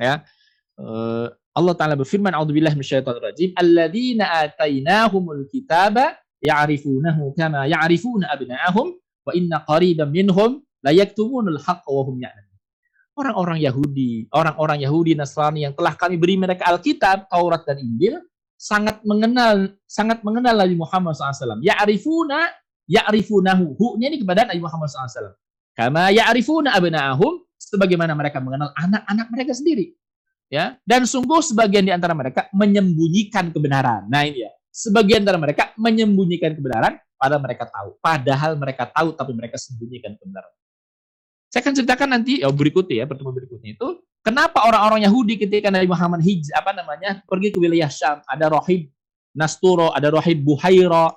[0.00, 0.24] ya
[1.54, 8.92] Allah taala berfirman a'udzubillahi minasyaitonir rajim alladzina atainahumul kitaba ya'rifunahu kama ya'rifuna abna'ahum
[9.24, 12.54] wa inna qariban minhum la yaktumunul haqqa wa hum ya'lamun
[13.14, 18.18] orang-orang Yahudi, orang-orang Yahudi Nasrani yang telah kami beri mereka Alkitab, Taurat dan Injil,
[18.58, 21.62] sangat mengenal sangat mengenal Nabi Muhammad SAW.
[21.62, 22.50] Ya'rifuna
[22.90, 23.78] ya'rifunahu.
[23.78, 25.34] Hu-nya ini kepada Nabi Muhammad SAW.
[25.74, 29.94] Kama ya'rifuna abna'ahum sebagaimana mereka mengenal anak-anak mereka sendiri.
[30.52, 34.06] Ya, dan sungguh sebagian di antara mereka menyembunyikan kebenaran.
[34.06, 37.88] Nah ini ya, sebagian dari mereka menyembunyikan kebenaran padahal mereka tahu.
[38.02, 40.50] Padahal mereka tahu tapi mereka sembunyikan kebenaran.
[41.54, 45.86] Saya akan ceritakan nanti ya berikutnya ya pertemuan berikutnya itu kenapa orang-orang Yahudi ketika Nabi
[45.86, 48.90] Muhammad hij apa namanya pergi ke wilayah Syam ada rohib
[49.38, 51.14] Nasturo ada rohib Buhairo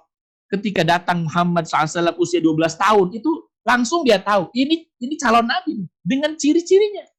[0.53, 5.89] ketika datang Muhammad SAW usia 12 tahun itu langsung dia tahu ini ini calon nabi
[6.05, 7.09] dengan ciri-cirinya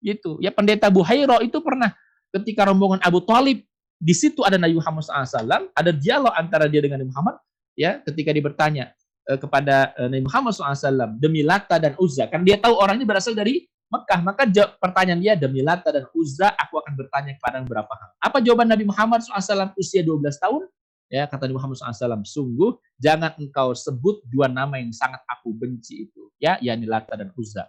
[0.00, 1.92] gitu ya pendeta Buhairo itu pernah
[2.32, 3.60] ketika rombongan Abu Talib
[4.04, 7.40] di situ ada Nabi Muhammad SAW ada dialog antara dia dengan Nabi Muhammad
[7.72, 8.84] ya ketika dia bertanya
[9.32, 12.28] uh, kepada uh, Nabi Muhammad SAW demi Lata dan Uzza?
[12.28, 14.44] Kan dia tahu orang ini berasal dari Mekah maka
[14.76, 16.52] pertanyaan dia demi Lata dan Uzza?
[16.52, 18.10] Aku akan bertanya kepada berapa hal.
[18.20, 20.68] Apa jawaban Nabi Muhammad SAW usia 12 tahun?
[21.08, 26.08] Ya kata Nabi Muhammad SAW sungguh jangan engkau sebut dua nama yang sangat aku benci
[26.10, 27.64] itu ya yakni Lata dan Uzza.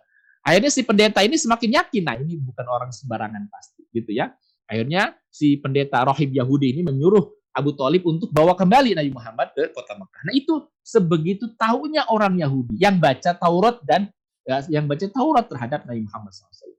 [0.46, 4.30] Akhirnya si pendeta ini semakin yakin nah ini bukan orang sembarangan pasti gitu ya
[4.66, 9.72] akhirnya si pendeta rohib Yahudi ini menyuruh Abu Talib untuk bawa kembali Nabi Muhammad ke
[9.72, 10.22] kota Mekah.
[10.28, 10.54] Nah itu
[10.84, 14.12] sebegitu tahunya orang Yahudi yang baca Taurat dan
[14.44, 16.76] ya, yang baca Taurat terhadap Nabi Muhammad SAW.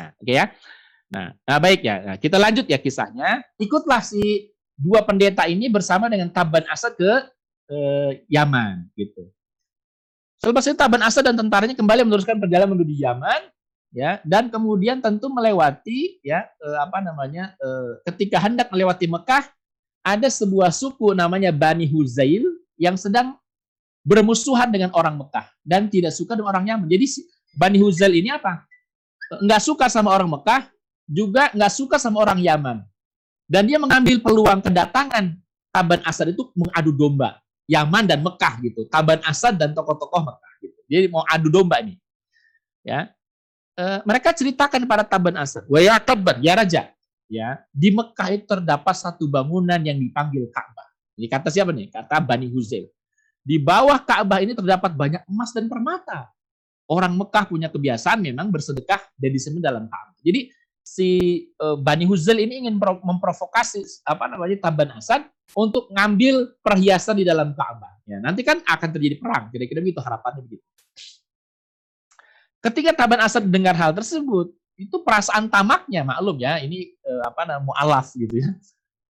[0.00, 0.46] Nah, oke okay ya.
[1.10, 1.96] Nah, nah baik ya.
[2.00, 3.44] Nah, kita lanjut ya kisahnya.
[3.60, 4.48] Ikutlah si
[4.80, 7.12] dua pendeta ini bersama dengan Taban Asad ke
[7.68, 9.28] eh, Yaman gitu.
[10.40, 13.40] Selepas itu Taban Asad dan tentaranya kembali meneruskan perjalanan menuju Yaman
[13.90, 19.50] ya dan kemudian tentu melewati ya eh, apa namanya eh, ketika hendak melewati Mekah
[20.00, 22.46] ada sebuah suku namanya Bani Huzail
[22.80, 23.36] yang sedang
[24.00, 26.88] bermusuhan dengan orang Mekah dan tidak suka dengan orang Yaman.
[26.88, 27.06] Jadi
[27.52, 28.64] Bani Huzail ini apa?
[29.44, 30.72] Nggak suka sama orang Mekah,
[31.04, 32.80] juga nggak suka sama orang Yaman.
[33.50, 35.34] Dan dia mengambil peluang kedatangan
[35.70, 38.86] Taban Asad itu mengadu domba Yaman dan Mekah gitu.
[38.88, 40.78] Taban Asad dan tokoh-tokoh Mekah gitu.
[40.90, 41.98] Jadi mau adu domba nih.
[42.82, 43.12] Ya.
[43.80, 46.92] Eh, mereka ceritakan pada Taban Asad, wa ya Taban, ya raja,
[47.32, 50.84] ya di Mekah itu terdapat satu bangunan yang dipanggil Ka'bah.
[51.16, 51.88] Ini kata siapa nih?
[51.88, 52.92] Kata Bani Huzail.
[53.40, 56.28] Di bawah Ka'bah ini terdapat banyak emas dan permata.
[56.92, 60.12] Orang Mekah punya kebiasaan memang bersedekah dan disembah dalam Ka'bah.
[60.20, 60.52] Jadi
[60.84, 61.08] si
[61.56, 65.24] uh, Bani Huzail ini ingin memprovokasi apa namanya Taban Asad
[65.56, 67.96] untuk ngambil perhiasan di dalam Ka'bah.
[68.04, 69.48] Ya, nanti kan akan terjadi perang.
[69.48, 70.68] Kira-kira begitu harapannya begitu.
[72.60, 77.64] Ketika Taban Asad dengar hal tersebut, itu perasaan tamaknya maklum ya, ini eh, apa namanya
[77.64, 78.52] mualaf gitu ya.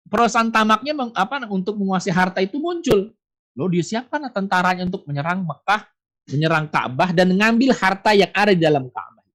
[0.10, 3.14] Perasaan tamaknya meng, apa untuk menguasai harta itu muncul.
[3.58, 5.86] Lo disiapkan tentaranya untuk menyerang Mekah,
[6.34, 9.26] menyerang Ka'bah dan mengambil harta yang ada di dalam Ka'bah.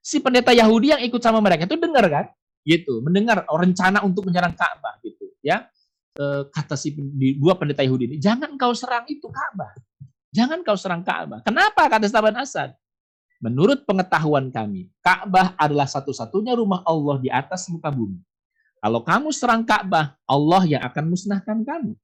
[0.00, 2.26] Si pendeta Yahudi yang ikut sama mereka itu dengar kan?
[2.64, 5.68] Gitu, mendengar rencana untuk menyerang Ka'bah gitu, ya.
[6.16, 6.96] E, kata si
[7.36, 9.72] dua pendeta Yahudi ini, jangan kau serang itu Ka'bah.
[10.30, 11.42] Jangan kau serang Ka'bah.
[11.42, 12.72] Kenapa kata Taban Asad?
[13.40, 18.20] Menurut pengetahuan kami, Ka'bah adalah satu-satunya rumah Allah di atas muka bumi.
[18.80, 21.96] Kalau kamu serang Ka'bah, Allah yang akan musnahkan kamu.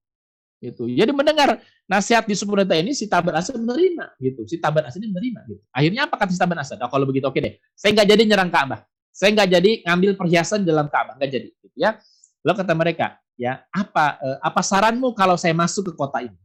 [0.64, 0.88] Itu.
[0.88, 4.48] Jadi mendengar nasihat di Superneta ini si Taban Asad menerima gitu.
[4.48, 5.60] Si Taban Asad ini menerima gitu.
[5.68, 6.80] Akhirnya apa kata si Taban Asad?
[6.80, 7.60] Oh, kalau begitu oke deh.
[7.76, 8.80] Saya nggak jadi nyerang Ka'bah.
[9.12, 12.00] Saya nggak jadi ngambil perhiasan dalam Ka'bah, nggak jadi gitu ya.
[12.40, 13.06] Lalu kata mereka,
[13.36, 16.36] ya, apa eh, apa saranmu kalau saya masuk ke kota ini?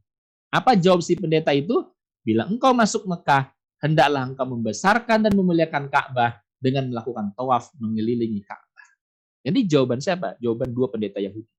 [0.51, 1.87] Apa jawab si pendeta itu?
[2.21, 3.49] Bila engkau masuk Mekah,
[3.81, 8.87] hendaklah engkau membesarkan dan memuliakan Ka'bah dengan melakukan tawaf mengelilingi Ka'bah.
[9.41, 10.37] Jadi jawaban siapa?
[10.37, 11.49] Jawaban dua pendeta Yahudi.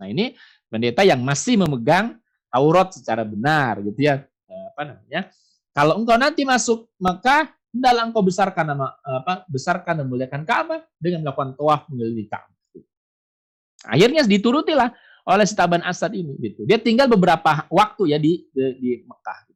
[0.00, 0.36] Nah ini
[0.68, 2.20] pendeta yang masih memegang
[2.50, 4.20] Taurat secara benar gitu ya.
[4.50, 5.30] Eh, apa namanya?
[5.70, 9.46] Kalau engkau nanti masuk Mekah, hendaklah engkau besarkan nama apa?
[9.46, 12.58] Besarkan dan memuliakan Ka'bah dengan melakukan tawaf mengelilingi Ka'bah.
[13.86, 14.92] Akhirnya diturutilah
[15.24, 16.66] oleh si Taban Asad ini gitu.
[16.66, 19.49] Dia tinggal beberapa waktu ya di di, di Mekah.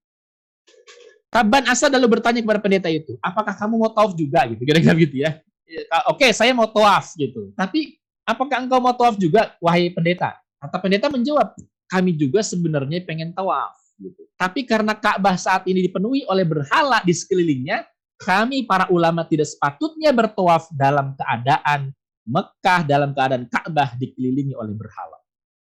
[1.35, 5.19] Taban Asad lalu bertanya kepada pendeta itu, apakah kamu mau tawaf juga gitu, kira-kira gitu
[5.19, 5.43] ya.
[5.67, 7.51] ya oke, saya mau tawaf gitu.
[7.59, 10.39] Tapi apakah engkau mau tawaf juga, wahai pendeta?
[10.63, 11.59] Kata pendeta menjawab,
[11.91, 13.75] kami juga sebenarnya pengen tawaf.
[13.99, 14.31] Gitu.
[14.39, 17.83] Tapi karena Ka'bah saat ini dipenuhi oleh berhala di sekelilingnya,
[18.15, 21.91] kami para ulama tidak sepatutnya bertawaf dalam keadaan
[22.31, 25.19] Mekah, dalam keadaan Ka'bah dikelilingi oleh berhala.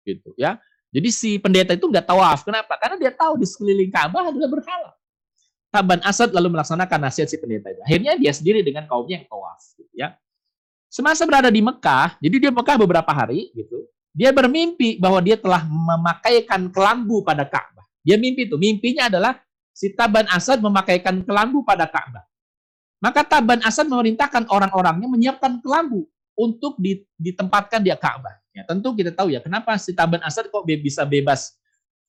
[0.01, 0.57] Gitu ya.
[0.89, 2.41] Jadi si pendeta itu nggak tawaf.
[2.41, 2.81] Kenapa?
[2.81, 4.97] Karena dia tahu di sekeliling Ka'bah adalah berhala.
[5.71, 7.79] Taban Asad lalu melaksanakan nasihat si pendeta itu.
[7.87, 10.19] Akhirnya dia sendiri dengan kaumnya yang tawaf, gitu ya.
[10.91, 13.87] Semasa berada di Mekah, jadi dia Mekah beberapa hari, gitu.
[14.11, 17.87] Dia bermimpi bahwa dia telah memakaikan kelambu pada Ka'bah.
[18.03, 19.39] Dia mimpi itu, mimpinya adalah
[19.71, 22.27] si Taban Asad memakaikan kelambu pada Ka'bah.
[22.99, 26.03] Maka Taban Asad memerintahkan orang-orangnya menyiapkan kelambu
[26.35, 26.75] untuk
[27.15, 28.35] ditempatkan di Ka'bah.
[28.51, 31.55] Ya, tentu kita tahu ya kenapa si Taban Asad kok bisa bebas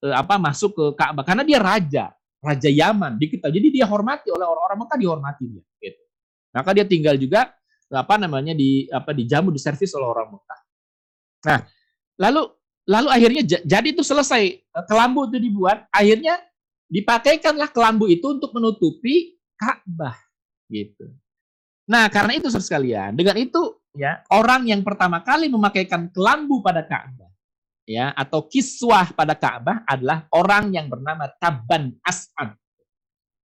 [0.02, 2.10] eh, apa masuk ke Ka'bah karena dia raja
[2.43, 3.49] raja Yaman di kita.
[3.49, 5.64] Jadi dia hormati oleh orang-orang Mekah dihormati dia.
[5.78, 6.03] Gitu.
[6.53, 7.55] Maka dia tinggal juga
[7.88, 10.61] apa namanya di apa dijamu diservis oleh orang Mekah.
[11.47, 11.59] Nah,
[12.18, 12.43] lalu
[12.90, 16.43] lalu akhirnya jadi itu selesai eh, kelambu itu dibuat, akhirnya
[16.90, 20.18] dipakaikanlah kelambu itu untuk menutupi Ka'bah
[20.68, 21.09] gitu.
[21.88, 27.32] Nah, karena itu sekalian, dengan itu ya orang yang pertama kali memakaikan kelambu pada Ka'bah
[27.87, 32.55] ya atau kiswah pada Ka'bah adalah orang yang bernama Taban As'ad.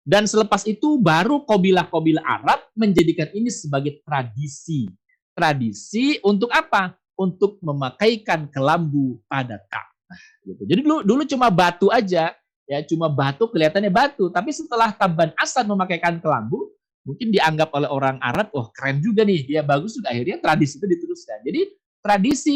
[0.08, 4.88] Dan selepas itu baru kabilah-kabilah Arab menjadikan ini sebagai tradisi.
[5.36, 6.96] Tradisi untuk apa?
[7.18, 10.18] Untuk memakaikan kelambu pada Ka'bah.
[10.48, 10.62] Gitu.
[10.64, 12.32] Jadi dulu dulu cuma batu aja,
[12.64, 14.32] ya cuma batu kelihatannya batu.
[14.32, 16.72] Tapi setelah Taban Asad memakaikan kelambu,
[17.04, 20.08] mungkin dianggap oleh orang Arab, oh keren juga nih, dia bagus juga.
[20.08, 21.38] Akhirnya tradisi itu diteruskan.
[21.44, 21.60] Jadi
[22.00, 22.54] tradisi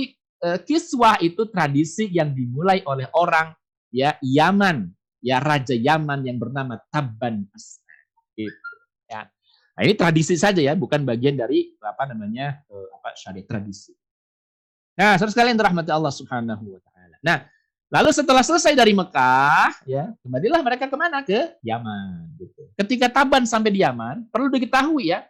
[0.67, 3.55] kiswah itu tradisi yang dimulai oleh orang
[3.95, 4.91] ya Yaman
[5.23, 7.81] ya raja Yaman yang bernama Taban Asad.
[8.35, 8.73] Gitu,
[9.07, 9.31] ya.
[9.73, 13.95] Nah, ini tradisi saja ya, bukan bagian dari apa namanya uh, apa syariat tradisi.
[14.99, 17.17] Nah, saudara sekalian dirahmati Allah Subhanahu wa taala.
[17.25, 17.39] Nah,
[17.89, 21.25] lalu setelah selesai dari Mekah, ya, kembalilah mereka ke mana?
[21.25, 22.69] Ke Yaman gitu.
[22.77, 25.25] Ketika Taban sampai di Yaman, perlu diketahui ya,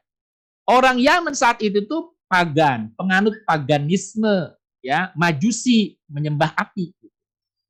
[0.67, 4.51] orang Yaman saat itu tuh pagan, penganut paganisme,
[4.83, 6.93] ya, majusi, menyembah api.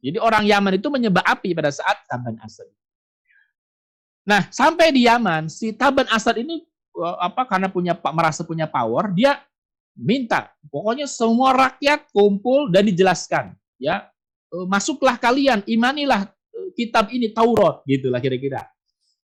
[0.02, 2.66] Jadi orang Yaman itu menyembah api pada saat Taban Asad.
[4.26, 6.64] Nah, sampai di Yaman, si Taban Asad ini
[6.98, 9.38] eh, apa karena punya merasa punya power, dia
[9.92, 14.10] minta pokoknya semua rakyat kumpul dan dijelaskan, ya.
[14.50, 18.66] Eh, masuklah kalian, imanilah eh, kitab ini Taurat gitulah kira-kira.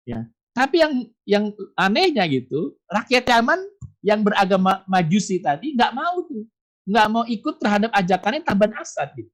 [0.08, 0.24] Ya.
[0.52, 1.46] Tapi yang yang
[1.80, 3.60] anehnya gitu, rakyat Yaman
[4.04, 6.44] yang beragama Majusi tadi nggak mau tuh,
[6.86, 9.32] nggak mau ikut terhadap ajakannya Taban Asad gitu.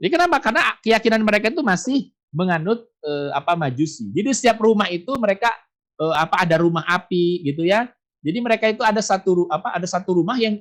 [0.00, 0.40] Jadi kenapa?
[0.40, 1.98] Karena keyakinan mereka itu masih
[2.32, 4.08] menganut eh, apa majusi.
[4.12, 5.52] Jadi setiap rumah itu mereka
[6.00, 7.88] eh, apa ada rumah api gitu ya.
[8.24, 10.58] Jadi mereka itu ada satu apa ada satu rumah yang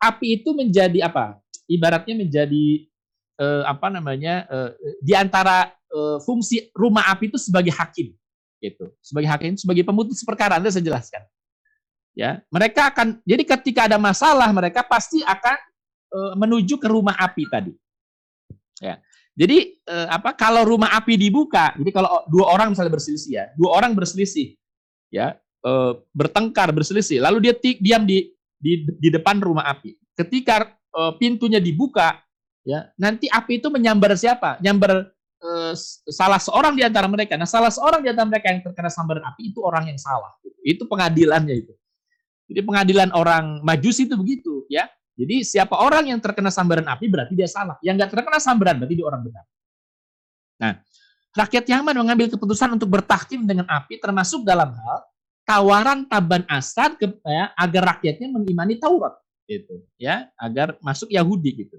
[0.00, 1.38] api itu menjadi apa?
[1.68, 2.66] Ibaratnya menjadi
[3.40, 4.48] eh, apa namanya?
[4.48, 4.70] Eh,
[5.04, 8.16] di antara eh, fungsi rumah api itu sebagai hakim
[8.64, 8.88] gitu.
[9.04, 11.20] Sebagai hakim, sebagai pemutus perkara Anda saya jelaskan.
[12.14, 15.58] Ya, mereka akan jadi ketika ada masalah mereka pasti akan
[16.14, 17.74] eh, menuju ke rumah api tadi.
[18.78, 19.02] Ya.
[19.34, 23.82] Jadi eh, apa kalau rumah api dibuka, jadi kalau dua orang misalnya berselisih ya, dua
[23.82, 24.54] orang berselisih,
[25.10, 25.34] ya
[25.66, 29.98] eh, bertengkar berselisih, lalu dia diam di di di depan rumah api.
[30.14, 32.22] Ketika eh, pintunya dibuka,
[32.62, 34.62] ya nanti api itu menyambar siapa?
[34.62, 35.10] Nyambar
[36.08, 37.36] salah seorang di antara mereka.
[37.36, 40.32] Nah, salah seorang di antara mereka yang terkena sambaran api itu orang yang salah.
[40.64, 41.76] Itu pengadilannya itu.
[42.44, 44.88] Jadi pengadilan orang majusi itu begitu, ya.
[45.14, 47.78] Jadi siapa orang yang terkena sambaran api berarti dia salah.
[47.80, 49.44] Yang nggak terkena sambaran berarti dia orang benar.
[50.58, 50.72] Nah,
[51.38, 54.98] rakyat Yaman mengambil keputusan untuk bertahkim dengan api termasuk dalam hal
[55.44, 59.14] tawaran Taban Asad ke, ya, agar rakyatnya mengimani Taurat
[59.44, 61.76] gitu ya agar masuk Yahudi gitu.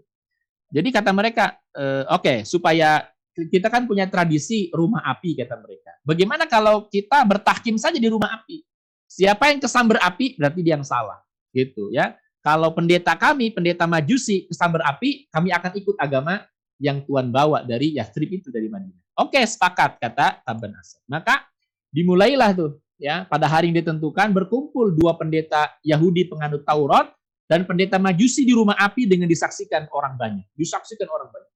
[0.70, 3.06] Jadi kata mereka e, oke okay, supaya
[3.36, 5.92] kita kan punya tradisi rumah api kata mereka.
[6.06, 8.64] Bagaimana kalau kita bertahkim saja di rumah api?
[9.06, 11.22] Siapa yang kesambar api berarti dia yang salah
[11.56, 12.18] gitu ya.
[12.46, 16.46] Kalau pendeta kami, pendeta majusi, kesambar api, kami akan ikut agama
[16.78, 19.02] yang Tuhan bawa dari Yastrib itu dari Madinah.
[19.18, 21.02] Oke, sepakat kata Taban Asad.
[21.10, 21.42] Maka
[21.90, 27.16] dimulailah tuh ya pada hari yang ditentukan berkumpul dua pendeta Yahudi penganut Taurat
[27.48, 30.46] dan pendeta Majusi di rumah api dengan disaksikan orang banyak.
[30.54, 31.54] Disaksikan orang banyak.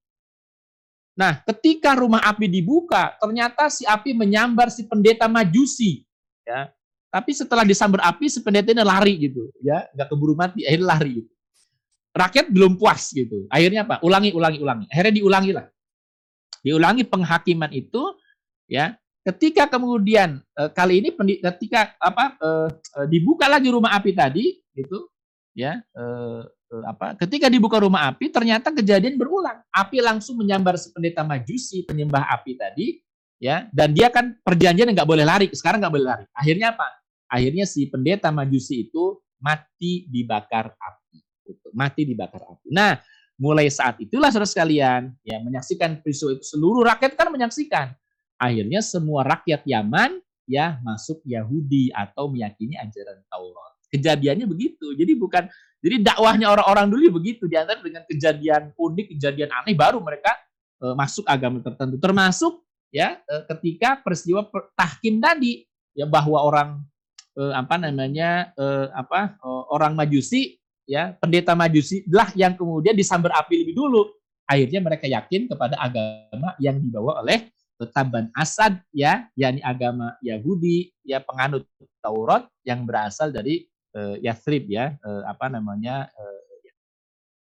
[1.20, 6.06] Nah, ketika rumah api dibuka, ternyata si api menyambar si pendeta Majusi.
[6.48, 6.72] Ya,
[7.10, 8.38] tapi setelah disambar api, si
[8.86, 11.30] lari gitu, ya, nggak keburu mati, akhirnya lari gitu.
[12.14, 13.50] Rakyat belum puas gitu.
[13.50, 13.98] Akhirnya apa?
[14.06, 14.86] Ulangi, ulangi, ulangi.
[14.90, 15.66] Akhirnya diulangi lah.
[16.62, 18.14] Diulangi penghakiman itu,
[18.70, 18.94] ya.
[19.26, 25.10] Ketika kemudian e, kali ini ketika apa e, e, dibuka lagi rumah api tadi, gitu,
[25.54, 25.82] ya.
[25.90, 26.04] E,
[26.46, 27.18] e, apa?
[27.18, 29.66] Ketika dibuka rumah api, ternyata kejadian berulang.
[29.74, 33.02] Api langsung menyambar pendeta majusi, penyembah api tadi,
[33.42, 33.66] ya.
[33.74, 35.50] Dan dia kan perjanjian nggak boleh lari.
[35.54, 36.24] Sekarang nggak boleh lari.
[36.34, 36.99] Akhirnya apa?
[37.30, 41.18] Akhirnya si pendeta majusi itu mati dibakar api.
[41.46, 41.68] Gitu.
[41.72, 42.68] Mati dibakar api.
[42.74, 42.98] Nah,
[43.40, 47.88] mulai saat itulah saudara sekalian, ya menyaksikan peristiwa itu seluruh rakyat kan menyaksikan.
[48.36, 50.20] Akhirnya semua rakyat Yaman
[50.50, 53.72] ya masuk Yahudi atau meyakini ajaran Taurat.
[53.90, 54.92] Kejadiannya begitu.
[54.94, 55.44] Jadi bukan
[55.80, 60.36] jadi dakwahnya orang-orang dulu begitu di antara dengan kejadian unik, kejadian aneh baru mereka
[60.76, 61.96] e, masuk agama tertentu.
[61.96, 62.60] Termasuk
[62.92, 64.44] ya e, ketika peristiwa
[64.76, 65.64] tahkim tadi
[65.96, 66.68] ya bahwa orang
[67.38, 70.58] eh, apa namanya eh, apa eh, orang majusi
[70.88, 74.10] ya pendeta majusi lah yang kemudian disambar api lebih dulu
[74.48, 77.50] akhirnya mereka yakin kepada agama yang dibawa oleh
[77.80, 81.64] Taban Asad ya yakni agama Yahudi ya penganut
[82.04, 86.74] Taurat yang berasal dari eh, Yathrib ya eh, apa namanya eh, ya.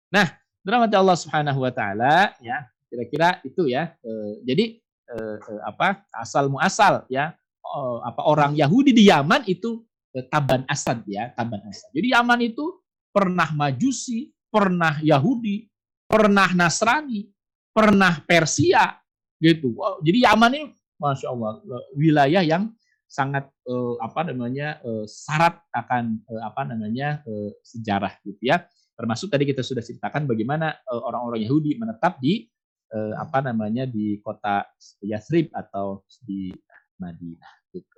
[0.10, 0.27] nah
[0.65, 2.65] Dirahmati Allah Subhanahu wa taala ya.
[2.89, 3.93] Kira-kira itu ya.
[4.02, 6.02] E, jadi e, e, apa?
[6.10, 7.38] Asal muasal ya.
[7.65, 9.81] O, apa orang Yahudi di Yaman itu
[10.13, 11.89] e, Taban Asad ya, Taban Asad.
[11.91, 12.77] Jadi Yaman itu
[13.09, 15.65] pernah Majusi, pernah Yahudi,
[16.05, 17.25] pernah Nasrani,
[17.73, 19.01] pernah Persia
[19.41, 19.73] gitu.
[20.05, 20.65] Jadi Yaman ini
[20.95, 21.59] masya Allah
[21.95, 22.71] wilayah yang
[23.05, 28.65] sangat uh, apa namanya uh, syarat akan uh, apa namanya uh, sejarah gitu ya
[28.95, 32.47] termasuk tadi kita sudah ceritakan bagaimana orang-orang uh, Yahudi menetap di
[32.91, 34.65] uh, apa namanya di kota
[35.05, 36.51] Yathrib atau di
[36.99, 37.97] Madinah gitu.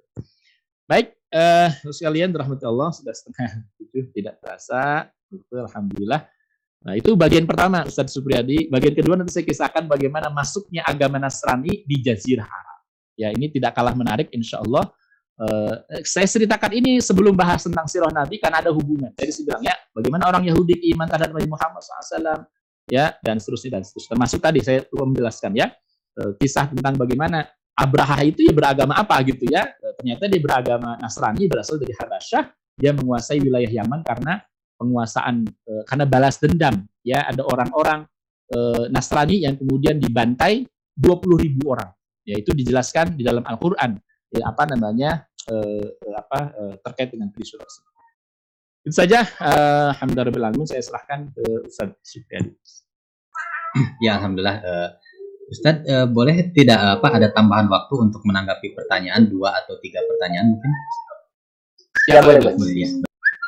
[0.87, 5.11] Baik, uh, sekalian rahmat Allah sudah setengah tujuh tidak terasa,
[5.51, 6.23] alhamdulillah.
[6.87, 8.71] Nah itu bagian pertama Ustadz Supriyadi.
[8.71, 12.79] Bagian kedua nanti saya kisahkan bagaimana masuknya agama Nasrani di Jazirah Arab.
[13.17, 14.87] Ya ini tidak kalah menarik insya Allah.
[15.37, 19.13] Uh, saya ceritakan ini sebelum bahas tentang sirah Nabi karena ada hubungan.
[19.13, 22.41] Jadi saya bilang ya, bagaimana orang Yahudi iman terhadap Nabi Muhammad SAW,
[22.89, 24.17] ya dan seterusnya dan seterusnya.
[24.17, 25.67] Termasuk tadi saya menjelaskan ya
[26.23, 27.45] uh, kisah tentang bagaimana
[27.77, 29.69] Abraha itu ya beragama apa gitu ya.
[30.01, 32.43] Ternyata dia beragama Nasrani berasal dari Habasyah.
[32.77, 34.41] Dia menguasai wilayah Yaman karena
[34.81, 36.85] penguasaan uh, karena balas dendam.
[37.05, 38.09] Ya ada orang-orang
[38.57, 40.65] uh, Nasrani yang kemudian dibantai
[40.97, 41.93] 20 ribu orang.
[42.25, 43.95] Yaitu dijelaskan di dalam Al-Quran
[44.33, 45.87] ya, apa namanya uh,
[46.17, 46.51] apa
[46.83, 47.93] terkait dengan peristiwa tersebut.
[48.83, 49.21] Itu saja.
[49.37, 52.57] Uh, Alhamdulillah saya serahkan ke Ustaz Sufiani.
[54.01, 54.57] Ya, alhamdulillah.
[54.63, 54.89] Uh,
[55.47, 60.51] Ustadz, uh, boleh tidak apa ada tambahan waktu untuk menanggapi pertanyaan dua atau tiga pertanyaan
[60.51, 60.71] mungkin?
[62.11, 62.75] Ya boleh, boleh.
[62.75, 62.89] Ya.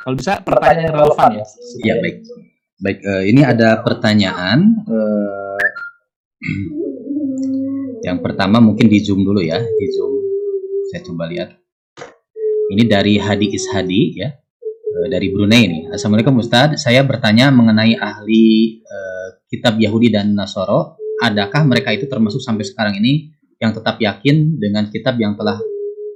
[0.07, 1.45] Kalau bisa pertanyaan yang relevan ya.
[1.83, 2.17] Ya baik.
[2.79, 4.59] Baik, uh, ini ada pertanyaan.
[4.87, 5.59] Uh,
[8.07, 10.13] yang pertama mungkin di zoom dulu ya, di zoom
[10.89, 11.51] saya coba lihat.
[12.69, 15.79] Ini dari Hadi Ishadi ya, eh, dari Brunei ini.
[15.91, 20.95] Assalamualaikum Ustadz, saya bertanya mengenai ahli uh, kitab Yahudi dan Nasoro.
[21.19, 25.59] Adakah mereka itu termasuk sampai sekarang ini yang tetap yakin dengan kitab yang telah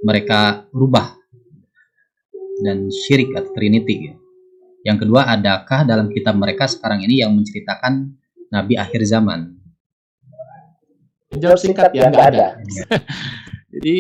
[0.03, 1.15] mereka rubah
[2.63, 4.15] dan syirik atau Trinity ya.
[4.83, 8.15] Yang kedua, adakah dalam kitab mereka sekarang ini yang menceritakan
[8.51, 9.55] Nabi akhir zaman?
[11.33, 12.47] Jawab singkat ya, nggak ada.
[13.73, 13.95] Jadi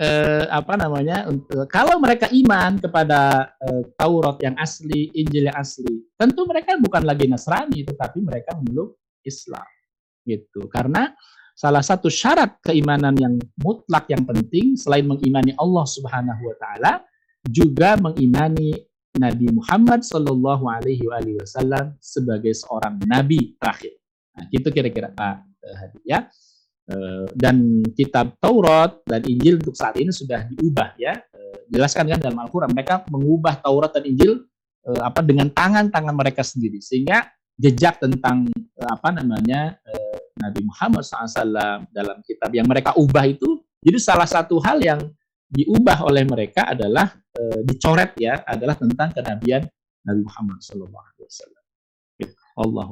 [0.00, 6.08] eh, apa namanya untuk kalau mereka iman kepada eh, Taurat yang asli, Injil yang asli,
[6.16, 9.77] tentu mereka bukan lagi Nasrani tetapi mereka memeluk Islam.
[10.28, 10.68] Gitu.
[10.68, 11.08] Karena
[11.56, 13.34] salah satu syarat keimanan yang
[13.64, 16.92] mutlak yang penting selain mengimani Allah Subhanahu wa taala
[17.48, 18.76] juga mengimani
[19.18, 23.98] Nabi Muhammad Shallallahu alaihi wasallam sebagai seorang nabi terakhir.
[24.38, 25.36] Nah, itu kira-kira Pak
[25.66, 26.20] eh, Hadi ya.
[26.88, 32.20] Eh, dan kitab Taurat dan Injil untuk saat ini sudah diubah ya eh, jelaskan kan
[32.22, 34.46] dalam Al-Quran mereka mengubah Taurat dan Injil
[34.88, 37.28] apa dengan tangan-tangan mereka sendiri sehingga
[37.60, 38.48] jejak tentang
[38.80, 39.76] apa namanya
[40.38, 45.00] Nabi Muhammad SAW dalam kitab yang mereka ubah itu jadi salah satu hal yang
[45.48, 47.08] diubah oleh mereka adalah
[47.64, 49.64] dicoret ya adalah tentang kenabian
[50.04, 50.90] Nabi Muhammad SAW.
[52.58, 52.86] Allah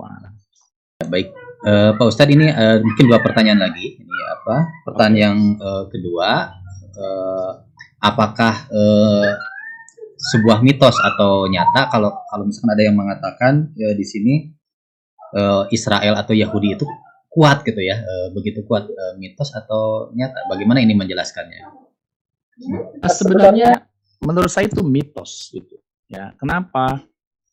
[1.06, 1.28] Baik,
[1.68, 4.01] uh, Pak Ustadz ini uh, mungkin dua pertanyaan lagi.
[4.01, 4.56] Ini apa?
[4.89, 6.48] Pertanyaan yang uh, kedua,
[6.97, 7.51] uh,
[8.01, 9.28] apakah uh,
[10.16, 14.35] sebuah mitos atau nyata kalau kalau misalkan ada yang mengatakan ya, di sini
[15.36, 16.86] uh, Israel atau Yahudi itu
[17.36, 20.48] kuat gitu ya, uh, begitu kuat uh, mitos atau nyata?
[20.48, 21.60] Bagaimana ini menjelaskannya?
[22.96, 23.84] Nah, sebenarnya
[24.24, 25.76] menurut saya itu mitos gitu.
[26.08, 27.04] Ya, kenapa?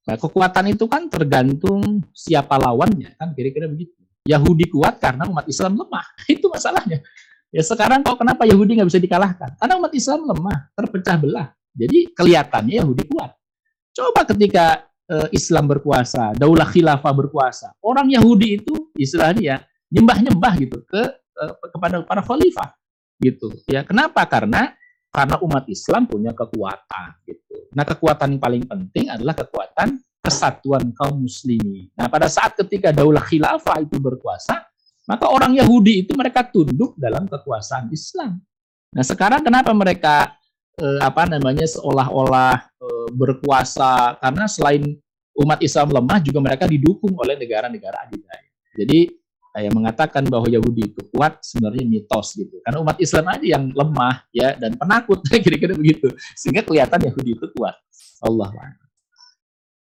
[0.07, 3.99] Nah, kekuatan itu kan tergantung siapa lawannya, kan kira-kira begitu.
[4.23, 6.05] Yahudi kuat karena umat Islam lemah.
[6.31, 7.03] Itu masalahnya.
[7.51, 9.59] Ya sekarang kok kenapa Yahudi nggak bisa dikalahkan?
[9.59, 11.51] Karena umat Islam lemah, terpecah belah.
[11.75, 13.35] Jadi kelihatannya Yahudi kuat.
[13.91, 14.87] Coba ketika
[15.35, 19.61] Islam berkuasa, Daulah Khilafah berkuasa, orang Yahudi itu istilahnya
[19.93, 21.01] nyembah-nyembah gitu ke
[21.37, 22.73] uh, kepada para khalifah
[23.21, 23.53] gitu.
[23.69, 24.25] Ya kenapa?
[24.25, 24.73] Karena
[25.13, 27.69] karena umat Islam punya kekuatan gitu.
[27.77, 31.93] Nah, kekuatan yang paling penting adalah kekuatan kesatuan kaum muslimin.
[31.93, 34.65] Nah, pada saat ketika daulah khilafah itu berkuasa,
[35.05, 38.41] maka orang Yahudi itu mereka tunduk dalam kekuasaan Islam.
[38.93, 40.33] Nah, sekarang kenapa mereka
[40.81, 44.97] eh, apa namanya seolah-olah eh, berkuasa karena selain
[45.37, 48.49] umat Islam lemah juga mereka didukung oleh negara-negara adidaya.
[48.73, 49.11] Jadi
[49.61, 52.57] yang mengatakan bahwa Yahudi itu kuat sebenarnya mitos gitu.
[52.65, 56.09] Karena umat Islam aja yang lemah ya dan penakut kira-kira begitu.
[56.33, 57.77] Sehingga kelihatan Yahudi itu kuat.
[58.23, 58.49] Allah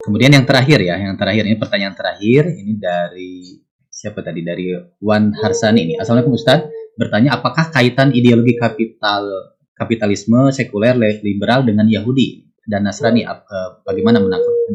[0.04, 5.32] Kemudian yang terakhir ya, yang terakhir ini pertanyaan terakhir ini dari siapa tadi dari Wan
[5.32, 5.94] Harsani ini.
[5.96, 6.68] Assalamualaikum Ustaz,
[7.00, 13.24] bertanya apakah kaitan ideologi kapital kapitalisme sekuler liberal dengan Yahudi dan Nasrani
[13.88, 14.20] bagaimana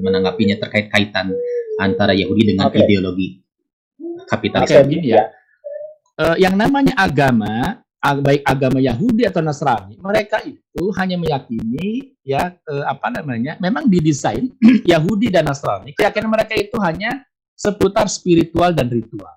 [0.02, 1.32] menanggapinya terkait kaitan
[1.81, 2.81] antara Yahudi dengan Oke.
[2.85, 3.40] ideologi
[4.31, 4.86] kapitalisme.
[4.86, 5.27] gini ya.
[6.20, 12.52] Eh, yang namanya agama, ag- baik agama Yahudi atau Nasrani, mereka itu hanya meyakini ya
[12.55, 14.52] eh, apa namanya, memang didesain
[14.93, 17.24] Yahudi dan Nasrani, keyakinan mereka itu hanya
[17.57, 19.32] seputar spiritual dan ritual.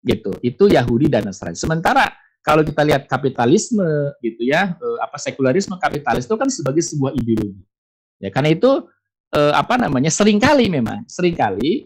[0.00, 0.32] Gitu.
[0.40, 1.56] Itu Yahudi dan Nasrani.
[1.56, 2.08] Sementara
[2.40, 3.84] kalau kita lihat kapitalisme
[4.24, 7.60] gitu ya, eh, apa sekularisme kapitalis itu kan sebagai sebuah ideologi.
[8.16, 8.88] Ya, karena itu
[9.36, 10.08] eh, apa namanya?
[10.08, 11.84] sering kali memang, sering kali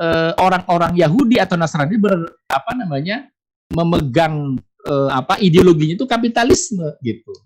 [0.00, 2.16] eh, orang-orang Yahudi atau Nasrani ber
[2.48, 3.28] apa namanya
[3.70, 4.56] memegang
[4.88, 7.36] eh, apa ideologinya itu kapitalisme gitu.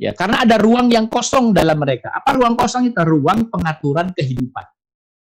[0.00, 2.08] Ya karena ada ruang yang kosong dalam mereka.
[2.08, 2.96] Apa ruang kosong itu?
[3.04, 4.64] Ruang pengaturan kehidupan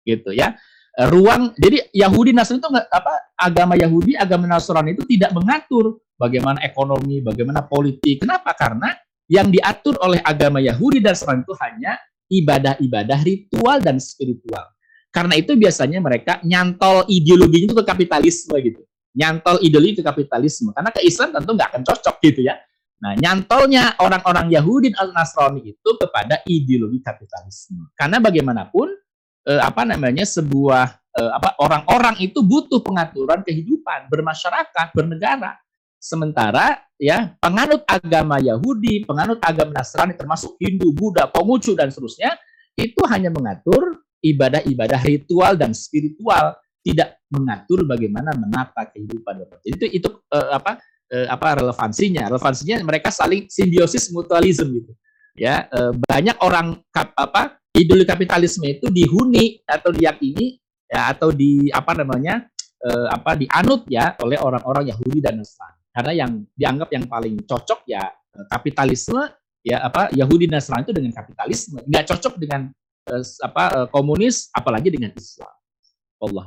[0.04, 0.52] gitu ya.
[0.96, 7.24] Ruang jadi Yahudi Nasrani itu apa agama Yahudi agama Nasrani itu tidak mengatur bagaimana ekonomi
[7.24, 8.24] bagaimana politik.
[8.24, 8.52] Kenapa?
[8.52, 8.92] Karena
[9.28, 11.92] yang diatur oleh agama Yahudi dan Nasrani itu hanya
[12.26, 14.75] ibadah-ibadah ritual dan spiritual
[15.16, 18.84] karena itu biasanya mereka nyantol ideologinya itu ke kapitalisme gitu.
[19.16, 20.76] Nyantol ideologi ke kapitalisme.
[20.76, 22.60] Karena ke Islam tentu nggak akan cocok gitu ya.
[23.00, 27.88] Nah, nyantolnya orang-orang Yahudi dan Nasrani itu kepada ideologi kapitalisme.
[27.96, 28.92] Karena bagaimanapun
[29.48, 30.84] eh, apa namanya sebuah
[31.16, 35.56] eh, apa orang-orang itu butuh pengaturan kehidupan, bermasyarakat, bernegara.
[35.96, 42.36] Sementara ya penganut agama Yahudi, penganut agama Nasrani termasuk Hindu, Buddha, Konghucu dan seterusnya
[42.76, 44.04] itu hanya mengatur
[44.34, 50.78] ibadah-ibadah ritual dan spiritual tidak mengatur bagaimana menata kehidupan Jadi itu itu eh, apa
[51.10, 52.30] eh, apa relevansinya.
[52.30, 54.92] Relevansinya mereka saling simbiosis mutualisme gitu.
[55.36, 61.68] Ya eh, banyak orang kap, apa ideologi kapitalisme itu dihuni atau diyakini ya atau di
[61.74, 62.46] apa namanya
[62.80, 65.82] eh, apa dianut ya oleh orang-orang Yahudi dan Nasrani.
[65.90, 68.04] Karena yang dianggap yang paling cocok ya
[68.52, 69.26] kapitalisme
[69.64, 71.82] ya apa Yahudi dan Nasrani itu dengan kapitalisme.
[71.82, 72.70] Nggak cocok dengan
[73.06, 75.54] eh, apa eh, komunis apalagi dengan Islam.
[76.16, 76.44] Allah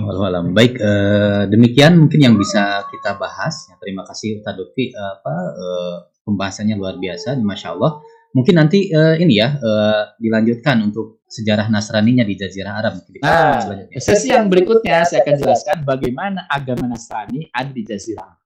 [0.00, 0.52] Wallahualam.
[0.52, 3.70] Baik, eh, demikian mungkin yang bisa kita bahas.
[3.70, 5.96] Ya, terima kasih Ustaz Lutfi eh, apa eh,
[6.26, 8.02] pembahasannya luar biasa, masya Allah.
[8.30, 12.92] Mungkin nanti eh, ini ya eh, dilanjutkan untuk sejarah Nasraninya di Jazirah Arab.
[13.00, 13.98] Mungkin Nah, selanjutnya.
[14.02, 18.39] sesi yang berikutnya saya akan jelaskan bagaimana agama Nasrani ada di Jazirah.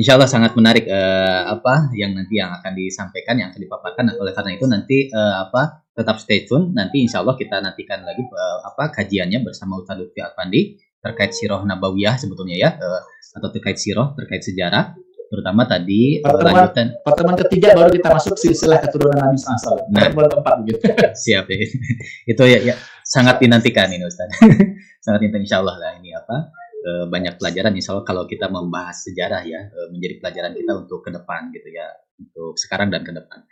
[0.00, 4.08] Insya Allah sangat menarik eh, apa yang nanti yang akan disampaikan, yang akan dipaparkan.
[4.08, 6.72] Nah, oleh karena itu nanti eh, apa tetap stay tune.
[6.72, 11.60] Nanti Insya Allah kita nantikan lagi eh, apa kajiannya bersama Ustaz Lutfi Alfandi terkait siroh
[11.68, 13.02] nabawiyah sebetulnya ya eh,
[13.36, 14.96] atau terkait siroh terkait sejarah
[15.28, 19.84] terutama tadi eh, Pertemuan- lanjutan Pertemuan ketiga baru kita masuk silsilah keturunan Nabi SAW.
[19.92, 20.00] Nah.
[20.08, 20.78] Pertemuan keempat gitu.
[21.12, 21.56] siap ya.
[22.32, 22.74] itu ya, ya
[23.04, 24.32] sangat dinantikan ini Ustaz.
[25.04, 29.04] sangat dinantikan Insya Allah lah ini apa eh, banyak pelajaran Insya Allah kalau kita membahas
[29.04, 31.86] sejarah ya eh, menjadi pelajaran kita untuk ke depan gitu ya
[32.20, 33.44] untuk sekarang dan ke depan.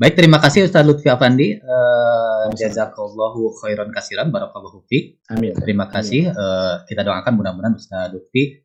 [0.00, 1.62] Baik, terima kasih Ustaz Lutfi Afandi.
[1.62, 5.22] Eh, jazakallahu khairan kasiran barakallahu fiik.
[5.30, 5.54] Amin.
[5.54, 6.32] Terima kasih.
[6.32, 8.62] Eh, kita doakan mudah-mudahan Ustaz Lutfi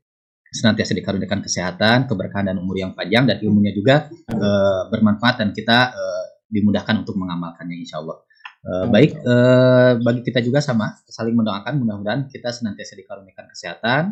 [0.47, 4.39] senantiasa dikaruniakan kesehatan, keberkahan dan umur yang panjang dan ilmunya juga Amin.
[4.39, 8.23] eh, bermanfaat dan kita eh, dimudahkan untuk mengamalkannya insya Allah.
[8.67, 8.91] Eh, Amin.
[8.91, 14.03] baik, eh, bagi kita juga sama saling mendoakan mudah-mudahan kita senantiasa dikaruniakan kesehatan,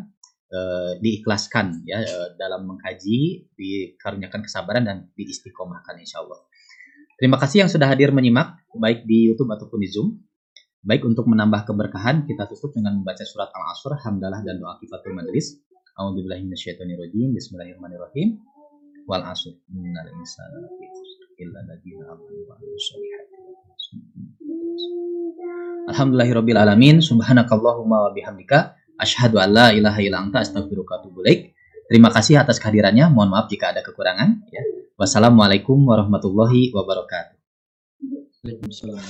[0.47, 6.39] eh, diikhlaskan ya eh, dalam mengkaji, dikaruniakan kesabaran dan diistiqomahkan insya Allah.
[7.19, 10.23] Terima kasih yang sudah hadir menyimak baik di YouTube ataupun di Zoom.
[10.85, 15.59] Baik untuk menambah keberkahan kita tutup dengan membaca surat Al-Asr, hamdalah dan doa kifatul majlis.
[15.99, 17.33] A'udzubillahi minasyaitonirrajim.
[17.35, 18.39] Bismillahirrahmanirrahim.
[19.09, 19.55] Wal 'asr.
[19.73, 20.67] Innal insana
[21.41, 24.44] illa alladziina aamanu wa solihati.
[25.85, 26.97] Alhamdulillahirabbil alamin.
[26.99, 29.37] Subhanakallahumma wa bihamdika asyhadu
[29.75, 31.05] ilaha illa anta astaghfiruka.
[31.85, 33.13] Terima kasih atas kehadirannya.
[33.13, 34.63] Mohon maaf jika ada kekurangan ya.
[34.97, 37.37] Wassalamualaikum warahmatullahi wabarakatuh.
[38.41, 39.01] Waalaikumsalam.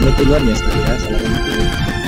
[0.00, 0.92] Ini keluar ya, Ustaz, ya.
[0.96, 1.99] Assalamualaikum.